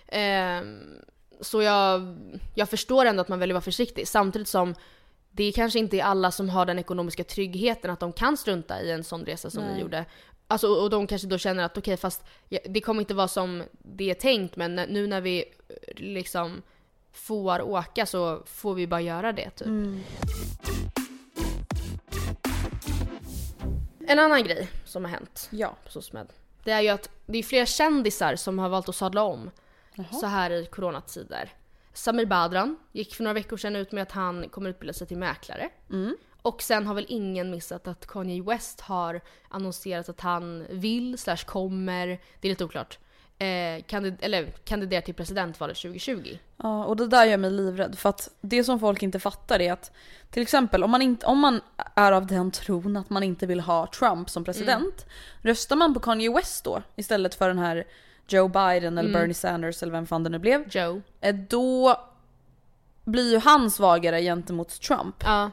Ehm, 0.06 1.02
så 1.40 1.62
jag, 1.62 2.16
jag 2.54 2.68
förstår 2.68 3.04
ändå 3.04 3.20
att 3.20 3.28
man 3.28 3.38
väljer 3.38 3.54
att 3.54 3.56
vara 3.56 3.64
försiktig 3.64 4.08
samtidigt 4.08 4.48
som 4.48 4.74
det 5.30 5.52
kanske 5.52 5.78
inte 5.78 5.96
är 5.98 6.02
alla 6.04 6.30
som 6.30 6.48
har 6.48 6.66
den 6.66 6.78
ekonomiska 6.78 7.24
tryggheten 7.24 7.90
att 7.90 8.00
de 8.00 8.12
kan 8.12 8.36
strunta 8.36 8.82
i 8.82 8.90
en 8.90 9.04
sån 9.04 9.24
resa 9.24 9.50
som 9.50 9.62
Nej. 9.64 9.74
vi 9.74 9.80
gjorde. 9.80 10.04
Alltså, 10.46 10.68
och 10.68 10.90
de 10.90 11.06
kanske 11.06 11.28
då 11.28 11.38
känner 11.38 11.64
att 11.64 11.78
okej 11.78 11.96
fast 11.96 12.24
ja, 12.48 12.58
det 12.64 12.80
kommer 12.80 13.00
inte 13.00 13.14
vara 13.14 13.28
som 13.28 13.62
det 13.78 14.10
är 14.10 14.14
tänkt 14.14 14.56
men 14.56 14.74
nu 14.74 15.06
när 15.06 15.20
vi 15.20 15.38
eh, 15.68 15.74
liksom 15.96 16.62
får 17.12 17.62
åka 17.62 18.06
så 18.06 18.42
får 18.46 18.74
vi 18.74 18.86
bara 18.86 19.00
göra 19.00 19.32
det 19.32 19.50
typ. 19.50 19.68
En 24.08 24.18
annan 24.18 24.44
grej 24.44 24.68
som 24.84 25.04
har 25.04 25.10
hänt 25.10 25.48
Ja. 25.50 25.76
på 25.84 25.90
SOSMED. 25.90 26.26
Det 26.64 26.70
är 26.70 26.80
ju 26.80 26.88
att 26.88 27.10
det 27.26 27.38
är 27.38 27.42
flera 27.42 27.66
kändisar 27.66 28.36
som 28.36 28.58
har 28.58 28.68
valt 28.68 28.88
att 28.88 28.96
sadla 28.96 29.22
om 29.22 29.50
så 30.20 30.26
här 30.26 30.50
i 30.50 30.66
coronatider. 30.66 31.52
Samir 31.92 32.26
Badran 32.26 32.76
gick 32.92 33.14
för 33.14 33.24
några 33.24 33.34
veckor 33.34 33.56
sedan 33.56 33.76
ut 33.76 33.92
med 33.92 34.02
att 34.02 34.12
han 34.12 34.48
kommer 34.48 34.70
utbilda 34.70 34.92
sig 34.92 35.06
till 35.06 35.16
mäklare. 35.18 35.68
Och 36.42 36.62
sen 36.62 36.86
har 36.86 36.94
väl 36.94 37.06
ingen 37.08 37.50
missat 37.50 37.88
att 37.88 38.06
Kanye 38.06 38.42
West 38.42 38.80
har 38.80 39.20
annonserat 39.48 40.08
att 40.08 40.20
han 40.20 40.66
vill, 40.70 41.18
slash 41.18 41.36
kommer, 41.46 42.06
det 42.40 42.48
är 42.48 42.50
lite 42.50 42.64
oklart, 42.64 42.98
eh, 43.38 43.84
kandid- 43.86 44.18
eller 44.20 44.46
kandidera 44.64 45.02
till 45.02 45.14
presidentvalet 45.14 45.76
2020. 45.76 46.38
Ja, 46.56 46.84
och 46.84 46.96
det 46.96 47.06
där 47.06 47.24
gör 47.24 47.36
mig 47.36 47.50
livrädd 47.50 47.98
för 47.98 48.08
att 48.08 48.30
det 48.40 48.64
som 48.64 48.80
folk 48.80 49.02
inte 49.02 49.18
fattar 49.20 49.60
är 49.60 49.72
att 49.72 49.92
till 50.30 50.42
exempel 50.42 50.84
om 50.84 50.90
man, 50.90 51.02
inte, 51.02 51.26
om 51.26 51.38
man 51.38 51.60
är 51.94 52.12
av 52.12 52.26
den 52.26 52.50
tron 52.50 52.96
att 52.96 53.10
man 53.10 53.22
inte 53.22 53.46
vill 53.46 53.60
ha 53.60 53.86
Trump 53.86 54.30
som 54.30 54.44
president, 54.44 55.06
röstar 55.42 55.76
man 55.76 55.94
på 55.94 56.00
Kanye 56.00 56.32
West 56.34 56.64
då 56.64 56.82
istället 56.96 57.34
för 57.34 57.48
den 57.48 57.58
här 57.58 57.84
Joe 58.32 58.48
Biden 58.48 58.98
eller 58.98 59.12
Bernie 59.12 59.34
Sanders 59.34 59.82
eller 59.82 59.92
vem 59.92 60.06
fan 60.06 60.24
det 60.24 60.30
nu 60.30 60.38
blev, 60.38 60.64
Joe. 60.76 61.02
eh, 61.20 61.34
då 61.34 61.96
blir 63.04 63.30
ju 63.32 63.38
han 63.38 63.70
svagare 63.70 64.22
gentemot 64.22 64.80
Trump. 64.80 65.16
Ja. 65.24 65.50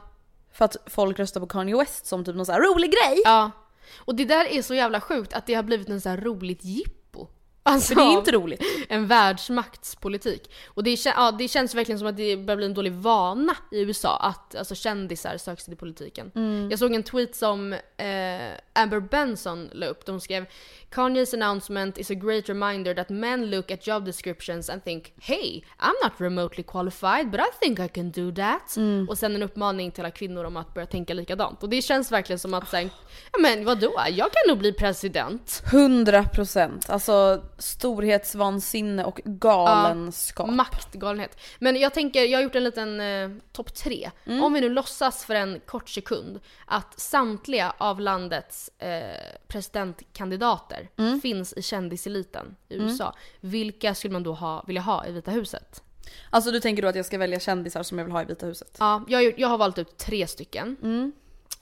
För 0.52 0.64
att 0.64 0.76
folk 0.86 1.18
röstar 1.18 1.40
på 1.40 1.46
Kanye 1.46 1.76
West 1.76 2.06
som 2.06 2.24
typ 2.24 2.34
någon 2.36 2.46
sån 2.46 2.54
här 2.54 2.62
rolig 2.62 2.90
grej. 2.90 3.22
Ja. 3.24 3.50
Och 3.98 4.14
det 4.14 4.24
där 4.24 4.44
är 4.52 4.62
så 4.62 4.74
jävla 4.74 5.00
sjukt 5.00 5.32
att 5.32 5.46
det 5.46 5.54
har 5.54 5.62
blivit 5.62 5.88
en 5.88 6.00
så 6.00 6.08
här 6.08 6.16
roligt 6.16 6.64
jippo. 6.64 7.26
Alltså, 7.62 7.94
För 7.94 8.00
det 8.00 8.06
är 8.08 8.18
inte 8.18 8.32
roligt. 8.32 8.62
en 8.88 9.06
världsmaktspolitik. 9.06 10.50
Och 10.66 10.84
det, 10.84 11.04
ja, 11.04 11.30
det 11.38 11.48
känns 11.48 11.74
verkligen 11.74 11.98
som 11.98 12.08
att 12.08 12.16
det 12.16 12.36
börjar 12.36 12.56
bli 12.56 12.66
en 12.66 12.74
dålig 12.74 12.92
vana 12.92 13.56
i 13.70 13.80
USA 13.80 14.16
att 14.16 14.54
alltså, 14.54 14.74
kändisar 14.74 15.36
söker 15.36 15.62
sig 15.62 15.70
till 15.72 15.78
politiken. 15.78 16.32
Mm. 16.34 16.70
Jag 16.70 16.78
såg 16.78 16.94
en 16.94 17.02
tweet 17.02 17.36
som 17.36 17.72
eh, 17.72 18.50
Amber 18.72 19.00
Benson 19.00 19.70
la 19.72 19.86
upp. 19.86 20.06
De 20.06 20.20
skrev 20.20 20.46
Kanye's 20.90 21.34
announcement 21.34 21.98
is 21.98 22.10
a 22.10 22.14
great 22.14 22.48
reminder 22.48 22.94
that 22.94 23.10
men 23.10 23.50
look 23.50 23.70
at 23.70 23.82
job 23.86 24.04
descriptions 24.04 24.70
and 24.70 24.84
think 24.84 25.12
Hey, 25.20 25.62
I'm 25.78 25.94
not 26.02 26.12
remotely 26.18 26.62
qualified 26.62 27.30
but 27.30 27.40
I 27.40 27.50
think 27.60 27.80
I 27.80 27.88
can 27.88 28.10
do 28.10 28.32
that. 28.32 28.76
Mm. 28.76 29.08
Och 29.08 29.18
sen 29.18 29.34
en 29.34 29.42
uppmaning 29.42 29.90
till 29.90 30.04
alla 30.04 30.10
kvinnor 30.10 30.44
om 30.44 30.56
att 30.56 30.74
börja 30.74 30.86
tänka 30.86 31.14
likadant. 31.14 31.62
Och 31.62 31.68
det 31.68 31.82
känns 31.82 32.12
verkligen 32.12 32.38
som 32.38 32.54
att 32.54 32.68
säga, 32.68 32.88
ja 33.32 33.38
men 33.38 33.64
vadå, 33.64 33.92
jag 34.10 34.32
kan 34.32 34.42
nog 34.48 34.58
bli 34.58 34.72
president. 34.72 35.62
100% 35.66 36.90
alltså 36.90 37.42
storhetsvansinne 37.58 39.04
och 39.04 39.20
galenskap. 39.24 40.50
Maktgalenhet. 40.50 41.40
Men 41.58 41.76
jag 41.76 41.94
tänker, 41.94 42.24
jag 42.24 42.38
har 42.38 42.42
gjort 42.42 42.54
en 42.54 42.64
liten 42.64 43.00
eh, 43.00 43.30
topp 43.52 43.74
tre. 43.74 44.10
Mm. 44.26 44.44
Om 44.44 44.52
vi 44.52 44.60
nu 44.60 44.68
låtsas 44.68 45.24
för 45.24 45.34
en 45.34 45.60
kort 45.66 45.88
sekund 45.88 46.40
att 46.66 47.00
samtliga 47.00 47.72
av 47.78 48.00
landets 48.00 48.70
eh, 48.78 49.38
presidentkandidater 49.48 50.77
Mm. 50.96 51.20
finns 51.20 51.52
i 51.52 51.62
kändiseliten 51.62 52.56
i 52.68 52.76
USA. 52.76 53.14
Vilka 53.40 53.94
skulle 53.94 54.12
man 54.12 54.22
då 54.22 54.32
ha, 54.32 54.64
vilja 54.66 54.82
ha 54.82 55.06
i 55.06 55.12
Vita 55.12 55.30
huset? 55.30 55.82
Alltså 56.30 56.50
du 56.50 56.60
tänker 56.60 56.82
då 56.82 56.88
att 56.88 56.96
jag 56.96 57.06
ska 57.06 57.18
välja 57.18 57.40
kändisar 57.40 57.82
som 57.82 57.98
jag 57.98 58.04
vill 58.04 58.12
ha 58.12 58.22
i 58.22 58.24
Vita 58.24 58.46
huset? 58.46 58.76
Ja, 58.78 59.04
jag, 59.08 59.38
jag 59.40 59.48
har 59.48 59.58
valt 59.58 59.78
ut 59.78 59.98
tre 59.98 60.26
stycken. 60.26 60.76
Mm. 60.82 61.12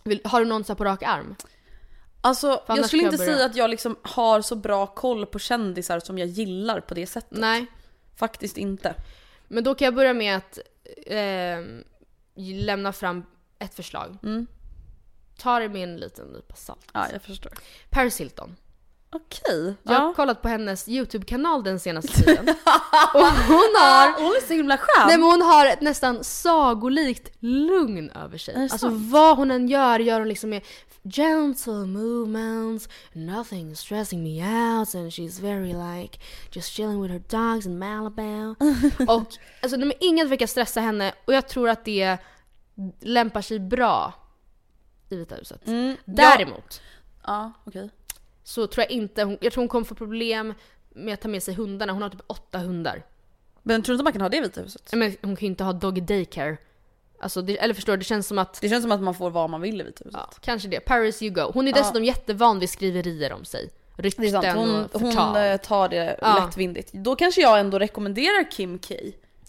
Vill, 0.05 0.21
har 0.25 0.41
du 0.41 0.47
någon 0.47 0.65
så 0.65 0.75
på 0.75 0.85
rak 0.85 1.03
arm? 1.03 1.37
Alltså 2.21 2.63
jag 2.67 2.87
skulle 2.87 3.03
jag 3.03 3.13
inte 3.13 3.25
börja. 3.25 3.35
säga 3.35 3.47
att 3.47 3.57
jag 3.57 3.71
liksom 3.71 3.97
har 4.03 4.41
så 4.41 4.57
bra 4.57 4.87
koll 4.87 5.27
på 5.27 5.39
kändisar 5.39 6.01
som 6.01 6.19
jag 6.19 6.29
gillar 6.29 6.81
på 6.81 6.95
det 6.95 7.07
sättet. 7.07 7.39
Nej. 7.39 7.67
Faktiskt 8.17 8.57
inte. 8.57 8.95
Men 9.49 9.65
då 9.65 9.75
kan 9.75 9.85
jag 9.85 9.95
börja 9.95 10.15
med 10.15 10.37
att 10.37 10.59
eh, 11.07 11.59
lämna 12.35 12.93
fram 12.93 13.27
ett 13.59 13.75
förslag. 13.75 14.19
Mm. 14.23 14.47
Ta 15.39 15.59
det 15.59 15.69
med 15.69 15.83
en 15.83 15.97
liten 15.97 16.27
nypa 16.27 16.55
salt. 16.55 16.91
Ja 16.93 17.07
jag 17.13 17.23
förstår. 17.23 17.53
Paris 17.91 18.21
Hilton. 18.21 18.57
Okej. 19.13 19.75
Jag 19.83 19.93
har 19.93 20.07
Ja. 20.07 20.13
kollat 20.17 20.43
på 20.43 20.49
hennes 20.49 20.89
YouTube-kanal 20.89 21.63
den 21.65 21.81
senaste 21.81 22.13
tiden. 22.13 22.49
och 23.15 23.21
hon 23.27 23.75
har... 23.79 24.23
Hon 24.23 24.33
är 24.37 24.47
så 24.47 24.53
himla 24.55 24.79
skön. 24.79 25.07
Nej 25.07 25.19
men 25.19 25.31
hon 25.31 25.43
har 25.43 25.67
ett 25.67 25.81
nästan 25.81 26.25
sagolikt 26.25 27.33
lugn 27.41 28.11
över 28.11 28.39
sig. 28.39 28.55
Alltså 28.63 28.79
sant? 28.79 29.11
vad 29.11 29.37
hon 29.37 29.51
än 29.51 29.69
gör, 29.69 29.99
gör 29.99 30.19
hon 30.19 30.29
liksom 30.29 30.51
med 30.51 30.63
gentle 31.05 31.73
movements, 31.87 32.89
nothing 33.13 33.77
stressing 33.77 34.23
me 34.23 34.43
out 34.79 34.95
and 34.95 35.11
she's 35.11 35.41
very 35.43 35.73
like 35.73 36.19
just 36.53 36.73
chilling 36.73 37.03
with 37.03 37.13
her 37.13 37.23
dogs 37.53 37.67
in 37.67 37.79
Malibu. 37.79 38.49
och 39.09 39.27
alltså 39.63 39.77
nej, 39.77 39.89
men 39.89 39.93
inget 40.01 40.29
verkar 40.29 40.47
stressa 40.47 40.81
henne 40.81 41.13
och 41.25 41.35
jag 41.35 41.49
tror 41.49 41.69
att 41.69 41.85
det 41.85 42.19
lämpar 43.01 43.41
sig 43.43 43.59
bra 43.59 44.13
i 45.09 45.17
Vita 45.17 45.35
huset. 45.35 45.67
Mm, 45.67 45.97
ja. 46.05 46.13
Däremot 46.15 46.81
Ja 47.27 47.53
okej. 47.65 47.91
Så 48.47 48.67
tror 48.67 48.83
jag 48.83 48.91
inte, 48.91 49.23
hon, 49.25 49.39
jag 49.41 49.53
tror 49.53 49.63
hon 49.63 49.69
kommer 49.69 49.85
få 49.85 49.95
problem 49.95 50.55
med 50.91 51.15
att 51.15 51.21
ta 51.21 51.29
med 51.29 51.43
sig 51.43 51.55
hundarna. 51.55 51.93
Hon 51.93 52.03
har 52.03 52.09
typ 52.11 52.21
åtta 52.27 52.59
hundar. 52.59 53.03
Men 53.63 53.83
tror 53.83 53.93
du 53.93 53.95
inte 53.95 54.05
man 54.05 54.13
kan 54.13 54.23
ha 54.23 54.29
det 54.29 54.37
i 54.37 54.41
Vita 54.41 54.61
huset? 54.61 54.91
Men 54.93 55.17
hon 55.23 55.37
kan 55.37 55.47
ju 55.47 55.47
inte 55.47 55.65
ha 55.65 55.73
doggy 55.73 56.01
daycare. 56.01 56.57
Alltså, 57.21 57.43
det, 57.43 57.59
eller 57.59 57.75
förstår 57.75 57.93
du, 57.93 57.97
det 57.97 58.05
känns 58.05 58.27
som 58.27 58.39
att, 58.39 58.61
Det 58.61 58.69
känns 58.69 58.83
som 58.83 58.93
att 58.93 59.01
man 59.03 59.15
får 59.15 59.31
vad 59.31 59.51
man 59.51 59.61
vill 59.61 59.81
i 59.81 59.85
Vita 59.85 60.05
huset. 60.05 60.21
ja, 60.21 60.31
kanske 60.41 60.69
det. 60.69 60.81
Paris 60.81 61.23
you 61.23 61.35
go. 61.35 61.51
Hon 61.55 61.69
är 61.69 61.73
Ja. 61.73 61.79
dessutom 61.79 62.05
jättevan 62.05 62.59
vid 62.59 62.71
skriverier 62.71 63.33
om 63.33 63.45
sig. 63.45 63.71
Det 63.97 64.01
är 64.01 64.03
Rykten 64.03 64.31
sant, 64.31 64.47
hon, 64.57 64.85
och 64.85 65.01
hon 65.01 65.13
förtal. 65.13 65.37
eh, 65.37 65.57
tar 65.57 65.89
det 65.89 66.19
Ja. 66.23 66.45
lättvindigt. 66.45 66.93
Då 66.93 67.17
kanske 67.17 67.41
jag 67.41 67.61
ändå 67.61 67.79
rekommenderar 67.79 68.51
Kim 68.51 68.79
K. 68.79 68.95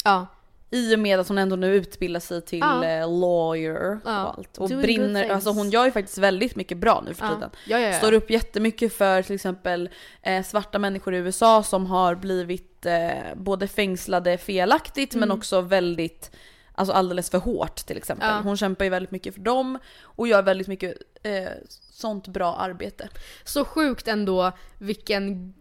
ja. 0.03 0.27
I 0.69 0.95
och 0.95 0.99
med 0.99 1.19
att 1.19 1.27
hon 1.27 1.37
ändå 1.37 1.55
nu 1.55 1.75
utbildar 1.75 2.19
sig 2.19 2.41
till 2.41 2.59
Ja. 2.59 2.83
eh, 2.85 3.19
lawyer 3.19 3.99
Ja. 4.05 4.25
och 4.25 4.37
allt. 4.37 4.57
Och 4.57 4.69
Doing 4.69 4.81
brinner, 4.81 5.29
alltså 5.29 5.49
hon 5.49 5.69
gör 5.69 5.85
ju 5.85 5.91
faktiskt 5.91 6.17
väldigt 6.17 6.55
mycket 6.55 6.77
bra 6.77 7.03
nu 7.05 7.13
för 7.13 7.25
Ja. 7.25 7.33
tiden. 7.33 7.49
Ja, 7.65 7.79
ja, 7.79 7.87
ja. 7.87 7.93
Står 7.97 8.13
upp 8.13 8.29
jättemycket 8.29 8.93
för 8.93 9.21
till 9.21 9.35
exempel 9.35 9.89
eh, 10.21 10.43
svarta 10.43 10.79
människor 10.79 11.13
i 11.13 11.17
USA 11.17 11.63
som 11.63 11.85
har 11.85 12.15
blivit 12.15 12.85
eh, 12.85 13.11
både 13.35 13.67
fängslade 13.67 14.37
felaktigt 14.37 15.13
men 15.15 15.23
Mm. 15.23 15.37
också 15.37 15.61
väldigt, 15.61 16.31
alltså 16.75 16.93
alldeles 16.93 17.29
för 17.29 17.37
hårt 17.37 17.75
till 17.75 17.97
exempel. 17.97 18.27
Ja. 18.29 18.39
Hon 18.43 18.57
kämpar 18.57 18.85
ju 18.85 18.91
väldigt 18.91 19.11
mycket 19.11 19.33
för 19.33 19.41
dem 19.41 19.79
och 20.03 20.27
gör 20.27 20.41
väldigt 20.43 20.67
mycket 20.67 20.97
eh, 21.23 21.47
sånt 21.91 22.27
bra 22.27 22.55
arbete. 22.55 23.09
Så 23.43 23.65
sjukt 23.65 24.07
ändå 24.07 24.51
vilken, 24.77 25.53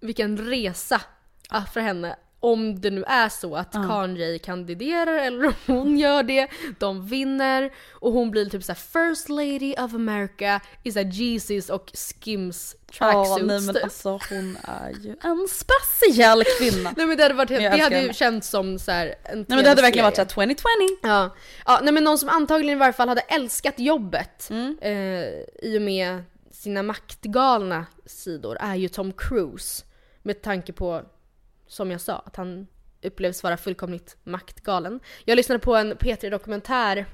vilken 0.00 0.38
resa 0.38 1.00
ah, 1.48 1.62
för 1.64 1.80
henne. 1.80 2.16
Om 2.44 2.80
det 2.80 2.90
nu 2.90 3.04
är 3.04 3.28
så 3.28 3.56
att 3.56 3.72
Kanye 3.72 4.38
kandiderar 4.38 5.18
eller 5.18 5.46
om 5.46 5.54
hon 5.66 5.98
gör 5.98 6.22
det, 6.22 6.48
de 6.78 7.06
vinner 7.06 7.70
och 7.92 8.12
hon 8.12 8.30
blir 8.30 8.46
typ 8.46 8.64
såhär 8.64 9.10
first 9.10 9.28
lady 9.28 9.74
of 9.78 9.94
America 9.94 10.60
i 10.82 10.92
såhär 10.92 11.06
Jesus 11.06 11.70
och 11.70 11.90
Skims 11.94 12.76
tracksuits 12.92 13.42
nej 13.46 13.60
men 13.60 13.74
typ. 13.74 13.84
alltså 13.84 14.10
hon 14.30 14.56
är 14.62 14.90
ju 14.90 15.16
en 15.22 15.46
speciell 15.50 16.42
kvinna. 16.58 16.94
Nej 16.96 17.06
men 17.06 17.16
det 17.16 17.22
hade, 17.22 17.34
varit, 17.34 17.50
helt, 17.50 17.76
det 17.76 17.82
hade 17.82 18.00
ju 18.00 18.12
känts 18.12 18.48
som 18.48 18.78
så 18.78 18.90
här 18.90 19.06
en 19.24 19.38
Nej 19.38 19.44
men 19.48 19.62
det 19.62 19.68
hade 19.68 19.82
verkligen 19.82 20.04
varit 20.04 20.16
såhär 20.16 20.28
2020. 20.28 20.62
Ja. 21.02 21.30
ja, 21.66 21.80
nej 21.82 21.92
men 21.94 22.04
någon 22.04 22.18
som 22.18 22.28
antagligen 22.28 22.76
i 22.76 22.80
varje 22.80 22.92
fall 22.92 23.08
hade 23.08 23.20
älskat 23.20 23.78
jobbet 23.78 24.48
Mm. 24.50 24.76
eh, 24.80 24.92
i 25.70 25.78
och 25.78 25.82
med 25.82 26.22
sina 26.50 26.82
maktgalna 26.82 27.86
sidor 28.06 28.56
är 28.60 28.74
ju 28.74 28.88
Tom 28.88 29.12
Cruise. 29.12 29.84
Med 30.22 30.42
tanke 30.42 30.72
på, 30.72 31.02
som 31.72 31.90
jag 31.90 32.00
sa, 32.00 32.22
att 32.26 32.36
han 32.36 32.66
upplevs 33.02 33.42
vara 33.42 33.56
fullkomligt 33.56 34.16
maktgalen. 34.24 35.00
Jag 35.24 35.36
lyssnade 35.36 35.58
på 35.58 35.76
en 35.76 35.94
P3-dokumentär 35.94 37.06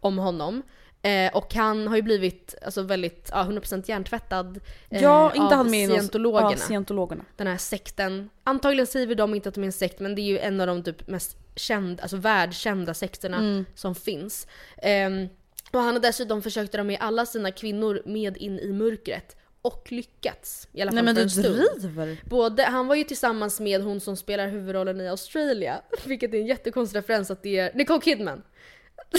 om 0.00 0.18
honom. 0.18 0.62
Eh, 1.02 1.36
och 1.36 1.54
han 1.54 1.88
har 1.88 1.96
ju 1.96 2.02
blivit 2.02 2.54
alltså, 2.64 2.82
väldigt, 2.82 3.28
ja 3.32 3.42
100% 3.44 3.84
hjärntvättad 3.88 4.60
eh, 4.90 5.02
Ja, 5.02 5.28
inte 5.34 5.40
av 5.46 5.52
han 5.52 5.70
med 5.70 5.88
scientologerna 5.90 6.50
Ja, 6.50 6.56
scientologerna. 6.56 7.24
den 7.36 7.46
här 7.46 7.56
sekten. 7.56 8.30
Antagligen 8.44 8.86
säger 8.86 9.14
de 9.14 9.34
inte 9.34 9.48
att 9.48 9.54
de 9.54 9.60
är 9.60 9.66
en 9.66 9.72
sekt 9.72 10.00
men 10.00 10.14
det 10.14 10.20
är 10.20 10.24
ju 10.24 10.38
en 10.38 10.60
av 10.60 10.66
de 10.66 10.82
typ 10.82 11.08
mest 11.08 11.36
kända, 11.56 12.02
alltså 12.02 12.16
världskända 12.16 12.94
sekterna 12.94 13.36
Mm. 13.36 13.64
som 13.74 13.94
finns. 13.94 14.46
Ehm, 14.82 15.28
och 15.72 15.80
han 15.80 15.94
har 15.94 16.00
dessutom 16.00 16.42
försökt 16.42 16.72
dra 16.72 16.82
med 16.84 16.96
alla 17.00 17.26
sina 17.26 17.50
kvinnor 17.50 18.02
med 18.06 18.36
in 18.36 18.58
i 18.58 18.72
mörkret. 18.72 19.36
Och 19.64 19.92
lyckats. 19.92 20.68
I 20.72 20.82
alla 20.82 20.90
fall 20.90 20.94
Nej 21.04 21.14
men 21.14 21.14
du 21.14 21.42
driver. 21.42 22.28
Både, 22.28 22.62
han 22.62 22.86
var 22.86 22.94
ju 22.94 23.04
tillsammans 23.04 23.60
med 23.60 23.82
hon 23.82 24.00
som 24.00 24.16
spelar 24.16 24.48
huvudrollen 24.48 25.00
i 25.00 25.08
Australia. 25.08 25.80
Vilket 26.04 26.34
är 26.34 26.38
en 26.38 26.46
jättekonstig 26.46 26.98
referens 26.98 27.30
att 27.30 27.42
det 27.42 27.58
är 27.58 27.72
Nicole 27.74 28.00
Kidman. 28.00 28.42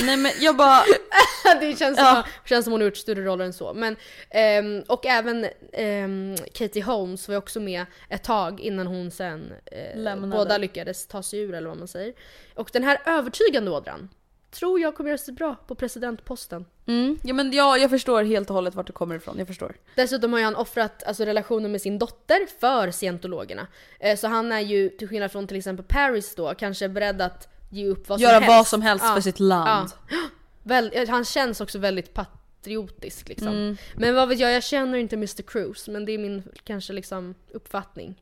Nej 0.02 0.18
men 0.18 0.32
jag 0.40 0.58
bara, 0.58 0.84
det 1.60 1.80
känns 1.80 1.98
som, 1.98 2.06
Ja. 2.06 2.26
känns 2.46 2.64
som 2.66 2.72
hon 2.72 2.82
har 2.82 2.86
gjort 2.86 2.98
större 2.98 3.24
roller 3.26 3.46
än 3.46 3.54
så. 3.54 3.74
Men, 3.74 3.96
ehm, 4.30 4.84
och 4.88 5.06
även 5.06 5.48
ehm, 5.74 6.36
Katie 6.54 6.84
Holmes 6.84 7.28
var 7.28 7.34
ju 7.36 7.38
också 7.38 7.60
med 7.60 7.86
ett 8.10 8.24
tag 8.24 8.60
innan 8.60 8.88
hon 8.88 9.12
sen 9.12 9.54
Lämnade. 9.96 10.38
båda 10.38 10.58
lyckades 10.58 11.08
ta 11.08 11.24
sig 11.24 11.40
ur 11.40 11.54
eller 11.54 11.68
vad 11.70 11.78
man 11.78 11.88
säger. 11.88 12.14
Och 12.56 12.70
den 12.74 12.84
här 12.84 13.02
övertygande 13.06 13.72
ådran 13.72 14.10
tror 14.56 14.80
jag 14.80 14.96
kommer 14.96 15.10
göra 15.10 15.18
sig 15.18 15.34
bra 15.34 15.56
på 15.68 15.76
presidentposten. 15.76 16.66
Mm. 16.86 17.18
Ja 17.24 17.34
men 17.34 17.52
jag, 17.52 17.80
jag 17.80 17.90
förstår 17.90 18.24
helt 18.24 18.50
och 18.50 18.56
hållet 18.56 18.76
vart 18.76 18.88
du 18.88 18.94
kommer 18.94 19.16
ifrån, 19.16 19.38
jag 19.38 19.48
förstår. 19.48 19.76
Dessutom 19.96 20.34
har 20.34 20.42
han 20.42 20.56
offrat 20.56 21.04
alltså, 21.04 21.26
relationen 21.26 21.72
med 21.72 21.82
sin 21.82 22.00
dotter 22.00 22.60
för 22.60 22.92
scientologerna. 22.92 23.68
Eh, 24.00 24.18
så 24.18 24.28
han 24.28 24.52
är 24.52 24.60
ju, 24.60 24.90
till 24.90 25.08
skillnad 25.08 25.32
från 25.32 25.48
till 25.48 25.58
exempel 25.58 25.86
Paris 25.90 26.36
då, 26.36 26.54
kanske 26.54 26.90
beredd 26.90 27.22
att 27.22 27.48
ge 27.70 27.88
upp 27.88 28.10
vad 28.10 28.20
som 28.20 28.24
Göra 28.24 28.34
helst. 28.40 28.48
vad 28.48 28.68
som 28.68 28.82
helst 28.82 29.06
Ja. 29.08 29.14
för 29.14 29.22
sitt 29.22 29.40
land. 29.40 29.90
Ja. 30.10 30.18
Väl, 30.64 30.92
eh, 30.94 31.10
han 31.10 31.26
känns 31.26 31.62
också 31.62 31.80
väldigt 31.80 32.14
patriotisk 32.14 33.28
liksom. 33.30 33.48
Mm. 33.48 33.78
Men 33.96 34.16
vad 34.16 34.28
vet 34.30 34.40
jag, 34.40 34.52
jag 34.54 34.64
känner 34.64 34.98
inte 34.98 35.16
Mr 35.16 35.42
Cruise 35.42 35.92
men 35.92 36.06
det 36.06 36.12
är 36.12 36.18
min 36.18 36.44
kanske 36.64 36.94
liksom 36.94 37.36
uppfattning. 37.52 38.22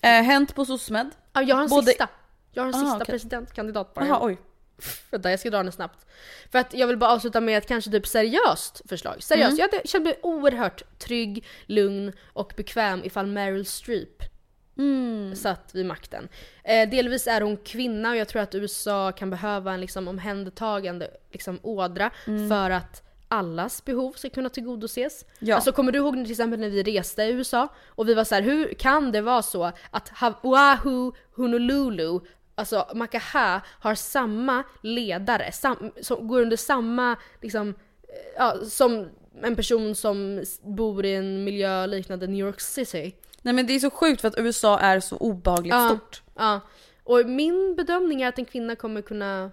Eh, 0.00 0.10
hänt 0.10 0.54
på 0.54 0.64
SOSMED. 0.64 1.10
Ja, 1.32 1.42
jag 1.42 1.56
har 1.56 1.62
en 1.62 1.68
Både- 1.68 1.86
sista. 1.86 2.08
Jag 2.52 2.62
har 2.62 2.68
en 2.68 2.74
Ah, 2.74 2.78
sista 2.78 2.96
okej. 2.96 3.06
presidentkandidat 3.06 3.94
bara. 3.94 4.06
Jaha 4.06 4.18
oj. 4.22 4.38
Vänta, 5.10 5.30
jag 5.30 5.40
ska 5.40 5.50
dra 5.50 5.62
den 5.62 5.72
snabbt. 5.72 6.06
För 6.52 6.58
att 6.58 6.74
jag 6.74 6.86
vill 6.86 6.96
bara 6.96 7.10
avsluta 7.10 7.40
med 7.40 7.58
ett 7.58 7.66
kanske 7.68 7.90
typ 7.90 8.06
seriöst 8.06 8.82
förslag. 8.88 9.22
Seriöst, 9.22 9.58
Mm. 9.58 9.68
jag 9.72 9.88
kände 9.88 10.10
mig 10.10 10.18
oerhört 10.22 10.82
trygg, 10.98 11.46
lugn 11.66 12.12
och 12.32 12.52
bekväm 12.56 13.04
ifall 13.04 13.26
Meryl 13.26 13.66
Streep 13.66 14.22
Mm. 14.78 15.36
satt 15.36 15.70
vid 15.74 15.86
makten. 15.86 16.28
Eh, 16.64 16.88
delvis 16.88 17.26
är 17.26 17.40
hon 17.40 17.56
kvinna 17.56 18.10
och 18.10 18.16
jag 18.16 18.28
tror 18.28 18.42
att 18.42 18.54
USA 18.54 19.12
kan 19.12 19.30
behöva 19.30 19.72
en 19.72 19.80
liksom 19.80 20.08
omhändertagande 20.08 21.10
liksom, 21.32 21.58
ådra 21.62 22.10
för 22.48 22.70
att 22.70 23.02
allas 23.28 23.84
behov 23.84 24.12
ska 24.12 24.30
kunna 24.30 24.48
tillgodoses. 24.48 25.24
Ja. 25.38 25.54
Alltså 25.54 25.72
kommer 25.72 25.92
du 25.92 25.98
ihåg 25.98 26.14
till 26.14 26.30
exempel 26.30 26.60
när 26.60 26.68
vi 26.68 26.82
reste 26.82 27.22
i 27.22 27.30
USA 27.30 27.68
och 27.86 28.08
vi 28.08 28.14
var 28.14 28.24
så 28.24 28.34
här: 28.34 28.42
hur 28.42 28.74
kan 28.74 29.12
det 29.12 29.20
vara 29.20 29.42
så 29.42 29.72
att 29.90 30.12
Oahu, 30.42 31.12
Honolulu, 31.36 32.20
alltså 32.60 32.86
Makaha 32.94 33.60
har 33.80 33.94
samma 33.94 34.62
ledare, 34.82 35.52
sam, 35.52 35.92
som 36.02 36.28
går 36.28 36.40
under 36.42 36.56
samma 36.56 37.16
liksom, 37.40 37.68
eh, 37.68 37.74
ja, 38.36 38.56
som 38.64 39.08
en 39.42 39.56
person 39.56 39.94
som 39.94 40.42
bor 40.62 41.04
i 41.04 41.14
en 41.14 41.44
miljö 41.44 41.86
liknande 41.86 42.26
New 42.26 42.46
York 42.46 42.60
City. 42.60 43.14
Nej 43.42 43.54
men 43.54 43.66
det 43.66 43.72
är 43.72 43.78
så 43.78 43.90
sjukt 43.90 44.20
för 44.20 44.28
att 44.28 44.38
USA 44.38 44.78
är 44.78 45.00
så 45.00 45.16
obehagligt 45.16 45.74
Ja. 45.74 45.88
stort. 45.88 46.22
Ja. 46.36 46.60
Och 47.04 47.26
min 47.26 47.74
bedömning 47.76 48.22
är 48.22 48.28
att 48.28 48.38
en 48.38 48.44
kvinna 48.44 48.76
kommer 48.76 49.02
kunna 49.02 49.50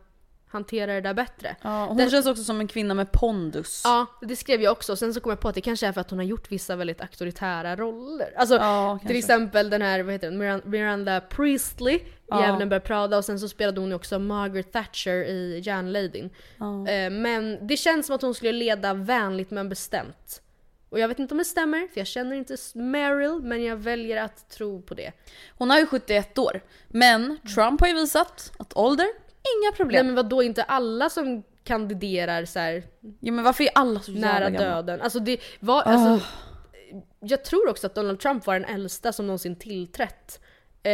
hantera 0.50 0.94
det 0.94 1.02
där 1.02 1.14
bättre. 1.14 1.56
Ja, 1.62 1.86
hon 1.86 1.98
Den- 1.98 2.10
känns 2.10 2.26
också 2.26 2.44
som 2.44 2.60
en 2.60 2.68
kvinna 2.68 2.94
med 2.94 3.12
pondus. 3.12 3.82
Ja, 3.86 4.06
det 4.22 4.36
skrev 4.36 4.62
jag 4.62 4.72
också. 4.72 4.96
Sen 4.96 5.14
så 5.14 5.20
kom 5.20 5.30
jag 5.30 5.40
på 5.40 5.50
att 5.50 5.56
det 5.56 5.62
kanske 5.62 5.88
är 5.88 5.92
för 5.92 6.02
att 6.02 6.10
hon 6.10 6.20
har 6.20 6.26
gjort 6.26 6.52
vissa 6.52 6.76
väldigt 6.76 7.02
auktoritära 7.02 7.76
roller. 7.76 8.34
Alltså 8.38 8.56
Ja, 8.56 9.00
till 9.08 9.16
exempel 9.18 9.70
den 9.70 9.82
här, 9.82 10.04
vad 10.04 10.14
heter 10.14 10.32
den, 10.32 10.42
Miran- 10.42 10.62
Miranda 10.66 11.22
Priestley 11.22 11.96
i 11.96 12.04
Ja. 12.28 12.42
Djävulen 12.42 12.70
bär 12.70 12.80
Prada 12.80 13.18
och 13.18 13.26
sen 13.26 13.40
så 13.40 13.50
spelade 13.50 13.80
hon 13.80 13.90
ju 13.90 13.96
också 13.96 14.20
Margaret 14.20 14.72
Thatcher 14.72 15.24
i 15.24 15.60
Järnladyn. 15.64 16.30
Ja. 16.58 16.88
Eh, 16.88 17.10
Men 17.10 17.68
det 17.68 17.78
känns 17.78 18.06
som 18.06 18.16
att 18.16 18.22
hon 18.22 18.34
skulle 18.34 18.52
leda 18.52 18.94
vänligt 18.94 19.52
men 19.52 19.70
bestämt. 19.70 20.42
Och 20.90 21.00
jag 21.00 21.08
vet 21.08 21.20
inte 21.20 21.34
om 21.34 21.38
det 21.38 21.46
stämmer, 21.46 21.88
för 21.94 22.00
jag 22.00 22.08
känner 22.08 22.36
inte 22.36 22.58
Meryl, 22.76 23.40
men 23.42 23.64
jag 23.64 23.78
väljer 23.78 24.24
att 24.24 24.50
tro 24.50 24.82
på 24.82 24.94
det. 24.94 25.12
Hon 25.58 25.72
är 25.72 25.80
ju 25.80 25.86
71 25.86 26.38
år. 26.38 26.62
Men 26.88 27.38
Trump 27.56 27.82
har 27.82 27.88
ju 27.88 27.94
visat 27.94 28.52
att 28.60 28.74
ålder, 28.78 29.08
inga 29.56 29.70
Nej 29.70 29.78
problem. 29.78 30.06
men 30.06 30.16
vad 30.16 30.30
då 30.30 30.44
inte 30.44 30.64
alla 30.64 31.10
som 31.10 31.44
kandiderar 31.64 32.46
så 32.46 32.60
här 32.60 32.84
Ja, 33.20 33.32
men 33.32 33.44
varför 33.44 33.64
är 33.64 33.70
alla 33.76 34.00
så 34.00 34.12
jävla 34.12 34.28
nära 34.34 34.50
gamla? 34.50 34.76
döden. 34.76 35.02
Alltså 35.02 35.20
det 35.20 35.40
var, 35.60 35.82
alltså, 35.82 36.26
Jag 37.20 37.44
tror 37.44 37.70
också 37.70 37.88
att 37.88 37.96
Donald 37.96 38.20
Trump 38.20 38.46
var 38.48 38.54
den 38.60 38.66
äldsta 38.70 39.14
som 39.14 39.28
någonsin 39.28 39.56
tillträtt 39.56 40.40
eh, 40.84 40.92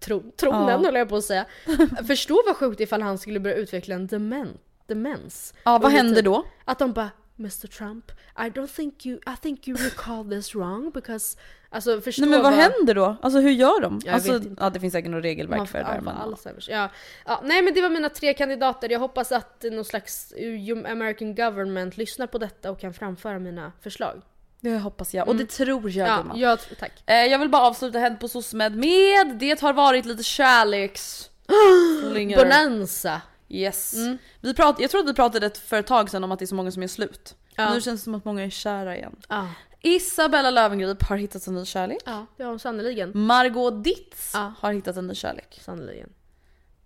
tro, 0.00 0.30
tronen 0.36 0.68
Ja. 0.68 0.78
höll 0.78 0.94
jag 0.94 1.08
på 1.08 1.16
att 1.16 1.24
säga. 1.24 1.46
Förstå 2.06 2.42
vad 2.46 2.56
sjukt 2.56 2.80
ifall 2.80 3.02
han 3.02 3.18
skulle 3.18 3.40
börja 3.40 3.56
utveckla 3.56 3.94
en 3.94 4.06
demen, 4.06 4.58
demens. 4.86 5.54
Ja, 5.64 5.70
vad 5.78 5.84
Under 5.84 5.96
händer 5.96 6.22
då? 6.22 6.44
Att 6.64 6.78
de 6.78 6.92
bara 6.92 7.10
Mr 7.38 7.66
Trump, 7.66 8.12
I 8.38 8.50
don't 8.50 8.76
think 8.76 9.06
you, 9.06 9.18
I 9.26 9.36
think 9.42 9.68
you 9.68 9.76
recall 9.76 10.30
this 10.30 10.54
wrong 10.54 10.90
because... 10.90 11.38
Alltså 11.70 12.00
förstå 12.00 12.22
Nej 12.22 12.30
men 12.30 12.42
vad 12.42 12.52
händer 12.52 12.94
då? 12.94 13.16
Alltså 13.22 13.40
hur 13.40 13.50
gör 13.50 13.80
de? 13.80 14.00
Jag 14.04 14.14
alltså, 14.14 14.40
ja 14.58 14.70
det 14.70 14.80
finns 14.80 14.92
säkert 14.92 15.10
något 15.10 15.24
regelverk 15.24 15.58
Man 15.58 15.66
för 15.66 15.78
det 15.78 15.84
där 15.84 16.00
men... 16.00 16.16
Alzheimers. 16.16 16.68
Ja. 16.68 16.90
Ja, 17.26 17.40
nej 17.44 17.62
men 17.62 17.74
det 17.74 17.82
var 17.82 17.90
mina 17.90 18.08
tre 18.08 18.34
kandidater. 18.34 18.92
Jag 18.92 19.00
hoppas 19.00 19.32
att 19.32 19.64
någon 19.72 19.84
slags 19.84 20.32
uh, 20.42 20.92
American 20.92 21.34
government 21.34 21.96
lyssnar 21.96 22.26
på 22.26 22.38
detta 22.38 22.70
och 22.70 22.80
kan 22.80 22.94
framföra 22.94 23.38
mina 23.38 23.72
förslag. 23.80 24.22
Det 24.60 24.78
hoppas 24.78 25.14
jag. 25.14 25.28
Och 25.28 25.36
det 25.36 25.46
tror 25.46 25.90
jag 25.90 26.08
Ja, 26.08 26.16
gumman. 26.16 26.38
jag, 26.38 26.58
tack. 26.78 26.92
Eh, 27.06 27.14
jag 27.14 27.38
vill 27.38 27.48
bara 27.48 27.62
avsluta 27.62 27.98
Hänt 27.98 28.20
på 28.20 28.28
SOSMED 28.28 28.76
med 28.76 29.36
Det 29.38 29.60
har 29.60 29.72
varit 29.72 30.04
lite 30.04 30.22
kärleks... 30.22 31.30
Bonanza! 32.36 33.20
Yes. 33.48 33.94
Vi 34.40 34.54
prat, 34.54 34.76
jag 34.80 34.90
tror 34.90 35.00
att 35.00 35.08
vi 35.08 35.14
pratade 35.14 35.50
för 35.50 35.76
ett 35.80 35.86
tag 35.86 36.10
sedan 36.10 36.24
om 36.24 36.32
att 36.32 36.38
det 36.38 36.44
är 36.44 36.46
så 36.46 36.54
många 36.54 36.70
som 36.70 36.82
är 36.82 36.86
slut. 36.88 37.34
Ja. 37.56 37.74
Nu 37.74 37.80
känns 37.80 38.00
det 38.00 38.04
som 38.04 38.14
att 38.14 38.24
många 38.24 38.44
är 38.44 38.50
kära 38.50 38.96
igen. 38.96 39.16
Ja, 39.28 39.48
Isabella 39.82 40.50
Löwengrip 40.50 41.02
har 41.02 41.16
hittat 41.16 41.46
en 41.46 41.54
ny 41.54 41.64
kärlek. 41.64 41.98
ja 42.06 42.26
det 42.36 42.42
har 42.42 42.50
hon 42.50 42.58
sannerligen. 42.58 43.10
Margot 43.14 43.84
Ditz 43.84 44.30
Ja. 44.34 44.52
har 44.58 44.72
hittat 44.72 44.96
en 44.96 45.06
ny 45.06 45.14
kärlek. 45.14 45.60
Sannerligen. 45.64 46.08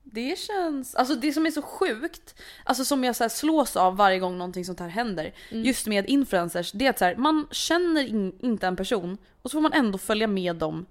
Det 0.02 0.38
känns, 0.38 0.94
alltså 0.94 1.14
det 1.14 1.32
som 1.32 1.46
är 1.46 1.50
så 1.50 1.62
sjukt, 1.62 2.34
alltså 2.64 2.84
som 2.84 3.04
jag 3.04 3.16
så 3.16 3.24
här 3.24 3.28
slås 3.28 3.76
av 3.76 3.96
varje 3.96 4.18
gång 4.18 4.38
någonting 4.38 4.64
sånt 4.64 4.80
här 4.80 4.88
händer, 4.88 5.34
Mm. 5.50 5.64
just 5.64 5.86
med 5.86 6.08
influencers, 6.08 6.72
det 6.72 6.86
är 6.86 6.90
att 6.90 6.98
så 6.98 7.04
här, 7.04 7.16
man 7.16 7.46
känner 7.50 8.06
in, 8.06 8.38
inte 8.40 8.66
en 8.66 8.76
person 8.76 9.18
och 9.42 9.50
så 9.50 9.54
får 9.56 9.60
man 9.60 9.72
ändå 9.72 9.98
följa 9.98 10.26
med 10.26 10.56
dem 10.56 10.86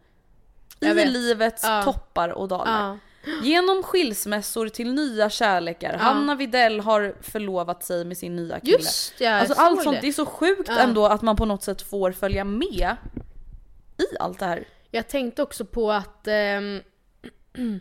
i 0.79 0.85
Jag 0.85 0.95
vet. 0.95 1.09
livets 1.09 1.63
Ja. 1.63 1.83
toppar 1.83 2.29
och 2.29 2.47
dalar. 2.47 2.99
Ja. 3.25 3.31
Genom 3.43 3.83
skilsmässor 3.83 4.69
till 4.69 4.93
nya 4.93 5.29
kärlekar. 5.29 5.93
Hanna 5.97 6.35
Videll 6.35 6.79
har 6.79 7.15
förlovat 7.21 7.83
sig 7.83 8.05
med 8.05 8.17
sin 8.17 8.35
nya 8.35 8.59
kille. 8.59 8.71
Just 8.77 9.13
ja, 9.21 9.31
alltså 9.31 9.55
allt 9.61 9.83
sånt, 9.83 9.95
det. 9.95 10.01
det 10.01 10.07
är 10.07 10.11
så 10.11 10.25
sjukt 10.25 10.67
Ja. 10.67 10.79
ändå 10.79 11.05
att 11.05 11.21
man 11.21 11.35
på 11.35 11.45
något 11.45 11.63
sätt 11.63 11.81
får 11.81 12.11
följa 12.11 12.43
med 12.43 12.97
i 13.97 14.17
allt 14.19 14.39
det 14.39 14.45
här. 14.45 14.67
Jag 14.91 15.07
tänkte 15.07 15.41
också 15.43 15.65
på 15.65 15.91
att... 15.91 16.27
ehm, 16.27 16.81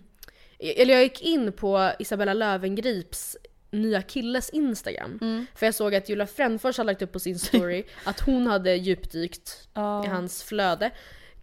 eller 0.58 0.94
jag 0.94 1.02
gick 1.02 1.22
in 1.22 1.52
på 1.52 1.92
Isabella 1.98 2.34
Lövengrips 2.34 3.36
nya 3.70 4.02
killes 4.02 4.50
Instagram. 4.50 5.18
Mm. 5.20 5.46
För 5.54 5.66
jag 5.66 5.74
såg 5.74 5.94
att 5.94 6.08
Julia 6.08 6.26
Frändfors 6.26 6.78
hade 6.78 6.86
lagt 6.86 7.02
upp 7.02 7.12
på 7.12 7.18
sin 7.20 7.38
story 7.38 7.84
att 8.04 8.20
hon 8.20 8.46
hade 8.46 8.74
djupdykt 8.74 9.68
Ja. 9.74 10.04
i 10.04 10.08
hans 10.08 10.42
flöde. 10.42 10.90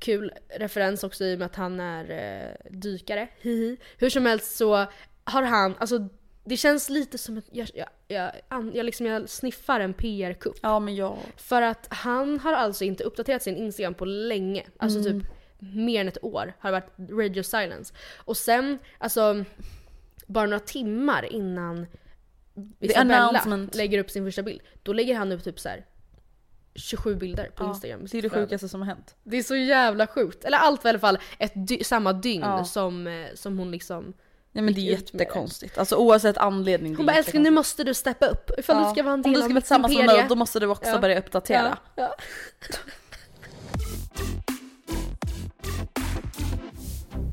Kul 0.06 0.32
referens 0.60 1.04
också 1.04 1.26
i 1.26 1.36
och 1.36 1.40
med 1.40 1.46
att 1.46 1.56
han 1.56 1.80
är 1.80 2.10
eh, 2.12 2.72
dykare. 2.72 3.28
Hihi. 3.42 3.78
Hur 3.98 4.10
som 4.10 4.26
helst 4.26 4.56
så 4.56 4.86
har 5.24 5.44
han, 5.44 5.76
alltså 5.78 6.10
det 6.44 6.58
känns 6.58 6.90
lite 6.90 7.18
som 7.18 7.38
att 7.38 7.46
jag, 7.52 7.68
jag, 7.74 7.88
jag, 8.08 8.32
jag, 8.76 8.86
liksom, 8.86 9.06
jag 9.06 9.30
sniffar 9.30 9.80
en 9.80 9.94
PR-kupp. 9.94 10.58
Ja 10.62 10.80
men 10.80 10.96
jag... 10.96 11.18
För 11.38 11.62
att 11.62 11.88
han 11.90 12.40
har 12.40 12.54
alltså 12.54 12.84
inte 12.84 13.04
uppdaterat 13.04 13.44
sin 13.44 13.58
Instagram 13.58 13.94
på 13.94 14.06
länge. 14.06 14.64
Alltså 14.78 15.00
Mm. 15.00 15.22
typ 15.22 15.30
mer 15.60 16.02
än 16.02 16.08
ett 16.08 16.24
år 16.24 16.54
har 16.60 16.72
det 16.72 16.80
varit 16.80 17.12
radio 17.12 17.44
silence. 17.44 17.94
Och 18.18 18.38
sen, 18.38 18.80
alltså 18.98 19.44
bara 20.28 20.46
några 20.46 20.60
timmar 20.60 21.34
innan 21.34 21.86
Isabella 22.80 23.68
lägger 23.74 24.00
upp 24.00 24.12
sin 24.12 24.26
första 24.26 24.44
bild, 24.44 24.62
då 24.84 24.94
lägger 24.94 25.16
han 25.16 25.32
upp 25.32 25.44
typ 25.44 25.60
så 25.60 25.70
här 25.70 25.86
27 26.76 27.16
bilder 27.16 27.50
på 27.56 27.64
Instagram. 27.66 28.00
med 28.00 28.10
Det 28.12 28.18
är 28.18 28.22
det 28.22 28.30
sjukaste 28.30 28.70
som 28.70 28.82
har 28.82 28.88
hänt. 28.88 29.16
Det 29.24 29.38
är 29.38 29.44
så 29.44 29.56
jävla 29.56 30.08
sjukt. 30.08 30.46
Eller 30.46 30.58
allt 30.58 30.84
var 30.84 30.90
i 30.90 30.92
alla 30.92 31.00
fall 31.00 31.18
ett 31.40 31.54
dy- 31.56 31.84
samma 31.84 32.14
dygn 32.14 32.42
Ja. 32.42 32.66
som, 32.66 33.08
eh, 33.08 33.26
som 33.36 33.60
hon 33.60 33.72
liksom 33.72 34.14
Nej 34.52 34.64
men 34.64 34.74
det 34.74 34.80
är 34.80 34.92
jättekonstigt. 34.92 35.78
Alltså 35.78 35.96
oavsett 35.96 36.38
anledning. 36.38 36.96
Hon 36.96 37.06
bara 37.06 37.16
älskling 37.18 37.44
nu 37.44 37.52
måste 37.52 37.84
du 37.84 37.94
steppa 37.94 38.26
upp. 38.26 38.52
Ifall 38.58 38.76
Ja. 38.82 38.84
du 38.90 38.94
ska 38.96 39.04
vara 39.04 39.14
en 39.14 39.20
Om 39.20 39.24
del 39.24 39.34
du 39.34 39.40
av 39.40 39.44
ska 39.44 39.54
vara 39.54 39.62
tillsammans 39.62 39.98
med 39.98 40.06
mig 40.06 40.26
då 40.30 40.36
måste 40.36 40.60
du 40.60 40.68
också 40.68 40.90
Ja. 40.92 41.00
börja 41.00 41.20
uppdatera. 41.20 41.78
Ja, 41.96 42.04
ja. 42.04 42.16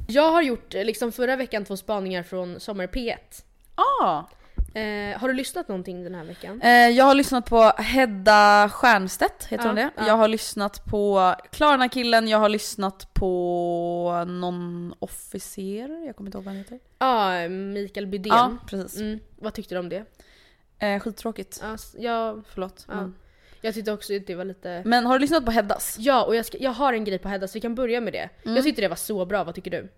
Jag 0.08 0.32
har 0.32 0.42
gjort 0.42 0.74
eh, 0.74 0.84
liksom 0.84 1.12
förra 1.12 1.36
veckan 1.36 1.64
två 1.64 1.76
spaningar 1.76 2.22
från 2.22 2.60
Sommar 2.60 2.86
P1. 2.86 3.16
Ah. 3.74 4.22
Eh, 4.74 5.18
har 5.20 5.28
du 5.28 5.34
lyssnat 5.34 5.68
någonting 5.68 6.04
den 6.04 6.14
här 6.14 6.24
veckan? 6.24 6.62
Eh, 6.62 6.70
jag 6.70 7.04
har 7.04 7.14
lyssnat 7.14 7.46
på 7.50 7.62
Hedda 7.78 8.68
Stiernstedt, 8.78 9.44
heter 9.44 9.64
Ja, 9.64 9.68
hon 9.68 9.76
det? 9.76 9.90
ja. 9.96 10.06
Jag 10.06 10.16
har 10.16 10.28
lyssnat 10.28 10.84
på 10.84 11.34
Klarna-killen, 11.50 12.28
jag 12.28 12.38
har 12.38 12.48
lyssnat 12.48 13.14
på 13.14 14.24
någon 14.28 14.94
officer, 14.98 16.06
jag 16.06 16.16
kommer 16.16 16.28
inte 16.28 16.38
ihåg 16.38 16.44
vad 16.44 16.54
han 16.54 16.58
heter. 16.62 16.78
Ja, 16.98 17.48
Mikael 17.48 18.06
Bydén. 18.06 18.32
Ja, 18.32 18.56
precis. 18.66 19.00
Mm, 19.00 19.20
vad 19.36 19.54
tyckte 19.54 19.74
du 19.74 19.78
om 19.78 19.88
det? 19.88 20.04
Eh, 20.78 21.00
skittråkigt. 21.00 21.58
Ja, 21.62 21.74
s- 21.74 21.96
jag, 21.98 22.42
Förlåt. 22.48 22.84
ja. 22.88 22.94
Men. 22.94 23.14
Jag 23.62 23.74
tyckte 23.74 23.92
också 23.92 24.16
att 24.16 24.26
det 24.26 24.34
var 24.34 24.44
lite... 24.44 24.82
men 24.84 25.06
har 25.06 25.14
du 25.14 25.18
lyssnat 25.18 25.44
på 25.44 25.50
Heddas? 25.50 25.96
Ja, 25.98 26.24
och 26.24 26.36
jag, 26.36 26.46
ska, 26.46 26.58
jag 26.58 26.70
har 26.70 26.92
en 26.92 27.04
grej 27.04 27.18
på 27.18 27.28
Hedda 27.28 27.48
så 27.48 27.54
vi 27.54 27.60
kan 27.60 27.74
börja 27.74 28.00
med 28.00 28.12
det. 28.12 28.28
Mm. 28.44 28.56
Jag 28.56 28.64
tyckte 28.64 28.82
det 28.82 28.88
var 28.88 28.96
så 28.96 29.24
bra, 29.24 29.44
vad 29.44 29.54
tycker 29.54 29.70
du? 29.70 29.88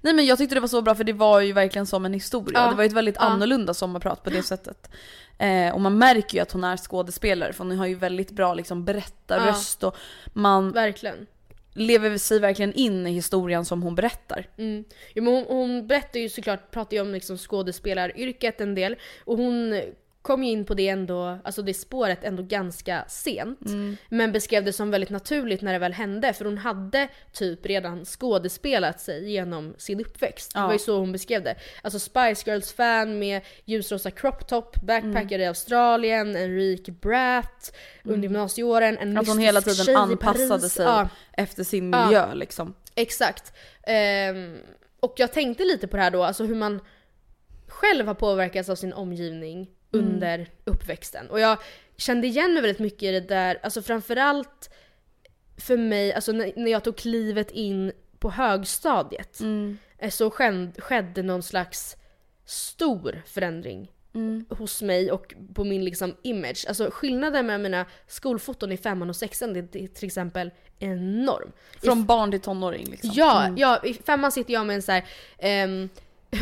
Nej 0.00 0.14
men 0.14 0.26
jag 0.26 0.38
tyckte 0.38 0.54
det 0.54 0.60
var 0.60 0.68
så 0.68 0.82
bra 0.82 0.94
för 0.94 1.04
det 1.04 1.12
var 1.12 1.40
ju 1.40 1.52
verkligen 1.52 1.86
som 1.86 2.04
en 2.04 2.12
historia. 2.14 2.58
Ja. 2.58 2.70
Det 2.70 2.76
var 2.76 2.82
ju 2.82 2.86
ett 2.86 2.92
väldigt 2.92 3.16
Ja. 3.18 3.22
annorlunda 3.22 3.74
sommarprat 3.74 4.22
på 4.22 4.30
det 4.30 4.42
sättet. 4.42 4.90
Eh, 5.38 5.74
och 5.74 5.80
man 5.80 5.98
märker 5.98 6.34
ju 6.36 6.42
att 6.42 6.52
hon 6.52 6.64
är 6.64 6.76
skådespelare 6.76 7.52
för 7.52 7.64
hon 7.64 7.78
har 7.78 7.86
ju 7.86 7.94
väldigt 7.94 8.30
bra 8.30 8.54
liksom 8.54 8.84
berättarröst 8.84 9.84
och 9.84 9.96
man... 10.32 10.72
Verkligen. 10.72 11.26
lever 11.74 12.18
sig 12.18 12.38
verkligen 12.38 12.72
in 12.72 13.06
i 13.06 13.12
historien 13.12 13.64
som 13.64 13.82
hon 13.82 13.94
berättar. 13.94 14.46
Mm. 14.58 14.84
Jo, 15.14 15.24
men 15.24 15.34
hon, 15.34 15.44
hon 15.48 15.86
berättar 15.86 16.20
ju 16.20 16.28
såklart, 16.28 16.70
pratar 16.70 16.96
ju 16.96 17.00
om 17.00 17.12
liksom 17.12 17.38
skådespelaryrket 17.38 18.60
en 18.60 18.74
del 18.74 18.96
och 19.24 19.36
hon 19.36 19.82
kom 20.24 20.44
ju 20.44 20.50
in 20.50 20.64
på 20.64 20.74
det 20.74 20.88
ändå, 20.88 21.38
alltså 21.44 21.62
det 21.62 21.74
spåret 21.74 22.24
ändå 22.24 22.42
ganska 22.42 23.04
sent. 23.08 23.60
Men 24.08 24.32
beskrev 24.32 24.64
det 24.64 24.72
som 24.72 24.90
väldigt 24.90 25.10
naturligt 25.10 25.62
när 25.62 25.72
det 25.72 25.78
väl 25.78 25.92
hände 25.92 26.32
för 26.32 26.44
hon 26.44 26.58
hade 26.58 27.08
typ 27.32 27.66
redan 27.66 28.04
skådespelat 28.04 29.00
sig 29.00 29.30
genom 29.32 29.74
sin 29.78 30.00
uppväxt. 30.00 30.52
Det 30.54 30.58
Ja. 30.60 30.66
var 30.66 30.72
ju 30.72 30.78
så 30.78 30.98
hon 30.98 31.12
beskrev 31.12 31.42
det. 31.42 31.54
Alltså 31.82 31.98
Spice 31.98 32.50
Girls-fan 32.50 33.18
med 33.18 33.42
ljusrosa 33.64 34.10
crop 34.10 34.48
top, 34.48 34.76
backpackare 34.82 35.42
i 35.42 35.46
Australien, 35.46 36.36
en 36.36 36.56
rik 36.56 36.88
brat 36.88 37.76
under 38.04 38.22
gymnasieåren, 38.22 38.98
en 38.98 39.18
Att 39.18 39.28
hon 39.28 39.38
hela 39.38 39.60
tiden 39.60 39.96
anpassade 39.96 40.68
sig 40.68 40.84
Ja. 40.86 41.08
efter 41.32 41.64
sin 41.64 41.92
Ja. 41.92 42.04
miljö 42.06 42.34
liksom. 42.34 42.74
Exakt. 42.94 43.52
Ehm, 43.86 44.58
och 45.00 45.14
jag 45.16 45.32
tänkte 45.32 45.64
lite 45.64 45.86
på 45.86 45.96
det 45.96 46.02
här 46.02 46.10
då, 46.10 46.22
alltså 46.22 46.44
hur 46.44 46.54
man 46.54 46.80
själv 47.68 48.06
har 48.06 48.14
påverkats 48.14 48.68
av 48.68 48.74
sin 48.76 48.92
omgivning 48.92 49.70
under 49.94 50.48
uppväxten. 50.64 51.30
Och 51.30 51.40
jag 51.40 51.58
kände 51.96 52.26
igen 52.26 52.52
mig 52.52 52.62
väldigt 52.62 52.78
mycket 52.78 53.02
i 53.02 53.12
det 53.12 53.20
där, 53.20 53.58
alltså 53.62 53.82
framförallt 53.82 54.70
för 55.56 55.76
mig, 55.76 56.12
alltså 56.12 56.32
när, 56.32 56.68
jag 56.68 56.84
tog 56.84 56.96
klivet 56.96 57.50
in 57.50 57.92
på 58.18 58.30
högstadiet 58.30 59.40
eh, 59.98 60.10
så 60.10 60.30
skedde, 60.78 61.22
någon 61.22 61.42
slags 61.42 61.96
stor 62.44 63.22
förändring 63.26 63.90
hos 64.48 64.82
mig 64.82 65.10
och 65.12 65.34
på 65.54 65.64
min 65.64 65.84
liksom 65.84 66.16
image. 66.22 66.64
Alltså 66.68 66.90
skillnaden 66.92 67.46
med 67.46 67.60
mina 67.60 67.86
skolfoton 68.06 68.72
i 68.72 68.76
femman 68.76 69.10
och 69.10 69.16
sexan 69.16 69.52
det 69.52 69.60
är 69.60 69.86
till 69.88 70.06
exempel 70.06 70.50
enorm. 70.78 71.52
I 71.82 71.86
Från 71.86 72.04
barn 72.06 72.30
till 72.30 72.40
tonåring 72.40 72.86
liksom. 72.90 73.10
Ja, 73.14 73.54
ja, 73.56 73.80
i 73.84 73.94
femman 73.94 74.32
sitter 74.32 74.54
jag 74.54 74.66
med 74.66 74.76
en 74.76 74.82
så 74.82 74.92
här. 74.92 75.04
ehm, 75.38 75.88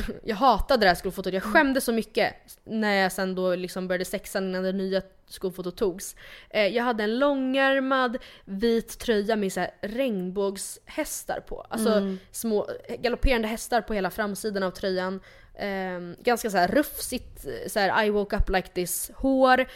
jag 0.25 0.37
hatade 0.37 0.85
det 0.85 0.89
här 0.89 0.95
skolfotot, 0.95 1.33
jag 1.33 1.43
skämdes 1.43 1.85
så 1.85 1.93
mycket 1.93 2.35
när 2.65 2.95
jag 2.95 3.13
sen 3.13 3.35
då 3.35 3.55
liksom 3.55 3.89
började 3.89 4.05
sexan 4.05 4.49
innan 4.49 4.63
det 4.63 4.73
nya 4.73 5.03
skolfotot 5.27 5.77
togs. 5.77 6.17
Eh, 6.51 6.67
jag 6.67 6.85
hade 6.85 7.05
en 7.05 7.19
långärmad 7.19 8.19
vit 8.45 8.99
tröja 8.99 9.37
med 9.37 9.53
så 9.53 9.61
här 9.61 9.71
regnbågshästar 9.81 11.41
på. 11.41 11.67
Alltså 11.71 12.17
små 12.31 12.67
galopperande 12.99 13.49
hästar 13.49 13.81
på 13.81 13.95
hela 13.95 14.11
framsidan 14.11 14.63
av 14.63 14.71
tröjan. 14.71 15.21
Ehm, 15.59 16.17
ganska 16.23 16.51
så 16.51 16.57
här 16.57 16.69
rufsigt, 16.69 17.47
så 17.67 17.79
här 17.79 18.05
I 18.05 18.11
woke 18.11 18.37
up 18.37 18.49
like 18.49 18.69
this 18.69 19.11
hår. 19.15 19.67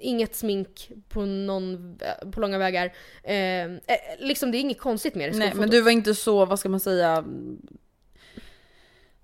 Inget 0.00 0.34
smink 0.34 0.90
på, 1.08 1.20
någon, 1.20 1.98
på 2.32 2.40
långa 2.40 2.58
vägar. 2.58 2.92
Ehm, 3.24 3.80
eh, 3.86 3.96
liksom 4.18 4.50
det 4.50 4.58
är 4.58 4.60
inget 4.60 4.80
konstigt 4.80 5.14
med 5.14 5.32
det 5.32 5.38
Nej 5.38 5.52
men 5.54 5.70
du 5.70 5.80
var 5.80 5.90
inte 5.90 6.14
så, 6.14 6.44
vad 6.44 6.58
ska 6.58 6.68
man 6.68 6.80
säga, 6.80 7.24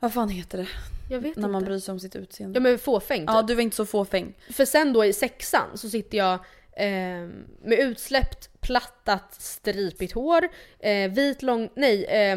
vad 0.02 0.12
fan 0.12 0.28
heter 0.28 0.58
det? 0.58 0.68
Jag 1.10 1.20
vet 1.20 1.36
När 1.36 1.48
man 1.48 1.60
inte. 1.60 1.70
bryr 1.70 1.78
sig 1.78 1.92
om 1.92 2.00
sitt 2.00 2.16
utseende. 2.16 2.56
Ja 2.56 2.60
men 2.62 2.78
fåfäng 2.78 3.20
typ. 3.20 3.28
Ja 3.30 3.42
du 3.42 3.54
var 3.54 3.62
inte 3.62 3.76
så 3.76 3.86
fåfäng. 3.86 4.34
För 4.50 4.64
sen 4.64 4.92
då 4.92 5.04
i 5.04 5.12
sexan 5.12 5.78
så 5.78 5.88
sitter 5.88 6.18
jag 6.18 6.32
eh, 6.76 7.28
med 7.64 7.78
utsläppt 7.78 8.60
plattat 8.60 9.34
stripigt 9.34 10.12
hår, 10.12 10.48
eh, 10.78 11.10
vit 11.10 11.42
lång, 11.42 11.68
nej, 11.74 12.04
eh, 12.04 12.36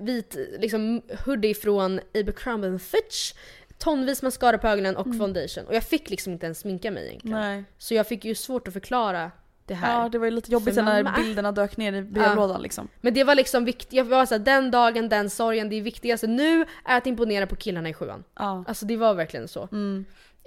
vit 0.00 0.36
liksom 0.58 1.02
hoodie 1.24 1.54
från 1.54 2.00
Abercrombie 2.14 2.78
Fitch, 2.78 3.32
tonvis 3.78 4.22
mascara 4.22 4.58
på 4.58 4.68
ögonen 4.68 4.96
och 4.96 5.16
foundation. 5.16 5.66
Och 5.66 5.74
jag 5.74 5.84
fick 5.84 6.10
liksom 6.10 6.32
inte 6.32 6.46
ens 6.46 6.58
sminka 6.58 6.90
mig 6.90 7.06
egentligen. 7.08 7.40
Nej. 7.40 7.64
Så 7.78 7.94
jag 7.94 8.06
fick 8.06 8.24
ju 8.24 8.34
svårt 8.34 8.68
att 8.68 8.74
förklara 8.74 9.30
det 9.68 9.74
här. 9.74 10.02
Ja 10.02 10.08
det 10.08 10.18
var 10.18 10.24
ju 10.24 10.30
lite 10.30 10.52
jobbigt 10.52 10.74
sen 10.74 10.84
när 10.84 11.16
bilderna 11.16 11.52
dök 11.52 11.76
ner 11.76 11.92
i 11.92 12.02
brevlådan 12.02 12.62
liksom. 12.62 12.88
Men 13.00 13.14
det 13.14 13.24
var 13.24 13.34
liksom 13.34 13.64
viktigt, 13.64 13.92
jag 13.92 14.04
var 14.04 14.26
såhär, 14.26 14.38
den 14.38 14.70
dagen, 14.70 15.08
den 15.08 15.30
sorgen, 15.30 15.68
det 15.68 15.80
viktigaste 15.80 16.26
nu 16.26 16.66
är 16.84 16.98
att 16.98 17.06
imponera 17.06 17.46
på 17.46 17.56
killarna 17.56 17.88
i 17.88 17.94
sjuan. 17.94 18.24
Ja. 18.34 18.64
Alltså 18.68 18.86
det 18.86 18.96
var 18.96 19.14
verkligen 19.14 19.48
så. 19.48 19.68
Mm. 19.72 20.04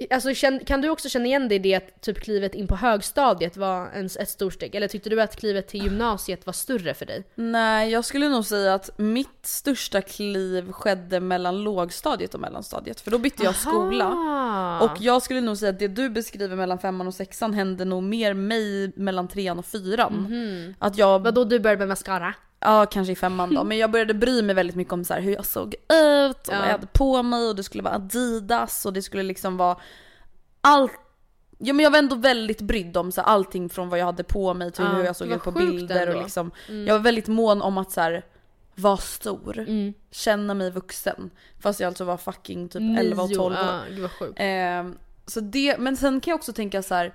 Alltså, 0.10 0.30
kan 0.66 0.82
du 0.82 0.90
också 0.90 1.10
känna 1.10 1.26
igen 1.26 1.48
dig 1.48 1.56
i 1.56 1.60
det 1.60 1.76
att 1.76 2.02
typ 2.02 2.20
klivet 2.20 2.56
in 2.56 2.68
på 2.68 2.76
högstadiet 2.76 3.58
var 3.58 3.90
en, 3.90 4.06
ett 4.06 4.30
stort 4.30 4.54
steg? 4.54 4.76
Eller 4.76 4.88
tyckte 4.88 5.10
du 5.10 5.22
att 5.22 5.36
klivet 5.36 5.68
till 5.68 5.84
gymnasiet 5.84 6.46
var 6.46 6.54
större 6.54 6.94
för 6.94 7.06
dig? 7.06 7.24
Nej 7.36 7.92
jag 7.92 8.06
skulle 8.06 8.30
nog 8.30 8.46
säga 8.46 8.74
att 8.74 8.90
mitt 8.98 9.46
största 9.46 10.02
kliv 10.02 10.72
skedde 10.72 11.20
mellan 11.20 11.64
lågstadiet 11.64 12.34
och 12.34 12.40
mellanstadiet. 12.40 13.02
För 13.02 13.12
då 13.12 13.18
bytte 13.18 13.44
jag 13.44 13.56
skola. 13.56 14.06
Aha. 14.06 14.86
Och 14.86 15.02
jag 15.02 15.22
skulle 15.22 15.42
nog 15.42 15.58
säga 15.58 15.70
att 15.70 15.80
det 15.80 15.88
du 15.88 16.10
beskriver 16.10 16.56
mellan 16.56 16.80
femman 16.80 17.08
och 17.08 17.14
sexan 17.14 17.54
hände 17.54 17.86
nog 17.86 18.04
mer 18.04 18.34
mig 18.34 18.92
mellan 18.96 19.28
trean 19.28 19.60
och 19.60 19.66
fyran. 19.66 20.76
Att 20.80 20.98
jag, 20.98 21.20
Vadå 21.20 21.44
du 21.44 21.60
började 21.60 21.80
med 21.80 21.88
mascara? 21.88 22.34
Ja 22.62 22.86
kanske 22.86 23.12
i 23.12 23.16
femman 23.16 23.54
då, 23.56 23.64
men 23.70 23.78
jag 23.78 23.92
började 23.92 24.14
bry 24.14 24.42
mig 24.42 24.56
väldigt 24.56 24.76
mycket 24.76 24.94
om 24.94 25.04
så 25.06 25.14
här, 25.14 25.22
hur 25.22 25.32
jag 25.34 25.46
såg 25.46 25.74
ut 25.74 26.48
och 26.48 26.54
Ja. 26.54 26.58
vad 26.60 26.68
jag 26.68 26.72
hade 26.72 26.88
på 26.88 27.24
mig 27.24 27.48
och 27.50 27.56
det 27.56 27.64
skulle 27.64 27.84
vara 27.84 27.96
Adidas 27.96 28.86
och 28.86 28.94
det 28.94 29.02
skulle 29.02 29.24
liksom 29.24 29.58
vara 29.58 29.78
allt 30.62 30.92
Ja 31.64 31.74
men 31.74 31.84
jag 31.84 31.92
var 31.92 32.00
ändå 32.00 32.16
väldigt 32.16 32.62
brydd 32.62 32.98
om 32.98 33.12
så 33.12 33.22
här, 33.22 33.28
allting 33.28 33.70
från 33.70 33.90
vad 33.90 34.00
jag 34.00 34.06
hade 34.06 34.24
på 34.24 34.54
mig 34.54 34.72
till 34.72 34.84
Ja, 34.84 34.90
hur 34.92 35.04
jag 35.04 35.16
såg 35.16 35.30
det 35.30 35.36
ut 35.36 35.44
på 35.44 35.52
bilder 35.52 36.08
ändå. 36.08 36.18
och 36.18 36.24
liksom 36.24 36.52
Jag 36.68 36.94
var 36.94 37.00
väldigt 37.00 37.28
mån 37.28 37.62
om 37.62 37.78
att 37.78 37.92
så 37.92 38.02
här, 38.02 38.26
vara 38.76 38.98
stor, 38.98 39.60
Mm. 39.60 39.94
känna 40.12 40.54
mig 40.54 40.72
vuxen. 40.72 41.30
Fast 41.60 41.80
jag 41.80 41.88
alltså 41.88 42.04
var 42.04 42.18
fucking 42.18 42.70
typ 42.70 43.00
11 43.00 43.24
och 43.24 43.34
12 43.34 43.56
år. 43.56 43.62
Ja, 44.02 44.10
sjukt. 44.20 44.34
Ehm, 44.36 44.98
så 45.26 45.40
det, 45.40 45.78
men 45.80 45.98
sen 45.98 46.22
kan 46.22 46.32
jag 46.32 46.38
också 46.38 46.54
tänka 46.54 46.82
så 46.84 46.96
här. 46.96 47.14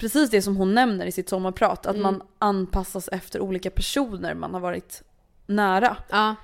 Precis 0.00 0.30
det 0.30 0.42
som 0.42 0.56
hon 0.56 0.74
nämner 0.74 1.06
i 1.06 1.12
sitt 1.12 1.28
sommarprat, 1.28 1.86
att 1.86 1.96
man 2.02 2.22
anpassas 2.38 3.08
efter 3.12 3.40
olika 3.40 3.70
personer 3.70 4.34
man 4.34 4.54
har 4.54 4.60
varit 4.60 5.02
nära. 5.46 5.96
Ja. 6.10 6.34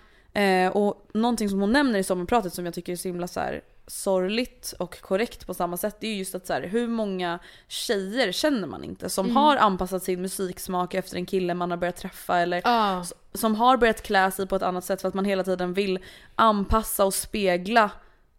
Eh, 0.40 0.70
och 0.76 1.08
någonting 1.14 1.48
som 1.48 1.60
hon 1.60 1.72
nämner 1.72 1.98
i 1.98 2.02
sommarpratet 2.04 2.54
som 2.54 2.64
jag 2.64 2.74
tycker 2.74 2.92
är 2.92 2.96
så 2.96 3.08
himla 3.08 3.28
så 3.28 3.40
här 3.40 3.60
sorgligt 3.86 4.74
och 4.78 5.00
korrekt 5.00 5.46
på 5.46 5.54
samma 5.54 5.76
sätt, 5.76 5.96
det 6.00 6.06
är 6.06 6.14
just 6.14 6.34
att 6.34 6.46
så 6.46 6.52
här, 6.52 6.62
hur 6.62 6.88
många 6.88 7.38
tjejer 7.68 8.32
känner 8.32 8.68
man 8.68 8.84
inte 8.84 9.08
som 9.10 9.26
har 9.36 9.56
anpassat 9.56 10.02
sin 10.02 10.22
musiksmak 10.22 10.94
efter 10.94 11.16
en 11.16 11.26
kille 11.26 11.54
man 11.54 11.70
har 11.70 11.78
börjat 11.78 11.96
träffa 11.96 12.38
eller 12.38 12.62
s- 13.00 13.12
som 13.34 13.54
har 13.54 13.76
börjat 13.76 14.02
klä 14.02 14.30
sig 14.30 14.46
på 14.46 14.56
ett 14.56 14.62
annat 14.62 14.84
sätt 14.84 15.00
för 15.00 15.08
att 15.08 15.14
man 15.14 15.24
hela 15.24 15.44
tiden 15.44 15.74
vill 15.74 15.98
anpassa 16.34 17.04
och 17.04 17.14
spegla 17.14 17.90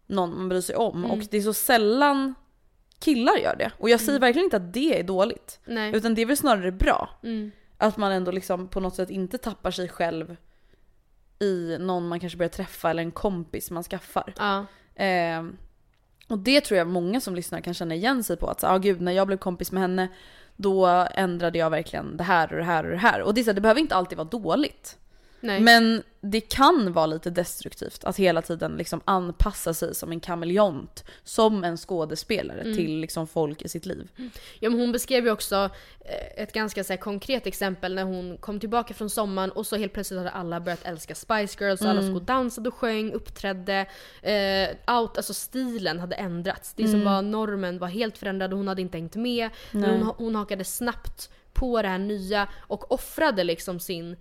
någon 0.06 0.36
man 0.36 0.48
bryr 0.48 0.60
sig 0.60 0.76
om. 0.76 1.04
Och 1.04 1.18
det 1.30 1.36
är 1.36 1.42
så 1.42 1.54
sällan 1.54 2.34
killar 2.98 3.36
gör 3.36 3.56
det. 3.56 3.70
Och 3.78 3.90
jag 3.90 4.00
säger 4.00 4.18
verkligen 4.18 4.46
inte 4.46 4.56
att 4.56 4.72
det 4.72 5.00
är 5.00 5.02
dåligt. 5.02 5.60
Nej. 5.64 5.96
Utan 5.96 6.14
det 6.14 6.22
är 6.22 6.26
väl 6.26 6.36
snarare 6.36 6.72
bra. 6.72 7.10
Mm. 7.22 7.50
Att 7.78 7.96
man 7.96 8.12
ändå 8.12 8.30
liksom 8.30 8.68
på 8.68 8.80
något 8.80 8.94
sätt 8.94 9.10
inte 9.10 9.38
tappar 9.38 9.70
sig 9.70 9.88
själv 9.88 10.36
i 11.38 11.76
någon 11.80 12.08
man 12.08 12.20
kanske 12.20 12.38
börjar 12.38 12.50
träffa 12.50 12.90
eller 12.90 13.02
en 13.02 13.10
kompis 13.10 13.70
man 13.70 13.82
skaffar. 13.82 14.34
Ja. 14.38 14.66
Ehm, 14.94 15.56
och 16.28 16.38
det 16.38 16.60
tror 16.60 16.78
jag 16.78 16.86
många 16.86 17.20
som 17.20 17.34
lyssnar 17.34 17.60
kan 17.60 17.74
känna 17.74 17.94
igen 17.94 18.24
sig 18.24 18.36
på. 18.36 18.46
Att 18.46 18.64
ah, 18.64 18.78
gud, 18.78 19.00
när 19.00 19.12
jag 19.12 19.26
blev 19.26 19.36
kompis 19.36 19.72
med 19.72 19.82
henne 19.82 20.08
då 20.56 20.86
ändrade 21.14 21.58
jag 21.58 21.70
verkligen 21.70 22.16
det 22.16 22.24
här 22.24 22.52
och 22.52 22.58
det 22.58 22.64
här 22.64 22.84
och 22.84 22.90
det 22.90 22.96
här. 22.96 23.22
Och 23.22 23.34
det, 23.34 23.40
är 23.40 23.42
så 23.42 23.50
här, 23.50 23.54
det 23.54 23.60
behöver 23.60 23.80
inte 23.80 23.94
alltid 23.94 24.18
vara 24.18 24.28
dåligt. 24.28 24.98
Nej. 25.40 25.60
Men 25.60 26.02
det 26.20 26.40
kan 26.40 26.92
vara 26.92 27.06
lite 27.06 27.30
destruktivt 27.30 28.04
att 28.04 28.16
hela 28.16 28.42
tiden 28.42 28.76
liksom 28.76 29.00
anpassa 29.04 29.74
sig 29.74 29.94
som 29.94 30.12
en 30.12 30.20
kameleont, 30.20 31.04
som 31.24 31.64
en 31.64 31.76
skådespelare 31.76 32.62
till 32.62 33.00
liksom 33.00 33.26
folk 33.26 33.62
i 33.62 33.68
sitt 33.68 33.86
liv. 33.86 34.08
Ja, 34.60 34.70
men 34.70 34.80
hon 34.80 34.92
beskrev 34.92 35.24
ju 35.24 35.30
också 35.30 35.70
eh, 36.00 36.42
ett 36.42 36.52
ganska 36.52 36.84
så 36.84 36.92
här, 36.92 37.00
konkret 37.00 37.46
exempel 37.46 37.94
när 37.94 38.04
hon 38.04 38.38
kom 38.38 38.60
tillbaka 38.60 38.94
från 38.94 39.10
sommaren 39.10 39.50
och 39.50 39.66
så 39.66 39.76
helt 39.76 39.92
plötsligt 39.92 40.18
hade 40.18 40.30
alla 40.30 40.60
börjat 40.60 40.84
älska 40.84 41.14
Spice 41.14 41.64
Girls 41.64 41.80
och 41.80 41.88
alla 41.88 42.02
stod 42.02 42.16
och 42.16 42.22
dansade 42.22 42.68
och 42.68 42.74
sjöng, 42.74 43.12
uppträdde. 43.12 43.86
Eh, 44.22 44.96
out, 44.96 45.16
alltså 45.16 45.34
stilen 45.34 46.00
hade 46.00 46.16
ändrats. 46.16 46.74
Det 46.74 46.88
som 46.88 47.04
var 47.04 47.22
normen 47.22 47.78
var 47.78 47.88
helt 47.88 48.18
förändrad 48.18 48.52
och 48.52 48.58
hon 48.58 48.68
hade 48.68 48.82
inte 48.82 48.98
hängt 48.98 49.16
med. 49.16 49.50
Hon, 49.72 50.12
hon 50.16 50.34
hakade 50.34 50.64
snabbt 50.64 51.30
på 51.52 51.82
det 51.82 51.88
här 51.88 51.98
nya 51.98 52.48
och 52.58 52.92
offrade 52.92 53.44
liksom 53.44 53.80
sin 53.80 54.16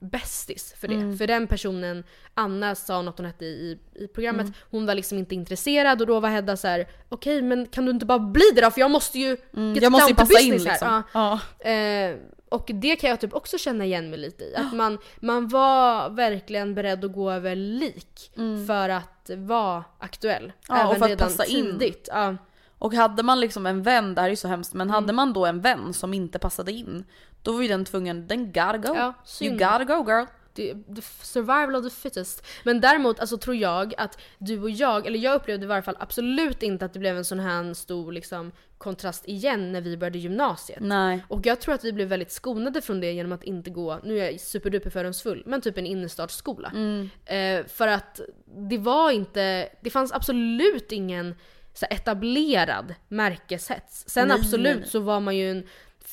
bästis 0.00 0.74
för 0.80 0.88
det. 0.88 1.16
För 1.16 1.26
den 1.26 1.46
personen, 1.46 2.04
Anna 2.34 2.74
sa 2.74 3.02
något 3.02 3.18
hon 3.18 3.26
hette 3.26 3.44
i, 3.44 3.78
i 3.94 4.06
programmet, 4.06 4.46
hon 4.70 4.86
var 4.86 4.94
liksom 4.94 5.18
inte 5.18 5.34
intresserad 5.34 6.00
och 6.00 6.06
då 6.06 6.20
var 6.20 6.28
Hedda 6.28 6.56
så 6.56 6.68
här: 6.68 6.86
okej 7.08 7.42
men 7.42 7.66
kan 7.66 7.84
du 7.84 7.90
inte 7.90 8.06
bara 8.06 8.18
bli 8.18 8.44
det 8.54 8.60
då? 8.60 8.70
För 8.70 8.80
jag 8.80 8.90
måste 8.90 9.18
ju 9.18 9.28
get 9.28 9.82
Jag 9.82 9.92
måste 9.92 10.10
ju 10.10 10.14
passa 10.16 10.40
in 10.40 10.50
business 10.52 10.80
här." 10.80 10.98
liksom. 10.98 11.02
Ja. 11.12 11.38
Ja. 11.64 11.70
Eh, 11.70 12.16
och 12.50 12.70
det 12.74 12.96
kan 12.96 13.10
jag 13.10 13.20
typ 13.20 13.34
också 13.34 13.58
känna 13.58 13.84
igen 13.84 14.10
mig 14.10 14.18
lite 14.18 14.44
i. 14.44 14.56
Att 14.56 14.72
man, 14.72 14.98
man 15.20 15.48
var 15.48 16.10
verkligen 16.10 16.74
beredd 16.74 17.04
att 17.04 17.12
gå 17.12 17.30
över 17.30 17.56
lik 17.56 18.30
för 18.66 18.88
att 18.88 19.30
vara 19.36 19.84
aktuell. 19.98 20.42
Mm. 20.44 20.54
Ja, 20.68 20.76
Även 20.76 20.88
och 20.90 20.96
för 20.96 21.04
att 21.04 21.10
redan 21.10 21.28
passa 21.28 21.44
in. 21.44 21.64
tidigt. 21.78 22.08
Ja. 22.12 22.36
Och 22.80 22.94
hade 22.94 23.22
man 23.22 23.40
liksom 23.40 23.66
en 23.66 23.82
vän, 23.82 24.14
det 24.14 24.20
här 24.20 24.28
är 24.28 24.30
ju 24.30 24.36
så 24.36 24.48
hemskt, 24.48 24.74
men 24.74 24.86
Mm. 24.88 24.94
hade 24.94 25.12
man 25.12 25.32
då 25.32 25.46
en 25.46 25.60
vän 25.60 25.92
som 25.94 26.14
inte 26.14 26.38
passade 26.38 26.72
in, 26.72 27.04
då 27.42 27.52
var 27.52 27.62
ju 27.62 27.68
den 27.68 27.84
tvungen, 27.84 28.26
den 28.26 28.46
gotta 28.46 28.78
go. 28.78 28.94
Ja, 28.94 29.06
you 29.06 29.14
synd. 29.24 29.58
gotta 29.58 29.84
go 29.84 30.04
girl. 30.10 30.26
det, 30.58 30.74
the 30.96 31.02
survival 31.22 31.76
of 31.76 31.84
the 31.84 31.90
fittest. 31.90 32.46
Men 32.64 32.80
däremot 32.80 33.20
alltså, 33.20 33.38
tror 33.38 33.56
jag 33.56 33.94
att 33.98 34.18
du 34.38 34.62
och 34.62 34.70
jag, 34.70 35.06
eller 35.06 35.18
jag 35.18 35.34
upplevde 35.34 35.64
i 35.64 35.68
varje 35.68 35.82
fall 35.82 35.96
absolut 36.00 36.62
inte 36.62 36.84
att 36.84 36.92
det 36.92 36.98
blev 36.98 37.16
en 37.16 37.24
sån 37.24 37.40
här 37.40 37.74
stor 37.74 38.12
liksom, 38.12 38.52
kontrast 38.78 39.28
igen 39.28 39.72
när 39.72 39.80
vi 39.80 39.96
började 39.96 40.18
gymnasiet. 40.18 40.78
Nej. 40.80 41.24
Och 41.28 41.46
jag 41.46 41.60
tror 41.60 41.74
att 41.74 41.84
vi 41.84 41.92
blev 41.92 42.08
väldigt 42.08 42.32
skonade 42.32 42.80
från 42.80 43.00
det 43.00 43.12
genom 43.12 43.32
att 43.32 43.44
inte 43.44 43.70
gå, 43.70 44.00
nu 44.04 44.18
är 44.18 44.30
jag 44.30 44.40
superduper 44.40 44.90
fördomsfull, 44.90 45.42
men 45.46 45.60
typ 45.60 45.78
en 45.78 45.86
innerstadsskola. 45.86 46.72
Mm. 46.74 47.10
Eh, 47.24 47.66
för 47.66 47.88
att 47.88 48.20
det 48.46 48.78
var 48.78 49.10
inte, 49.10 49.68
det 49.80 49.90
fanns 49.90 50.12
absolut 50.12 50.92
ingen 50.92 51.34
så 51.74 51.86
etablerad 51.90 52.94
märkeshets. 53.08 54.04
Sen 54.08 54.28
Nej, 54.28 54.36
absolut 54.40 54.64
nej, 54.64 54.80
nej. 54.80 54.88
så 54.88 55.00
var 55.00 55.20
man 55.20 55.36
ju 55.36 55.50
en 55.50 55.66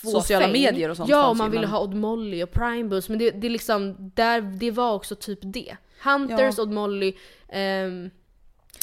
Sociala 0.03 0.47
medier 0.47 0.89
och 0.89 0.97
sånt 0.97 1.09
Ja, 1.09 1.29
och 1.29 1.37
man 1.37 1.51
ville 1.51 1.67
ha 1.67 1.79
Odd 1.79 1.93
Molly 1.93 2.43
och 2.43 2.51
Primebus, 2.51 3.09
men 3.09 3.19
det, 3.19 3.31
det, 3.31 3.47
är 3.47 3.51
liksom, 3.51 4.11
där, 4.15 4.41
det 4.41 4.71
var 4.71 4.93
också 4.93 5.15
typ 5.15 5.39
det. 5.41 5.77
Hunters, 6.03 6.57
Ja. 6.57 6.63
Odd 6.63 6.71
Molly, 6.71 7.13
ehm, 7.49 8.09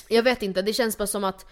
jag 0.08 0.22
vet 0.22 0.42
inte, 0.42 0.62
det 0.62 0.72
känns 0.72 0.98
bara 0.98 1.06
som 1.06 1.24
att 1.24 1.46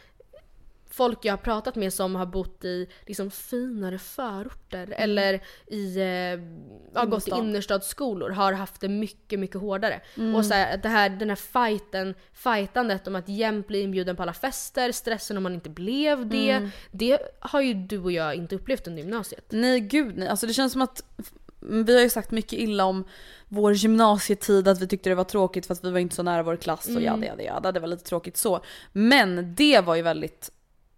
folk 0.90 1.24
jag 1.24 1.32
har 1.32 1.38
pratat 1.38 1.76
med 1.76 1.92
som 1.92 2.14
har 2.14 2.26
bott 2.26 2.64
i 2.64 2.86
liksom 3.06 3.30
finare 3.30 3.98
förorter 3.98 4.94
eller 4.96 5.42
i, 5.66 5.96
eh, 5.96 6.98
har 7.00 7.06
gått 7.06 7.28
i 7.28 7.30
innerstadsskolor 7.30 8.30
har 8.30 8.52
haft 8.52 8.80
det 8.80 8.88
mycket, 8.88 9.38
mycket 9.38 9.60
hårdare. 9.60 10.00
Mm. 10.16 10.34
Och 10.34 10.46
så 10.46 10.54
här, 10.54 10.76
det 10.76 10.88
här, 10.88 11.08
den 11.08 11.28
här 11.28 11.36
fighten, 11.36 12.14
fightandet 12.32 13.06
om 13.06 13.16
att 13.16 13.28
jämt 13.28 13.66
bli 13.66 13.80
inbjuden 13.80 14.16
på 14.16 14.22
alla 14.22 14.32
fester, 14.32 14.92
stressen 14.92 15.36
om 15.36 15.42
man 15.42 15.54
inte 15.54 15.70
blev 15.70 16.26
det. 16.28 16.50
Mm. 16.50 16.70
Det 16.90 17.18
har 17.40 17.60
ju 17.60 17.74
du 17.74 17.98
och 17.98 18.12
jag 18.12 18.34
inte 18.34 18.54
upplevt 18.54 18.86
under 18.86 19.02
gymnasiet. 19.02 19.44
Nej 19.48 19.80
gud 19.80 20.18
nej, 20.18 20.28
alltså 20.28 20.46
det 20.46 20.52
känns 20.52 20.72
som 20.72 20.82
att 20.82 21.02
vi 21.62 21.94
har 21.94 22.02
ju 22.02 22.10
sagt 22.10 22.30
mycket 22.30 22.58
illa 22.58 22.84
om 22.84 23.04
vår 23.48 23.72
gymnasietid, 23.72 24.68
att 24.68 24.80
vi 24.80 24.86
tyckte 24.86 25.10
det 25.10 25.14
var 25.14 25.24
tråkigt 25.24 25.66
för 25.66 25.74
att 25.74 25.84
vi 25.84 25.90
var 25.90 25.98
inte 25.98 26.14
så 26.16 26.22
nära 26.22 26.42
vår 26.42 26.56
klass 26.56 26.84
och 26.84 26.90
Mm. 26.90 27.04
jada 27.04 27.26
jada 27.26 27.42
jada, 27.42 27.72
det 27.72 27.80
var 27.80 27.88
lite 27.88 28.04
tråkigt 28.04 28.36
så. 28.36 28.60
Men 28.92 29.54
det 29.54 29.80
var 29.80 29.94
ju 29.94 30.02
väldigt 30.02 30.50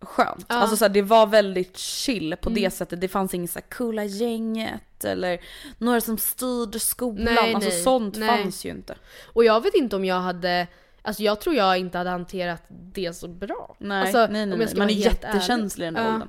skönt. 0.06 0.46
Ja. 0.48 0.54
Alltså 0.54 0.76
så 0.76 0.84
här, 0.84 0.88
det 0.92 1.02
var 1.02 1.26
väldigt 1.26 1.76
chill 1.78 2.36
på 2.40 2.50
det 2.50 2.60
Mm. 2.60 2.70
sättet. 2.70 3.00
Det 3.00 3.08
fanns 3.08 3.34
inget 3.34 3.50
så 3.50 3.58
här 3.58 3.66
coola 3.76 4.04
gänget 4.04 5.04
eller 5.04 5.40
några 5.78 6.00
som 6.00 6.18
styrde 6.18 6.80
skolan. 6.80 7.34
Nej, 7.34 7.54
alltså 7.54 7.70
nej, 7.70 7.82
sånt 7.82 8.16
nej. 8.16 8.28
fanns 8.28 8.64
ju 8.64 8.70
inte. 8.70 8.94
Och 9.32 9.44
jag 9.44 9.60
vet 9.62 9.74
inte 9.74 9.96
om 9.96 10.04
jag 10.04 10.20
hade 10.20 10.66
Alltså 11.04 11.22
jag 11.22 11.40
tror 11.40 11.56
jag 11.56 11.78
inte 11.78 11.98
hade 11.98 12.10
hanterat 12.10 12.62
det 12.68 13.16
så 13.16 13.28
bra. 13.28 13.76
Nej, 13.78 14.02
alltså, 14.02 14.18
nej, 14.18 14.46
nej, 14.46 14.58
nej. 14.58 14.68
Man 14.76 14.90
är 14.90 14.94
jättekänslig 14.94 15.86
i 15.86 15.90
den 15.90 16.06
åldern. 16.06 16.28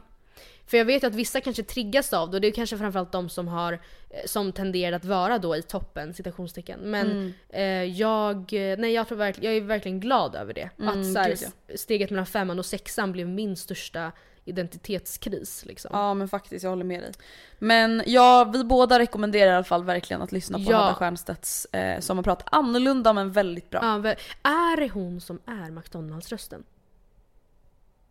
För 0.66 0.78
jag 0.78 0.86
vet 0.86 1.04
ju 1.04 1.08
att 1.08 1.16
vissa 1.16 1.42
kanske 1.42 1.64
triggas 1.64 2.14
av 2.14 2.32
det 2.32 2.38
och 2.38 2.42
det 2.42 2.48
är 2.48 2.52
kanske 2.52 2.78
framförallt 2.78 3.12
de 3.12 3.30
som 3.30 3.48
har 3.48 3.74
eh, 3.74 3.80
som 4.26 4.52
tenderar 4.52 4.96
att 4.96 5.06
vara 5.06 5.38
då 5.38 5.56
i 5.56 5.62
toppen 5.62 6.14
citationstecken. 6.14 6.80
Men 6.80 7.12
Mm. 7.12 7.34
eh, 7.50 7.98
jag, 8.00 8.36
eh, 8.54 8.78
nej 8.78 8.92
jag 8.94 9.08
tror 9.08 9.18
verkligen, 9.18 9.54
jag 9.54 9.64
är 9.64 9.68
verkligen 9.68 10.00
glad 10.00 10.36
över 10.36 10.54
det. 10.54 10.70
Mm, 10.80 11.00
att 11.00 11.14
så 11.14 11.20
här, 11.20 11.36
steget 11.78 12.10
mellan 12.10 12.26
femman 12.26 12.60
och 12.60 12.66
sexan 12.66 13.12
blev 13.12 13.28
min 13.30 13.56
största 13.56 14.12
identitetskris 14.46 15.66
liksom. 15.66 15.90
Ja 15.94 16.14
men 16.14 16.28
faktiskt, 16.28 16.64
jag 16.64 16.70
håller 16.70 16.84
med 16.86 17.02
dig. 17.02 17.12
Men 17.60 18.04
ja, 18.06 18.50
vi 18.54 18.64
båda 18.64 19.00
rekommenderar 19.00 19.52
i 19.52 19.56
alla 19.56 19.64
fall 19.64 19.84
verkligen 19.84 20.22
att 20.22 20.32
lyssna 20.32 20.58
på 20.58 20.64
Ja. 20.64 20.78
Hedda 20.84 20.96
Stiernstedts 20.96 21.66
eh, 21.66 22.00
sommarprat. 22.00 22.44
Annorlunda 22.46 23.14
men 23.14 23.32
väldigt 23.32 23.70
bra. 23.70 23.80
Ja, 23.84 24.10
är 24.52 24.78
det 24.82 24.90
hon 24.90 25.22
som 25.22 25.40
är 25.46 25.72
McDonalds-rösten? 25.72 26.64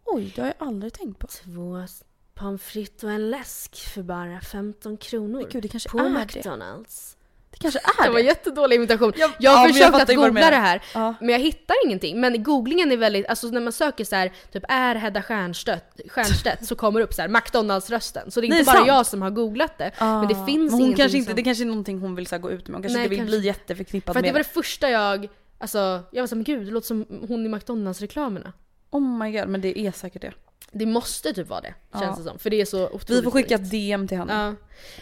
Oj, 0.04 0.32
det 0.34 0.40
har 0.40 0.48
jag 0.58 0.68
aldrig 0.68 0.92
tänkt 0.92 1.18
på. 1.18 1.26
Två 1.26 1.86
pommes 2.34 2.62
frites 2.62 3.04
och 3.04 3.10
en 3.10 3.30
läsk 3.30 3.76
för 3.88 4.02
bara 4.02 4.40
15 4.40 4.96
kronor. 4.96 5.48
Gud, 5.50 5.62
det 5.62 5.68
kanske 5.68 5.88
på 5.88 5.98
är 5.98 6.04
det. 6.04 6.08
McDonalds. 6.10 7.16
Det 7.50 7.58
kanske 7.58 7.80
är 7.80 8.04
Det 8.04 8.10
var 8.10 8.18
det. 8.18 8.24
jättedålig 8.24 8.76
imitation. 8.76 9.12
Ja, 9.16 9.30
Jag 9.38 9.52
ja, 9.52 9.56
har 9.56 9.66
jag 9.66 9.74
försökt 9.76 10.10
att 10.10 10.16
googla 10.16 10.50
det 10.50 10.56
här, 10.56 10.82
Ja. 10.94 11.14
men 11.20 11.28
jag 11.28 11.38
hittar 11.38 11.74
ingenting. 11.86 12.20
Men 12.20 12.42
googlingen 12.42 12.92
är 12.92 12.96
väldigt, 12.96 13.26
alltså 13.26 13.46
när 13.46 13.60
man 13.60 13.72
söker 13.72 14.04
så 14.04 14.16
här, 14.16 14.32
typ 14.52 14.64
är 14.68 14.94
Hedda 14.94 15.22
Stiernstedt, 15.22 16.00
Stiernstedt 16.10 16.66
så 16.66 16.74
kommer 16.74 17.00
det 17.00 17.04
upp 17.04 17.14
så 17.14 17.22
här 17.22 17.28
McDonalds-rösten. 17.28 18.30
Så 18.30 18.40
det 18.40 18.46
är 18.46 18.48
Nej, 18.48 18.58
inte 18.58 18.68
bara 18.68 18.76
sant. 18.76 18.86
jag 18.88 19.06
som 19.06 19.22
har 19.22 19.30
googlat 19.30 19.78
det. 19.78 19.92
Men 19.98 20.28
det 20.28 20.34
Ah, 20.34 20.46
finns 20.46 20.70
men 20.70 20.70
hon 20.72 20.80
ingenting 20.80 20.96
kanske 20.96 21.18
inte, 21.18 21.30
som... 21.30 21.36
Det 21.36 21.42
kanske 21.42 21.64
är 21.64 21.66
någonting 21.66 21.98
hon 21.98 22.14
vill 22.14 22.26
så 22.26 22.34
här, 22.34 22.42
gå 22.42 22.50
ut 22.50 22.68
med. 22.68 22.74
Hon 22.74 22.82
kanske 22.82 22.96
Nej, 22.98 23.04
inte 23.04 23.10
vill 23.10 23.18
kanske- 23.18 23.38
bli 23.38 23.46
jätteförknippad 23.46 24.12
För 24.14 24.20
att 24.20 24.22
det 24.24 24.28
med 24.28 24.32
var 24.32 24.38
det 24.40 24.44
första 24.62 24.90
jag, 24.90 25.28
alltså 25.58 25.78
jag 26.12 26.22
var 26.22 26.26
såhär, 26.26 26.36
men 26.36 26.44
gud 26.44 26.66
det 26.66 26.70
låter 26.72 26.86
som 26.86 27.06
hon 27.28 27.46
i 27.46 27.48
McDonalds-reklamerna. 27.48 28.52
Oh 28.90 29.00
my 29.18 29.32
god, 29.38 29.48
men 29.48 29.60
det 29.60 29.78
är 29.78 29.92
säkert 29.92 30.22
det. 30.22 30.32
Det 30.72 30.86
måste 30.86 31.32
typ 31.32 31.48
vara 31.48 31.60
det, 31.60 31.74
känns 31.92 32.04
Ja. 32.04 32.14
det 32.18 32.30
som. 32.30 32.38
För 32.38 32.50
det 32.50 32.60
är 32.60 32.64
så 32.64 32.86
otroligt 32.86 33.10
Vi 33.10 33.22
får 33.22 33.30
skicka 33.30 33.54
ett 33.54 33.70
DM 33.70 34.08
till 34.08 34.18
henne. 34.18 34.32
Ja. 34.32 34.54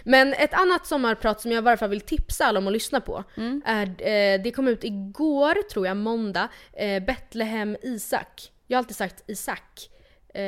Men 0.04 0.34
ett 0.34 0.54
annat 0.54 0.86
sommarprat 0.86 1.40
som 1.40 1.52
jag 1.52 1.62
i 1.62 1.64
varje 1.64 1.76
fall 1.76 1.90
vill 1.90 2.00
tipsa 2.00 2.44
alla 2.44 2.58
om 2.58 2.66
att 2.66 2.72
lyssna 2.72 3.00
på. 3.00 3.24
Mm. 3.36 3.62
Är, 3.66 3.86
eh, 3.86 4.42
det 4.42 4.50
kom 4.50 4.68
ut 4.68 4.84
igår, 4.84 5.68
tror 5.72 5.86
jag, 5.86 5.96
måndag. 5.96 6.48
Eh, 6.72 7.02
Betlehem 7.02 7.76
Isak. 7.82 8.52
Jag 8.66 8.76
har 8.76 8.78
alltid 8.78 8.96
sagt 8.96 9.24
Isak. 9.26 9.90
Eh, 10.34 10.40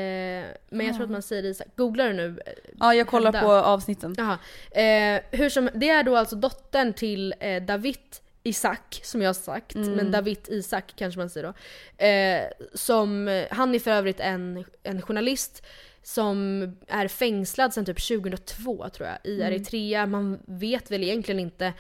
men 0.71 0.87
jag 0.87 0.95
tror 0.95 1.05
att 1.05 1.11
man 1.11 1.23
säger 1.23 1.45
Isak. 1.45 1.67
Googla 1.77 2.05
det 2.05 2.13
nu. 2.13 2.41
Ja, 2.81 2.95
jag 2.95 3.07
kollar 3.07 3.33
Hedda. 3.33 3.45
på 3.47 3.53
avsnitten. 3.53 4.15
Jaha. 4.19 4.39
Eh, 4.83 5.21
hur 5.31 5.49
som, 5.49 5.69
det 5.75 5.89
är 5.89 6.03
då 6.03 6.17
alltså 6.17 6.37
dottern 6.37 6.93
till 6.93 7.35
eh, 7.41 7.63
David 7.63 7.99
Isak, 8.43 9.01
som 9.03 9.23
jag 9.23 9.29
har 9.29 9.35
sagt. 9.35 9.75
Mm. 9.75 9.93
Men 9.93 10.11
David 10.11 10.39
Isak 10.49 10.93
kanske 10.97 11.19
man 11.19 11.31
säger 11.31 11.47
då. 11.47 12.05
Eh, 12.05 12.67
som, 12.75 13.45
han 13.51 13.75
är 13.75 13.79
för 13.79 13.91
övrigt 13.91 14.21
en, 14.21 14.65
en 14.83 15.03
journalist 15.03 15.63
som 16.03 16.63
är 16.89 17.09
fängslad 17.09 17.75
sedan 17.75 17.85
typ 17.85 18.09
2002 18.09 18.89
tror 18.89 19.09
jag 19.09 19.19
i 19.25 19.35
Mm. 19.35 19.53
Eritrea. 19.53 20.07
Man 20.07 20.39
vet 20.47 20.91
väl 20.91 21.03
egentligen 21.03 21.41
inte 21.41 21.73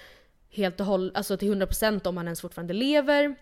helt 0.50 0.80
och 0.80 0.86
hållet, 0.86 1.16
alltså 1.16 1.36
till 1.36 1.54
100% 1.54 2.06
om 2.06 2.16
han 2.16 2.26
ens 2.26 2.40
fortfarande 2.40 2.74
lever. 2.74 3.34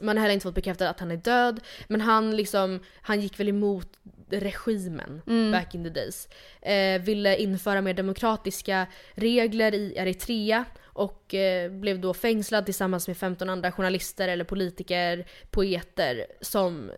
Man 0.00 0.16
har 0.16 0.22
heller 0.22 0.34
inte 0.34 0.44
fått 0.44 0.54
bekräftat 0.54 0.90
att 0.90 1.00
han 1.00 1.10
är 1.10 1.16
död. 1.16 1.60
Men 1.88 2.00
han 2.00 2.36
liksom, 2.36 2.80
han 3.00 3.20
gick 3.20 3.40
väl 3.40 3.48
emot 3.48 3.98
regimen 4.32 5.22
Mm. 5.26 5.52
back 5.52 5.74
in 5.74 5.84
the 5.84 5.90
days. 5.90 6.28
Eh, 6.62 7.00
ville 7.02 7.36
införa 7.36 7.80
mer 7.80 7.94
demokratiska 7.94 8.86
regler 9.14 9.74
i 9.74 9.94
Eritrea 9.96 10.64
och 10.84 11.34
eh, 11.34 11.70
blev 11.70 12.00
då 12.00 12.14
fängslad 12.14 12.64
tillsammans 12.64 13.08
med 13.08 13.16
15 13.16 13.50
andra 13.50 13.72
journalister 13.72 14.28
eller 14.28 14.44
politiker, 14.44 15.26
poeter 15.50 16.26
som, 16.40 16.90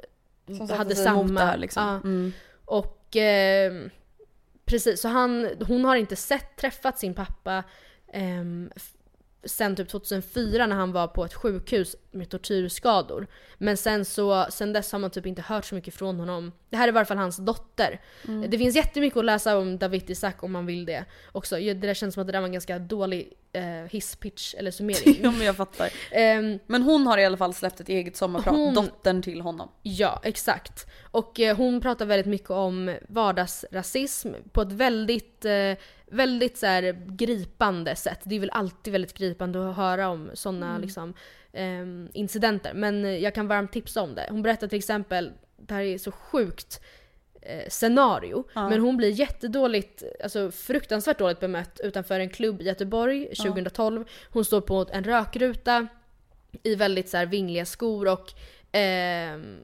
Som 0.46 0.70
hade 0.70 0.94
samma... 0.96 1.20
emot 1.20 1.36
det 1.38 1.44
här 1.44 1.56
liksom. 1.58 1.82
Ja. 1.82 1.94
Mm. 2.08 2.32
Och 2.64 3.16
eh, 3.16 3.72
precis, 4.64 5.00
så 5.00 5.08
han, 5.08 5.48
hon 5.66 5.84
har 5.84 5.96
inte 5.96 6.16
sett, 6.16 6.56
träffat 6.56 6.98
sin 6.98 7.14
pappa 7.14 7.64
ehm, 8.12 8.70
sen 9.44 9.76
typ 9.76 9.88
2004 9.88 10.66
när 10.66 10.76
han 10.76 10.92
var 10.92 11.06
på 11.06 11.24
ett 11.24 11.34
sjukhus 11.34 11.96
med 12.10 12.28
tortyrskador. 12.28 13.26
Men 13.58 13.76
sen 13.76 14.04
så, 14.04 14.46
sen 14.50 14.72
dess 14.72 14.92
har 14.92 14.98
man 14.98 15.10
typ 15.10 15.26
inte 15.26 15.42
hört 15.42 15.64
så 15.64 15.74
mycket 15.74 15.94
från 15.94 16.18
honom. 16.20 16.52
Det 16.70 16.76
här 16.76 16.84
är 16.84 16.88
i 16.88 16.92
varje 16.92 17.04
fall 17.04 17.16
hans 17.16 17.36
dotter. 17.36 18.00
Mm. 18.28 18.50
Det 18.50 18.58
finns 18.58 18.76
jättemycket 18.76 19.16
att 19.16 19.24
läsa 19.24 19.58
om 19.58 19.78
David 19.78 20.10
Isak 20.10 20.42
om 20.42 20.52
man 20.52 20.66
vill 20.66 20.84
det 20.84 21.04
också. 21.32 21.56
Det 21.56 21.74
där 21.74 21.94
känns 21.94 22.14
som 22.14 22.20
att 22.20 22.26
det 22.26 22.32
där 22.32 22.40
var 22.40 22.46
en 22.46 22.52
ganska 22.52 22.78
dålig 22.78 23.32
eh, 23.52 23.62
hisspitch 23.90 24.54
eller 24.58 24.70
summering. 24.70 25.18
ja 25.22 25.30
men 25.30 25.46
jag 25.46 25.56
fattar. 25.56 25.88
Ehm, 26.10 26.58
Men 26.66 26.82
hon 26.82 27.06
har 27.06 27.18
i 27.18 27.24
alla 27.24 27.36
fall 27.36 27.54
släppt 27.54 27.80
ett 27.80 27.88
eget 27.88 28.16
sommarprat, 28.16 28.54
Hon- 28.54 28.74
dottern 28.74 29.22
till 29.22 29.40
honom. 29.40 29.68
Ja, 29.82 30.20
exakt. 30.24 30.86
Och 31.10 31.40
eh, 31.40 31.56
hon 31.56 31.80
pratar 31.80 32.06
väldigt 32.06 32.26
mycket 32.26 32.50
om 32.50 32.96
vardagsrasism 33.08 34.28
på 34.52 34.62
ett 34.62 34.72
väldigt, 34.72 35.44
eh, 35.44 35.72
väldigt 36.06 36.58
så 36.58 36.66
här, 36.66 37.06
gripande 37.16 37.96
sätt. 37.96 38.20
Det 38.24 38.34
är 38.34 38.40
väl 38.40 38.50
alltid 38.50 38.92
väldigt 38.92 39.14
gripande 39.14 39.70
att 39.70 39.76
höra 39.76 40.08
om 40.08 40.30
sådana 40.34 40.78
liksom, 40.78 41.14
ehm, 41.52 42.08
incidenter. 42.14 42.74
Men 42.74 43.04
eh, 43.04 43.10
jag 43.16 43.34
kan 43.34 43.48
varmt 43.48 43.72
tipsa 43.72 44.02
om 44.02 44.14
det. 44.14 44.26
Hon 44.30 44.42
berättar 44.42 44.68
till 44.68 44.78
exempel, 44.78 45.32
det 45.56 45.74
här 45.74 45.82
är 45.82 45.98
så 45.98 46.12
sjukt 46.12 46.80
eh, 47.42 47.68
scenario. 47.68 48.44
Ja. 48.54 48.68
Men 48.68 48.80
hon 48.80 48.96
blir 48.96 49.08
jättedåligt, 49.10 50.02
alltså 50.22 50.50
fruktansvärt 50.50 51.18
dåligt 51.18 51.40
bemött 51.40 51.80
utanför 51.84 52.20
en 52.20 52.30
klubb 52.30 52.60
i 52.60 52.64
Göteborg 52.64 53.26
2012. 53.34 54.04
Hon 54.30 54.44
står 54.44 54.60
på 54.60 54.86
en 54.92 55.04
rökruta 55.04 55.86
i 56.62 56.74
väldigt 56.74 57.08
så 57.08 57.16
här 57.16 57.26
vingliga 57.26 57.64
skor 57.64 58.08
och 58.08 58.32
ehm, 58.72 59.58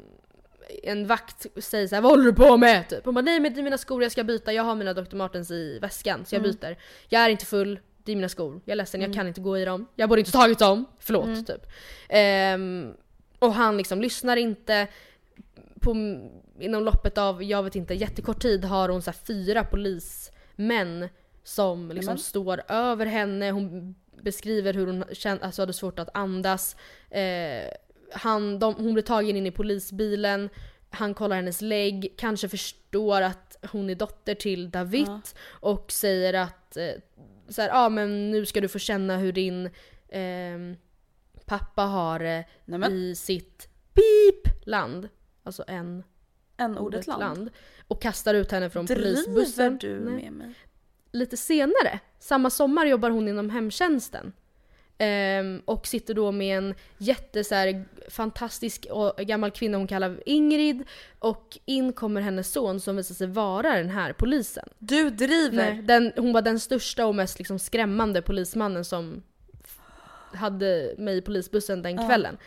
en 0.83 1.07
vakt 1.07 1.47
säger 1.57 1.87
så 1.89 1.95
här, 1.95 2.03
vad 2.03 2.13
håller 2.13 2.25
du 2.25 2.33
på 2.33 2.57
med? 2.57 2.89
Typ. 2.89 3.05
Hon 3.05 3.15
bara 3.15 3.21
nej 3.21 3.41
men 3.41 3.55
det 3.55 3.61
är 3.61 3.63
mina 3.63 3.79
skor 3.79 4.03
jag 4.03 4.13
ska 4.13 4.25
byta, 4.25 4.53
jag 4.53 4.63
har 4.63 4.75
mina 4.75 4.95
Dr. 4.95 5.17
Martens 5.17 5.51
i 5.51 5.79
väskan 5.79 6.25
så 6.27 6.35
jag 6.35 6.41
Mm. 6.45 6.51
byter. 6.61 6.77
Jag 7.09 7.23
är 7.23 7.29
inte 7.29 7.47
full, 7.47 7.81
det 8.05 8.13
är 8.13 8.17
mina 8.17 8.29
skor, 8.29 8.61
jag 8.65 8.73
är 8.73 8.77
ledsen, 8.77 9.01
jag 9.01 9.15
kan 9.15 9.29
inte 9.29 9.41
gå 9.41 9.59
i 9.59 9.65
dem. 9.65 9.87
Jag 9.95 10.09
borde 10.09 10.21
inte 10.21 10.33
tagit 10.33 10.59
dem, 10.59 10.85
förlåt 10.99 11.25
Mm. 11.27 11.45
typ. 11.45 11.67
Ehm, 12.09 12.93
och 13.39 13.55
han 13.55 13.77
liksom 13.77 14.01
lyssnar 14.01 14.37
inte. 14.37 14.87
På, 15.81 15.91
inom 16.61 16.85
loppet 16.85 17.19
av, 17.19 17.43
jag 17.43 17.63
vet 17.63 17.77
inte, 17.77 17.95
jättekort 17.95 18.43
tid 18.43 18.65
har 18.65 18.89
hon 18.89 19.03
så 19.03 19.13
fyra 19.13 19.65
polismän 19.65 21.09
som 21.43 21.89
liksom 21.89 22.05
Nämen. 22.13 22.19
står 22.19 22.63
över 22.69 23.07
henne. 23.07 23.51
Hon 23.51 23.95
beskriver 24.23 24.75
hur 24.75 24.87
hon 24.87 25.05
kände, 25.13 25.45
alltså 25.45 25.63
hade 25.63 25.73
svårt 25.73 25.99
att 25.99 26.09
andas. 26.15 26.77
Eh, 27.11 27.71
han, 28.13 28.59
de, 28.59 28.75
hon 28.75 28.93
blir 28.95 29.03
tagen 29.05 29.37
in 29.37 29.47
i 29.47 29.51
polisbilen. 29.51 30.49
Han 30.91 31.15
kollar 31.15 31.37
hennes 31.37 31.61
lägg, 31.61 32.15
kanske 32.19 32.49
förstår 32.49 33.23
att 33.23 33.57
hon 33.73 33.91
är 33.91 33.95
dotter 33.95 34.35
till 34.35 34.71
David 34.71 35.07
Ja. 35.09 35.21
och 35.51 35.93
säger 35.93 36.35
att 36.35 36.77
eh, 36.77 36.91
så 37.49 37.63
här, 37.63 37.71
ah, 37.73 37.89
men 37.89 38.31
nu 38.31 38.47
ska 38.47 38.61
du 38.61 38.69
få 38.69 38.79
känna 38.79 39.17
hur 39.17 39.33
din 39.33 39.71
ehm, 40.09 40.77
pappa 41.47 41.83
har 41.83 42.21
eh, 42.21 42.41
Nämen. 42.65 42.93
i 42.93 43.15
sitt 43.15 43.69
pip-land, 43.95 45.09
alltså 45.49 45.65
en 45.67 46.05
En 46.57 46.79
ordet 46.79 47.07
land. 47.07 47.21
land, 47.21 47.51
och 47.89 48.03
kastar 48.03 48.35
ut 48.35 48.53
henne 48.53 48.71
från 48.71 48.87
Driver 48.87 49.03
polisbussen. 49.03 49.79
du 49.79 50.01
Nej. 50.01 50.23
med 50.23 50.33
mig? 50.33 50.55
Lite 51.13 51.37
senare, 51.37 52.01
samma 52.19 52.51
sommar 52.51 52.87
jobbar 52.87 53.11
hon 53.11 53.29
inom 53.29 53.51
hemtjänsten. 53.51 54.33
Ehm, 55.01 55.63
och 55.65 55.87
sitter 55.87 56.15
då 56.15 56.33
med 56.33 56.59
en 56.59 56.75
jätte 56.99 57.45
så 57.45 57.55
här, 57.55 57.85
fantastisk 58.09 58.87
gammal 59.19 59.51
kvinna 59.51 59.79
hon 59.79 59.87
kallar 59.87 60.23
Ingrid. 60.27 60.85
Och 61.19 61.59
in 61.65 61.93
kommer 61.93 62.21
hennes 62.21 62.53
son 62.53 62.81
som 62.81 62.97
visar 62.97 63.15
sig 63.15 63.27
vara 63.27 63.77
den 63.77 63.89
här 63.91 64.13
polisen. 64.13 64.69
Du 64.79 65.11
driver! 65.11 65.57
Nej, 65.57 65.83
den, 65.83 66.13
hon 66.17 66.33
var 66.33 66.43
den 66.43 66.61
största 66.61 67.07
och 67.07 67.15
mest 67.15 67.39
liksom 67.39 67.59
skrämmande 67.59 68.23
polismannen 68.23 68.85
som 68.85 69.23
hade 70.35 70.95
mig 70.99 71.17
i 71.17 71.23
polisbussen 71.23 71.83
den 71.83 71.99
kvällen. 72.09 72.39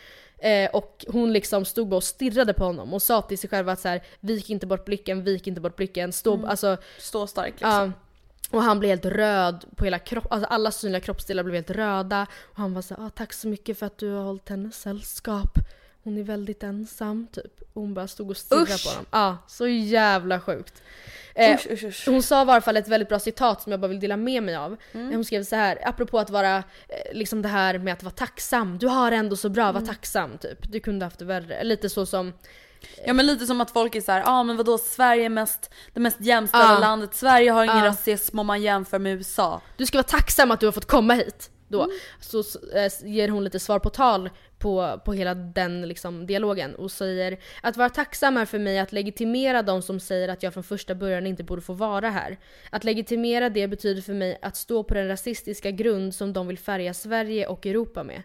Eh, 0.41 0.69
och 0.69 1.05
hon 1.07 1.33
liksom 1.33 1.65
stod 1.65 1.87
bara 1.87 1.95
och 1.95 2.03
stirrade 2.03 2.53
på 2.53 2.63
honom 2.63 2.93
och 2.93 3.01
sa 3.01 3.21
till 3.21 3.37
sig 3.37 3.49
själv 3.49 3.69
att 3.69 3.79
så 3.79 3.87
här, 3.87 4.03
vik 4.19 4.49
inte 4.49 4.67
bort 4.67 4.85
blicken, 4.85 5.23
vik 5.23 5.47
inte 5.47 5.61
bort 5.61 5.75
blicken. 5.75 6.13
Stå, 6.13 6.45
alltså, 6.45 6.77
Stå 6.99 7.27
stark 7.27 7.51
liksom. 7.51 7.69
ja. 7.69 7.91
och 8.51 8.63
han 8.63 8.79
blev 8.79 8.89
helt 8.89 9.05
röd 9.05 9.65
på 9.75 9.85
hela 9.85 9.99
kroppen, 9.99 10.31
alltså 10.31 10.47
alla 10.49 10.71
synliga 10.71 10.99
kroppsdelar 10.99 11.43
blev 11.43 11.55
helt 11.55 11.71
röda. 11.71 12.27
Och 12.41 12.57
han 12.57 12.73
var 12.73 12.81
så 12.81 12.95
här, 12.95 13.05
ah, 13.05 13.09
tack 13.09 13.33
så 13.33 13.47
mycket 13.47 13.79
för 13.79 13.85
att 13.85 13.97
du 13.97 14.11
har 14.11 14.23
hållit 14.23 14.49
henne 14.49 14.71
sällskap. 14.71 15.57
Hon 16.03 16.17
är 16.17 16.23
väldigt 16.23 16.63
ensam 16.63 17.27
typ. 17.31 17.61
Och 17.73 17.81
hon 17.81 17.93
bara 17.93 18.07
stod 18.07 18.29
och 18.29 18.37
stirrade 18.37 18.73
Usch. 18.73 18.83
på 18.83 18.89
honom. 18.89 19.05
Ja, 19.11 19.37
så 19.47 19.67
jävla 19.67 20.39
sjukt. 20.39 20.83
Eh, 21.36 21.55
Usch, 21.55 21.67
usch, 21.71 21.84
usch. 21.84 22.03
hon 22.07 22.23
sa 22.23 22.41
i 22.41 22.45
varje 22.45 22.61
fall 22.61 22.77
ett 22.77 22.88
väldigt 22.88 23.09
bra 23.09 23.19
citat 23.19 23.61
som 23.61 23.71
jag 23.71 23.82
bara 23.82 23.88
vill 23.88 23.99
dela 23.99 24.17
med 24.17 24.43
mig 24.43 24.55
av. 24.55 24.77
Mm. 24.91 25.13
Hon 25.15 25.25
skrev 25.25 25.43
så 25.43 25.55
här, 25.55 25.79
apropå 25.88 26.19
att 26.19 26.29
vara, 26.29 26.55
eh, 26.57 26.63
liksom 27.13 27.41
det 27.41 27.47
här 27.49 27.77
med 27.77 27.93
att 27.93 28.03
vara 28.03 28.13
tacksam. 28.13 28.77
Du 28.77 28.88
har 28.88 29.11
det 29.11 29.17
ändå 29.17 29.36
så 29.36 29.49
bra, 29.49 29.63
Mm. 29.69 29.82
var 29.82 29.88
tacksam 29.93 30.38
typ. 30.38 30.71
Du 30.71 30.79
kunde 30.79 31.05
haft 31.05 31.19
det 31.19 31.25
värre. 31.25 31.63
Lite 31.63 31.89
så 31.89 32.05
som, 32.05 32.34
Ja 33.05 33.13
men 33.13 33.25
lite 33.27 33.45
som 33.45 33.61
att 33.61 33.71
folk 33.71 33.95
är 33.95 34.01
så 34.01 34.11
här, 34.11 34.19
ja 34.19 34.25
ah, 34.29 34.43
men 34.43 34.57
vadå 34.57 34.77
Sverige 34.77 35.25
är 35.25 35.29
mest, 35.29 35.71
det 35.93 35.99
mest 35.99 36.21
jämställda 36.21 36.73
Ja. 36.73 36.79
landet, 36.79 37.15
Sverige 37.15 37.51
har 37.51 37.63
ingen 37.63 37.77
Ja. 37.77 37.86
rasism 37.86 38.39
om 38.39 38.47
man 38.47 38.61
jämför 38.61 38.99
med 38.99 39.13
USA. 39.13 39.61
du 39.77 39.86
ska 39.86 39.97
vara 39.97 40.03
tacksam 40.07 40.51
att 40.51 40.59
du 40.59 40.65
har 40.67 40.71
fått 40.73 40.88
komma 40.88 41.13
hit. 41.13 41.49
Då. 41.67 41.84
Mm. 41.84 41.95
Så 42.19 42.39
eh, 42.75 42.91
ger 43.09 43.29
hon 43.29 43.43
lite 43.43 43.59
svar 43.59 43.79
på 43.79 43.89
tal 43.89 44.29
på, 44.62 45.01
på 45.05 45.14
hela 45.14 45.36
den 45.36 45.88
liksom, 45.88 46.26
dialogen 46.26 46.76
och 46.76 46.91
säger 46.91 47.38
att 47.62 47.78
vara 47.78 47.89
tacksam 47.89 48.38
är 48.38 48.45
för 48.45 48.59
mig 48.59 48.80
att 48.80 48.91
legitimera 48.91 49.62
de 49.62 49.82
som 49.82 49.99
säger 49.99 50.30
att 50.30 50.43
jag 50.43 50.53
från 50.53 50.64
första 50.64 50.95
början 50.95 51.28
inte 51.28 51.43
borde 51.43 51.62
få 51.62 51.74
vara 51.74 52.09
här. 52.09 52.38
Att 52.70 52.84
legitimera 52.84 53.49
det 53.49 53.68
betyder 53.68 54.01
för 54.01 54.14
mig 54.14 54.38
att 54.41 54.55
stå 54.55 54.84
på 54.84 54.93
den 54.93 55.07
rasistiska 55.07 55.72
grund 55.72 56.16
som 56.16 56.34
de 56.34 56.47
vill 56.47 56.57
färga 56.57 56.93
Sverige 56.93 57.47
och 57.47 57.66
Europa 57.66 58.03
med. 58.03 58.24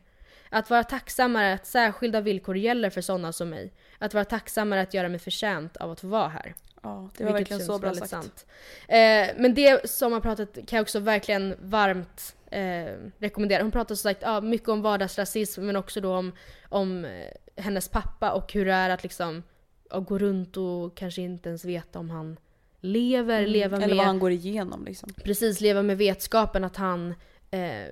Att 0.51 0.70
vara 0.70 0.84
tacksam 0.84 1.37
är 1.37 1.55
att 1.55 1.66
särskilda 1.66 2.20
villkor 2.20 2.57
gäller 2.57 2.91
för 2.91 3.01
sådana 3.01 3.32
som 3.32 3.51
mig. 3.51 3.72
Att 3.99 4.14
vara 4.14 4.24
tacksam 4.24 4.72
är 4.72 4.76
att 4.76 4.95
göra 4.95 5.09
mig 5.09 5.18
förtjänt 5.18 5.76
av 5.76 5.91
att 5.91 6.01
få 6.01 6.07
vara 6.07 6.28
här. 6.28 6.55
Ja 6.82 7.11
det 7.16 7.24
var 7.24 7.32
Vilket 7.32 7.53
verkligen 7.53 7.66
så 7.66 7.78
bra 7.78 7.95
sagt. 7.95 8.11
sant. 8.11 8.47
Eh, 8.89 9.26
men 9.37 9.55
det 9.55 9.91
sommarpratet 9.91 10.55
kan 10.55 10.76
jag 10.76 10.82
också 10.82 10.99
verkligen 11.01 11.55
varmt 11.61 12.36
eh, 12.51 12.94
rekommendera. 13.18 13.62
Hon 13.62 13.72
pratar 13.72 13.94
som 13.94 14.03
sagt 14.03 14.22
ja, 14.22 14.40
mycket 14.40 14.68
om 14.68 14.82
vardagsrasism 14.82 15.66
men 15.66 15.76
också 15.76 16.01
då 16.01 16.14
om, 16.14 16.32
om 16.68 17.05
eh, 17.05 17.62
hennes 17.62 17.88
pappa 17.88 18.32
och 18.32 18.53
hur 18.53 18.64
det 18.64 18.72
är 18.72 18.90
att 18.90 19.03
liksom 19.03 19.42
ja, 19.90 20.01
gå 20.01 20.18
runt 20.18 20.57
och 20.57 20.97
kanske 20.97 21.22
inte 21.22 21.49
ens 21.49 21.64
veta 21.64 21.99
om 21.99 22.11
han 22.11 22.36
lever, 22.80 23.47
leva 23.47 23.76
Mm. 23.76 23.82
Eller 23.82 23.94
med 23.94 23.97
vad 23.97 24.07
han 24.07 24.18
går 24.18 24.30
igenom 24.30 24.84
liksom. 24.84 25.09
precis 25.24 25.61
leva 25.61 25.82
med 25.82 25.99
vetskapen 25.99 26.64
att 26.64 26.76
han 26.76 27.14
eh, 27.51 27.86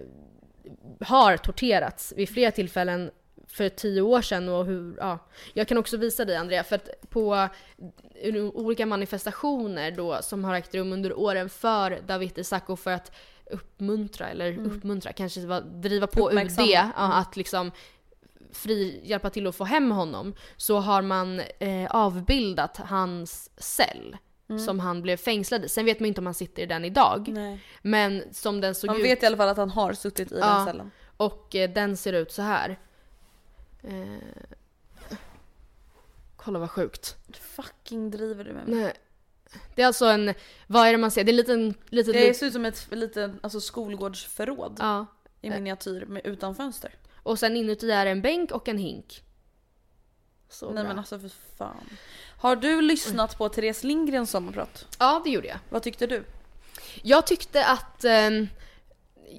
har 1.00 1.36
torterats 1.36 2.12
vid 2.16 2.28
flera 2.28 2.50
tillfällen 2.50 3.10
för 3.48 3.68
tio 3.68 4.00
år 4.00 4.22
sedan 4.22 4.48
och 4.48 4.66
hur, 4.66 4.96
ja. 4.98 5.18
Jag 5.52 5.68
kan 5.68 5.78
också 5.78 5.96
visa 5.96 6.24
dig 6.24 6.36
Andrea, 6.36 6.64
för 6.64 6.76
att 6.76 6.88
på 7.08 7.48
eh, 8.14 8.44
olika 8.44 8.86
manifestationer 8.86 9.90
då 9.90 10.18
som 10.22 10.44
har 10.44 10.54
ägt 10.54 10.74
rum 10.74 10.92
under 10.92 11.18
åren 11.18 11.48
för 11.48 12.00
Dawit 12.06 12.38
Isaak 12.38 12.78
för 12.78 12.90
att 12.90 13.12
uppmuntra, 13.50 14.28
eller 14.28 14.58
uppmuntra, 14.58 15.12
kanske 15.12 15.46
var- 15.46 15.60
driva 15.60 16.06
på 16.06 16.30
UD, 16.32 16.50
ja, 16.58 16.90
att 16.96 17.36
liksom 17.36 17.70
fri, 18.52 19.00
hjälpa 19.04 19.30
till 19.30 19.46
att 19.46 19.56
få 19.56 19.64
hem 19.64 19.90
honom, 19.90 20.34
så 20.56 20.78
har 20.78 21.02
man 21.02 21.40
eh, 21.58 21.86
avbildat 21.90 22.76
hans 22.76 23.50
cell. 23.56 24.16
Som 24.66 24.80
han 24.80 25.02
blev 25.02 25.16
fängslad 25.16 25.64
i. 25.64 25.68
Sen 25.68 25.84
vet 25.84 26.00
man 26.00 26.06
inte 26.06 26.20
om 26.20 26.26
han 26.26 26.34
sitter 26.34 26.62
i 26.62 26.66
den 26.66 26.84
idag. 26.84 27.28
Nej. 27.28 27.60
Men 27.82 28.22
som 28.34 28.60
den 28.60 28.74
såg 28.74 28.88
Man 28.90 28.96
ut. 28.96 29.04
vet 29.04 29.22
i 29.22 29.26
alla 29.26 29.36
fall 29.36 29.48
att 29.48 29.56
han 29.56 29.70
har 29.70 29.92
suttit 29.92 30.32
i 30.32 30.38
Ja. 30.40 30.46
den 30.46 30.66
cellen. 30.66 30.90
Och 31.16 31.54
eh, 31.54 31.70
den 31.70 31.96
ser 31.96 32.12
ut 32.12 32.32
så 32.32 32.42
här. 32.42 32.78
Eh, 33.82 34.52
kolla 36.36 36.58
vad 36.58 36.70
sjukt. 36.70 37.16
Fucking 37.40 38.10
driver 38.10 38.44
du 38.44 38.52
med 38.52 38.68
mig? 38.68 38.74
Nej. 38.80 38.92
Det 39.74 39.82
är 39.82 39.86
alltså 39.86 40.06
en, 40.06 40.34
vad 40.66 40.88
är 40.88 40.92
det 40.92 40.98
man 40.98 41.10
ser? 41.10 41.24
Det 41.24 41.30
är 41.30 41.32
en 41.32 41.36
liten, 41.36 41.74
liten, 41.88 42.12
Det 42.12 42.34
ser 42.34 42.46
ut 42.46 42.52
som 42.52 42.64
ett 42.64 42.88
litet 42.90 43.30
alltså, 43.42 43.60
skolgårdsförråd 43.60 44.76
ja. 44.78 45.06
i 45.40 45.50
miniatyr 45.50 46.04
med, 46.04 46.22
utan 46.24 46.54
fönster. 46.54 46.94
Och 47.22 47.38
sen 47.38 47.56
inuti 47.56 47.90
är 47.90 48.06
en 48.06 48.22
bänk 48.22 48.50
och 48.50 48.68
en 48.68 48.78
hink. 48.78 49.22
Så 50.48 50.66
Nej 50.66 50.74
bra. 50.74 50.82
men 50.82 50.98
alltså 50.98 51.18
för 51.18 51.30
fan. 51.58 51.90
Har 52.38 52.56
du 52.56 52.80
lyssnat 52.80 53.38
på 53.38 53.48
Therese 53.48 53.84
Lindgrens 53.84 54.30
sommarprat? 54.30 54.96
Ja, 54.98 55.20
det 55.24 55.30
gjorde 55.30 55.48
jag. 55.48 55.58
Vad 55.68 55.82
tyckte 55.82 56.06
du? 56.06 56.24
Jag 57.02 57.26
tyckte 57.26 57.66
att 57.66 58.04
um, 58.04 58.48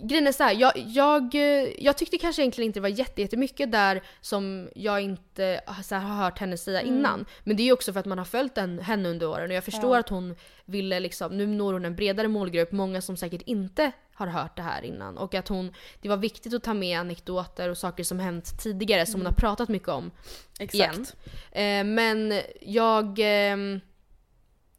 Grejen 0.03 0.27
är 0.27 0.31
så 0.31 0.43
här, 0.43 0.53
jag, 0.53 0.71
jag, 0.75 1.35
eh, 1.35 1.83
jag 1.83 1.97
tyckte 1.97 2.17
kanske 2.17 2.41
egentligen 2.41 2.65
inte 2.65 2.79
det 2.79 2.81
var 2.81 2.89
jätte- 2.89 3.21
jättemycket 3.21 3.71
där 3.71 4.01
som 4.21 4.69
jag 4.75 5.01
inte 5.01 5.61
så 5.83 5.95
här, 5.95 6.01
har 6.01 6.23
hört 6.23 6.39
henne 6.39 6.57
säga 6.57 6.81
innan. 6.81 7.25
Men 7.43 7.55
det 7.57 7.63
är 7.63 7.65
ju 7.65 7.71
också 7.71 7.93
för 7.93 7.99
att 7.99 8.05
man 8.05 8.17
har 8.17 8.25
följt 8.25 8.55
den, 8.55 8.79
henne 8.79 9.09
under 9.09 9.29
åren 9.29 9.49
och 9.49 9.55
jag 9.55 9.63
förstår 9.63 9.97
att 9.97 10.09
hon 10.09 10.35
ville 10.65 10.99
liksom, 10.99 11.37
nu 11.37 11.47
når 11.47 11.73
hon 11.73 11.85
en 11.85 11.95
bredare 11.95 12.27
målgrupp, 12.27 12.71
många 12.71 13.01
som 13.01 13.17
säkert 13.17 13.41
inte 13.41 13.91
har 14.13 14.27
hört 14.27 14.55
det 14.55 14.61
här 14.61 14.81
innan. 14.81 15.17
Och 15.17 15.35
att 15.35 15.47
hon, 15.47 15.73
det 16.01 16.09
var 16.09 16.17
viktigt 16.17 16.53
att 16.53 16.63
ta 16.63 16.73
med 16.73 16.99
anekdoter 16.99 17.69
och 17.69 17.77
saker 17.77 18.03
som 18.03 18.19
hänt 18.19 18.59
tidigare 18.63 19.05
som 19.05 19.19
hon 19.21 19.25
har 19.25 19.33
pratat 19.33 19.69
mycket 19.69 19.89
om 19.89 20.11
igen. 20.59 21.05
Eh, 21.51 21.83
men 21.83 22.41
jag... 22.61 23.19
ehm, 23.21 23.79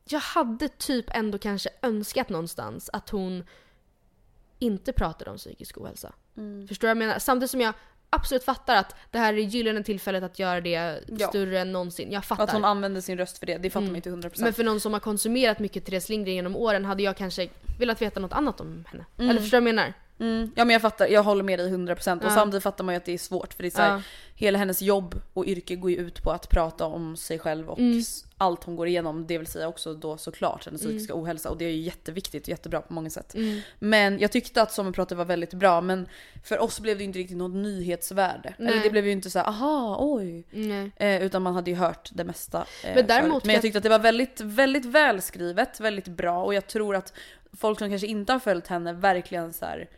jag 0.09 0.21
hade 0.21 0.69
typ 0.69 1.05
ändå 1.11 1.39
kanske 1.39 1.69
önskat 1.83 2.29
någonstans 2.29 2.91
att 2.93 3.11
hon 3.11 3.45
inte 4.59 4.93
pratade 4.93 5.31
om 5.31 5.37
psykisk 5.37 5.79
ohälsa. 5.79 6.13
Mm. 6.37 6.69
Förstår 6.69 6.89
du 6.89 6.95
vad 6.95 7.03
jag 7.03 7.09
menar? 7.09 7.19
Samtidigt 7.19 7.51
som 7.51 7.61
jag 7.61 7.75
absolut 8.11 8.45
fattar 8.45 8.77
att 8.77 8.95
det 9.11 9.19
här 9.19 9.35
är 9.35 9.39
gyllene 9.39 9.83
tillfället 9.83 10.23
att 10.25 10.39
göra 10.39 10.61
det 10.61 11.01
Ja. 11.19 11.29
större 11.29 11.61
än 11.61 11.73
någonsin. 11.73 12.13
Jag 12.13 12.25
fattar. 12.25 12.45
Att 12.45 12.53
hon 12.53 12.65
använde 12.65 13.03
sin 13.03 13.19
röst 13.19 13.39
för 13.39 13.47
det, 13.47 13.59
det 13.59 13.71
fattar 13.71 13.81
Mm. 13.81 13.93
man 13.93 13.97
inte 13.97 14.11
100%. 14.11 14.41
Men 14.45 14.53
för 14.55 14.65
någon 14.65 14.81
som 14.81 14.93
har 14.93 15.01
konsumerat 15.01 15.59
mycket 15.59 15.85
Therese 15.85 16.09
Lindgren 16.09 16.35
genom 16.37 16.57
åren 16.57 16.85
hade 16.85 17.03
jag 17.03 17.17
kanske 17.17 17.49
velat 17.79 18.03
veta 18.03 18.21
något 18.21 18.33
annat 18.33 18.61
om 18.61 18.85
henne. 18.89 19.05
Mm. 19.19 19.31
Eller 19.31 19.41
förstår 19.41 19.59
du 19.59 19.61
vad 19.65 19.69
jag 19.69 19.75
menar? 19.75 19.93
Mm. 20.21 20.51
Ja 20.57 20.65
men 20.65 20.73
jag 20.73 20.83
fattar, 20.83 21.07
jag 21.07 21.23
håller 21.23 21.43
med 21.43 21.59
dig 21.59 21.71
100% 21.71 22.19
och 22.19 22.25
Ja. 22.27 22.31
samtidigt 22.31 22.63
fattar 22.63 22.85
man 22.85 22.95
ju 22.95 22.97
att 22.97 23.05
det 23.05 23.13
är 23.13 23.19
svårt 23.19 23.55
för 23.55 23.63
det 23.63 23.69
är 23.69 23.71
så 23.71 23.83
här, 23.83 23.91
Ja. 23.91 24.03
hela 24.35 24.59
hennes 24.59 24.83
jobb 24.83 25.21
och 25.33 25.47
yrke 25.47 25.77
går 25.77 25.91
ju 25.91 25.97
ut 25.97 26.23
på 26.23 26.31
att 26.31 26.49
prata 26.51 26.85
om 26.87 27.17
sig 27.17 27.39
själv 27.39 27.71
och 27.71 27.79
Mm. 27.79 28.03
allt 28.39 28.65
hon 28.65 28.77
går 28.77 28.89
igenom, 28.89 29.27
det 29.27 29.39
vill 29.39 29.47
säga 29.47 29.69
också 29.69 29.95
då 29.95 30.17
såklart 30.17 30.65
hennes 30.67 30.81
psykiska 30.81 31.13
ohälsa 31.17 31.51
och 31.51 31.57
det 31.59 31.65
är 31.65 31.71
ju 31.71 31.81
jätteviktigt 31.81 32.43
och 32.43 32.49
jättebra 32.49 32.81
på 32.81 32.93
många 32.93 33.11
sätt. 33.11 33.35
Mm. 33.35 33.61
Men 33.79 34.19
jag 34.19 34.33
tyckte 34.33 34.63
att 34.63 34.73
sommarpratet 34.73 35.19
var 35.19 35.25
väldigt 35.25 35.55
bra 35.55 35.81
men 35.81 36.09
för 36.45 36.59
oss 36.59 36.81
blev 36.81 36.97
det 36.97 37.03
ju 37.03 37.07
inte 37.07 37.19
riktigt 37.19 37.37
något 37.37 37.55
nyhetsvärde. 37.55 38.55
Eller 38.59 38.71
Nej. 38.71 38.81
det 38.83 38.91
blev 38.91 39.07
ju 39.07 39.13
inte 39.13 39.31
så 39.31 39.39
här, 39.39 39.47
aha, 39.47 39.97
oj. 40.01 40.45
Eh, 40.97 41.23
utan 41.23 41.43
man 41.43 41.55
hade 41.55 41.71
ju 41.71 41.77
hört 41.77 42.11
det 42.15 42.25
mesta 42.25 42.67
eh, 42.85 42.95
Men 42.95 43.07
däremot 43.07 43.33
förut. 43.33 43.45
Men 43.45 43.53
jag 43.55 43.63
tyckte 43.63 43.79
att 43.79 43.83
det 43.83 43.89
var 43.89 43.99
väldigt, 43.99 44.41
väldigt 44.41 44.85
välskrivet, 44.85 45.81
väldigt 45.81 46.09
bra 46.09 46.45
och 46.45 46.55
jag 46.55 46.67
tror 46.67 46.97
att 46.97 47.13
folk 47.53 47.79
som 47.79 47.89
kanske 47.91 48.07
inte 48.07 48.33
har 48.33 48.41
följt 48.41 48.67
henne 48.67 48.93
verkligen 48.93 49.53
så 49.53 49.65
här 49.65 49.89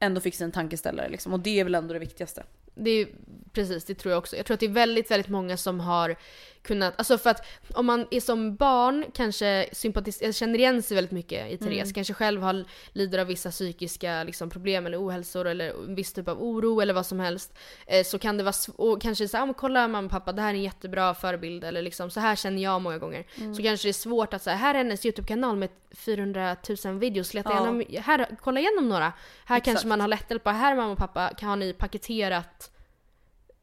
ändå 0.00 0.20
fick 0.20 0.34
sig 0.34 0.44
en 0.44 0.52
tankeställare 0.52 1.08
liksom. 1.08 1.32
Och 1.32 1.40
det 1.40 1.60
är 1.60 1.64
väl 1.64 1.74
ändå 1.74 1.92
det 1.92 1.98
viktigaste. 2.00 2.44
Det 2.74 2.90
är, 2.90 3.08
precis, 3.52 3.84
det 3.84 3.94
tror 3.94 4.12
jag 4.12 4.18
också. 4.18 4.36
Jag 4.36 4.46
tror 4.46 4.54
att 4.54 4.60
det 4.60 4.66
är 4.66 4.70
väldigt, 4.70 5.10
väldigt 5.10 5.28
många 5.28 5.56
som 5.56 5.80
har 5.80 6.16
kunnat, 6.64 6.94
alltså 6.98 7.18
för 7.18 7.30
att 7.30 7.46
om 7.74 7.86
man 7.86 8.06
är 8.10 8.20
som 8.20 8.56
barn 8.56 9.04
kanske 9.14 9.66
sympatis- 9.72 10.32
känner 10.32 10.58
igen 10.58 10.82
sig 10.82 10.94
väldigt 10.94 11.12
mycket 11.12 11.52
i 11.52 11.58
Therese, 11.58 11.92
kanske 11.92 12.14
själv 12.14 12.42
har, 12.42 12.64
lider 12.92 13.18
av 13.18 13.26
vissa 13.26 13.50
psykiska 13.50 14.24
liksom, 14.24 14.50
problem 14.50 14.86
eller 14.86 15.06
ohälsor 15.06 15.46
eller 15.46 15.68
en 15.88 15.94
viss 15.94 16.12
typ 16.12 16.28
av 16.28 16.42
oro 16.42 16.80
eller 16.80 16.94
vad 16.94 17.06
som 17.06 17.20
helst. 17.20 17.54
Eh, 17.86 18.04
så 18.04 18.18
kan 18.18 18.36
det 18.36 18.42
vara, 18.42 18.52
sv- 18.52 18.76
och 18.76 19.02
kanske 19.02 19.28
säga, 19.28 19.42
ah, 19.42 19.54
kolla 19.56 19.88
mamma 19.88 20.06
och 20.06 20.10
pappa, 20.10 20.32
det 20.32 20.42
här 20.42 20.50
är 20.50 20.54
en 20.54 20.62
jättebra 20.62 21.14
förebild 21.14 21.64
eller 21.64 21.82
liksom, 21.82 22.10
så 22.10 22.20
här 22.20 22.36
känner 22.36 22.62
jag 22.62 22.82
många 22.82 22.98
gånger. 22.98 23.54
Så 23.56 23.62
kanske 23.62 23.86
det 23.86 23.90
är 23.90 23.92
svårt 23.92 24.34
att 24.34 24.42
säga, 24.42 24.56
här 24.56 24.74
är 24.74 24.78
hennes 24.78 25.06
YouTube-kanal 25.06 25.56
med 25.56 25.68
400 25.96 26.56
000 26.84 26.98
videos, 26.98 27.34
leta 27.34 27.50
Ja. 27.52 27.56
igenom, 27.60 28.02
här, 28.04 28.26
kolla 28.40 28.60
igenom 28.60 28.88
några. 28.88 29.12
Här 29.44 29.58
kanske 29.58 29.70
Exakt. 29.70 29.84
man 29.86 30.00
har 30.00 30.08
lättare 30.08 30.38
på, 30.38 30.50
här 30.50 30.74
mamma 30.76 30.92
och 30.92 30.98
pappa 30.98 31.30
kan, 31.38 31.48
har 31.48 31.56
ni 31.56 31.72
paketerat 31.72 32.70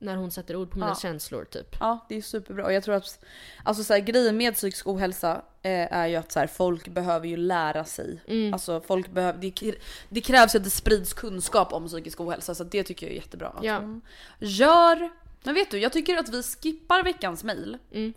när 0.01 0.15
hon 0.15 0.31
sätter 0.31 0.55
ord 0.55 0.71
på 0.71 0.77
mina 0.77 0.91
Ja. 0.91 0.95
känslor 0.95 1.45
typ. 1.45 1.75
Ja, 1.79 2.05
det 2.09 2.15
är 2.17 2.21
superbra. 2.21 2.65
Och 2.65 2.73
jag 2.73 2.83
tror 2.83 2.95
att 2.95 3.25
alltså 3.63 3.83
så 3.83 3.93
här, 3.93 3.99
grejen 3.99 4.37
med 4.37 4.53
psykisk 4.53 4.87
ohälsa 4.87 5.41
eh, 5.61 5.93
är 5.93 6.07
ju 6.07 6.15
att 6.15 6.31
så 6.31 6.39
här, 6.39 6.47
folk 6.47 6.87
behöver 6.87 7.27
ju 7.27 7.37
lära 7.37 7.85
sig. 7.85 8.21
Alltså 8.53 8.81
folk 8.81 9.09
behöver, 9.11 9.39
det, 9.39 9.75
det 10.09 10.21
krävs 10.21 10.55
ju 10.55 10.57
att 10.57 10.63
det 10.63 10.69
sprids 10.69 11.13
kunskap 11.13 11.73
om 11.73 11.87
psykisk 11.87 12.19
ohälsa 12.21 12.55
så 12.55 12.63
det 12.63 12.83
tycker 12.83 13.05
jag 13.05 13.11
är 13.15 13.19
jättebra. 13.19 13.47
Att 13.47 13.63
Ja. 13.63 13.79
hon 13.79 14.01
gör. 14.39 15.09
Men 15.43 15.53
vet 15.55 15.71
du, 15.71 15.79
jag 15.79 15.93
tycker 15.93 16.17
att 16.17 16.29
vi 16.29 16.43
skippar 16.43 17.03
veckans 17.03 17.43
mail. 17.43 17.77
Mm. 17.91 18.13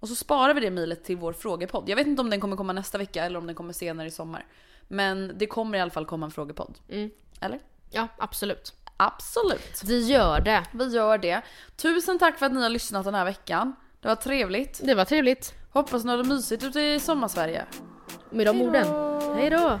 Och 0.00 0.08
så 0.08 0.14
sparar 0.14 0.54
vi 0.54 0.60
det 0.60 0.70
mejlet 0.70 1.04
till 1.04 1.16
vår 1.16 1.32
frågepodd. 1.32 1.88
Jag 1.88 1.96
vet 1.96 2.06
inte 2.06 2.22
om 2.22 2.30
den 2.30 2.40
kommer 2.40 2.56
komma 2.56 2.72
nästa 2.72 2.98
vecka 2.98 3.24
eller 3.24 3.38
om 3.38 3.46
den 3.46 3.54
kommer 3.56 3.72
senare 3.72 4.06
i 4.08 4.10
sommar. 4.10 4.46
Men 4.88 5.32
det 5.38 5.46
kommer 5.46 5.78
i 5.78 5.80
alla 5.80 5.90
fall 5.90 6.06
komma 6.06 6.26
en 6.26 6.32
frågepodd. 6.32 6.78
Mm. 6.88 7.10
Eller? 7.40 7.60
Ja, 7.90 8.08
absolut. 8.18 8.74
Absolut. 8.96 9.82
Vi 9.84 10.06
gör 10.06 10.40
det. 10.40 10.62
Vi 10.72 10.84
gör 10.94 11.18
det. 11.18 11.42
Tusen 11.76 12.18
tack 12.18 12.38
för 12.38 12.46
att 12.46 12.52
ni 12.52 12.62
har 12.62 12.68
lyssnat 12.68 13.04
den 13.04 13.14
här 13.14 13.24
veckan. 13.24 13.76
Det 14.00 14.08
var 14.08 14.16
trevligt. 14.16 14.80
Det 14.84 14.94
var 14.94 15.04
trevligt. 15.04 15.54
Hoppas 15.72 16.04
ni 16.04 16.10
har 16.10 16.18
det 16.18 16.24
mysigt 16.24 16.64
ute 16.64 16.80
i 16.80 17.00
sommarsverige. 17.00 17.64
Med 18.30 18.46
de 18.46 18.62
orden. 18.62 18.86
Hej 19.36 19.50
då! 19.50 19.80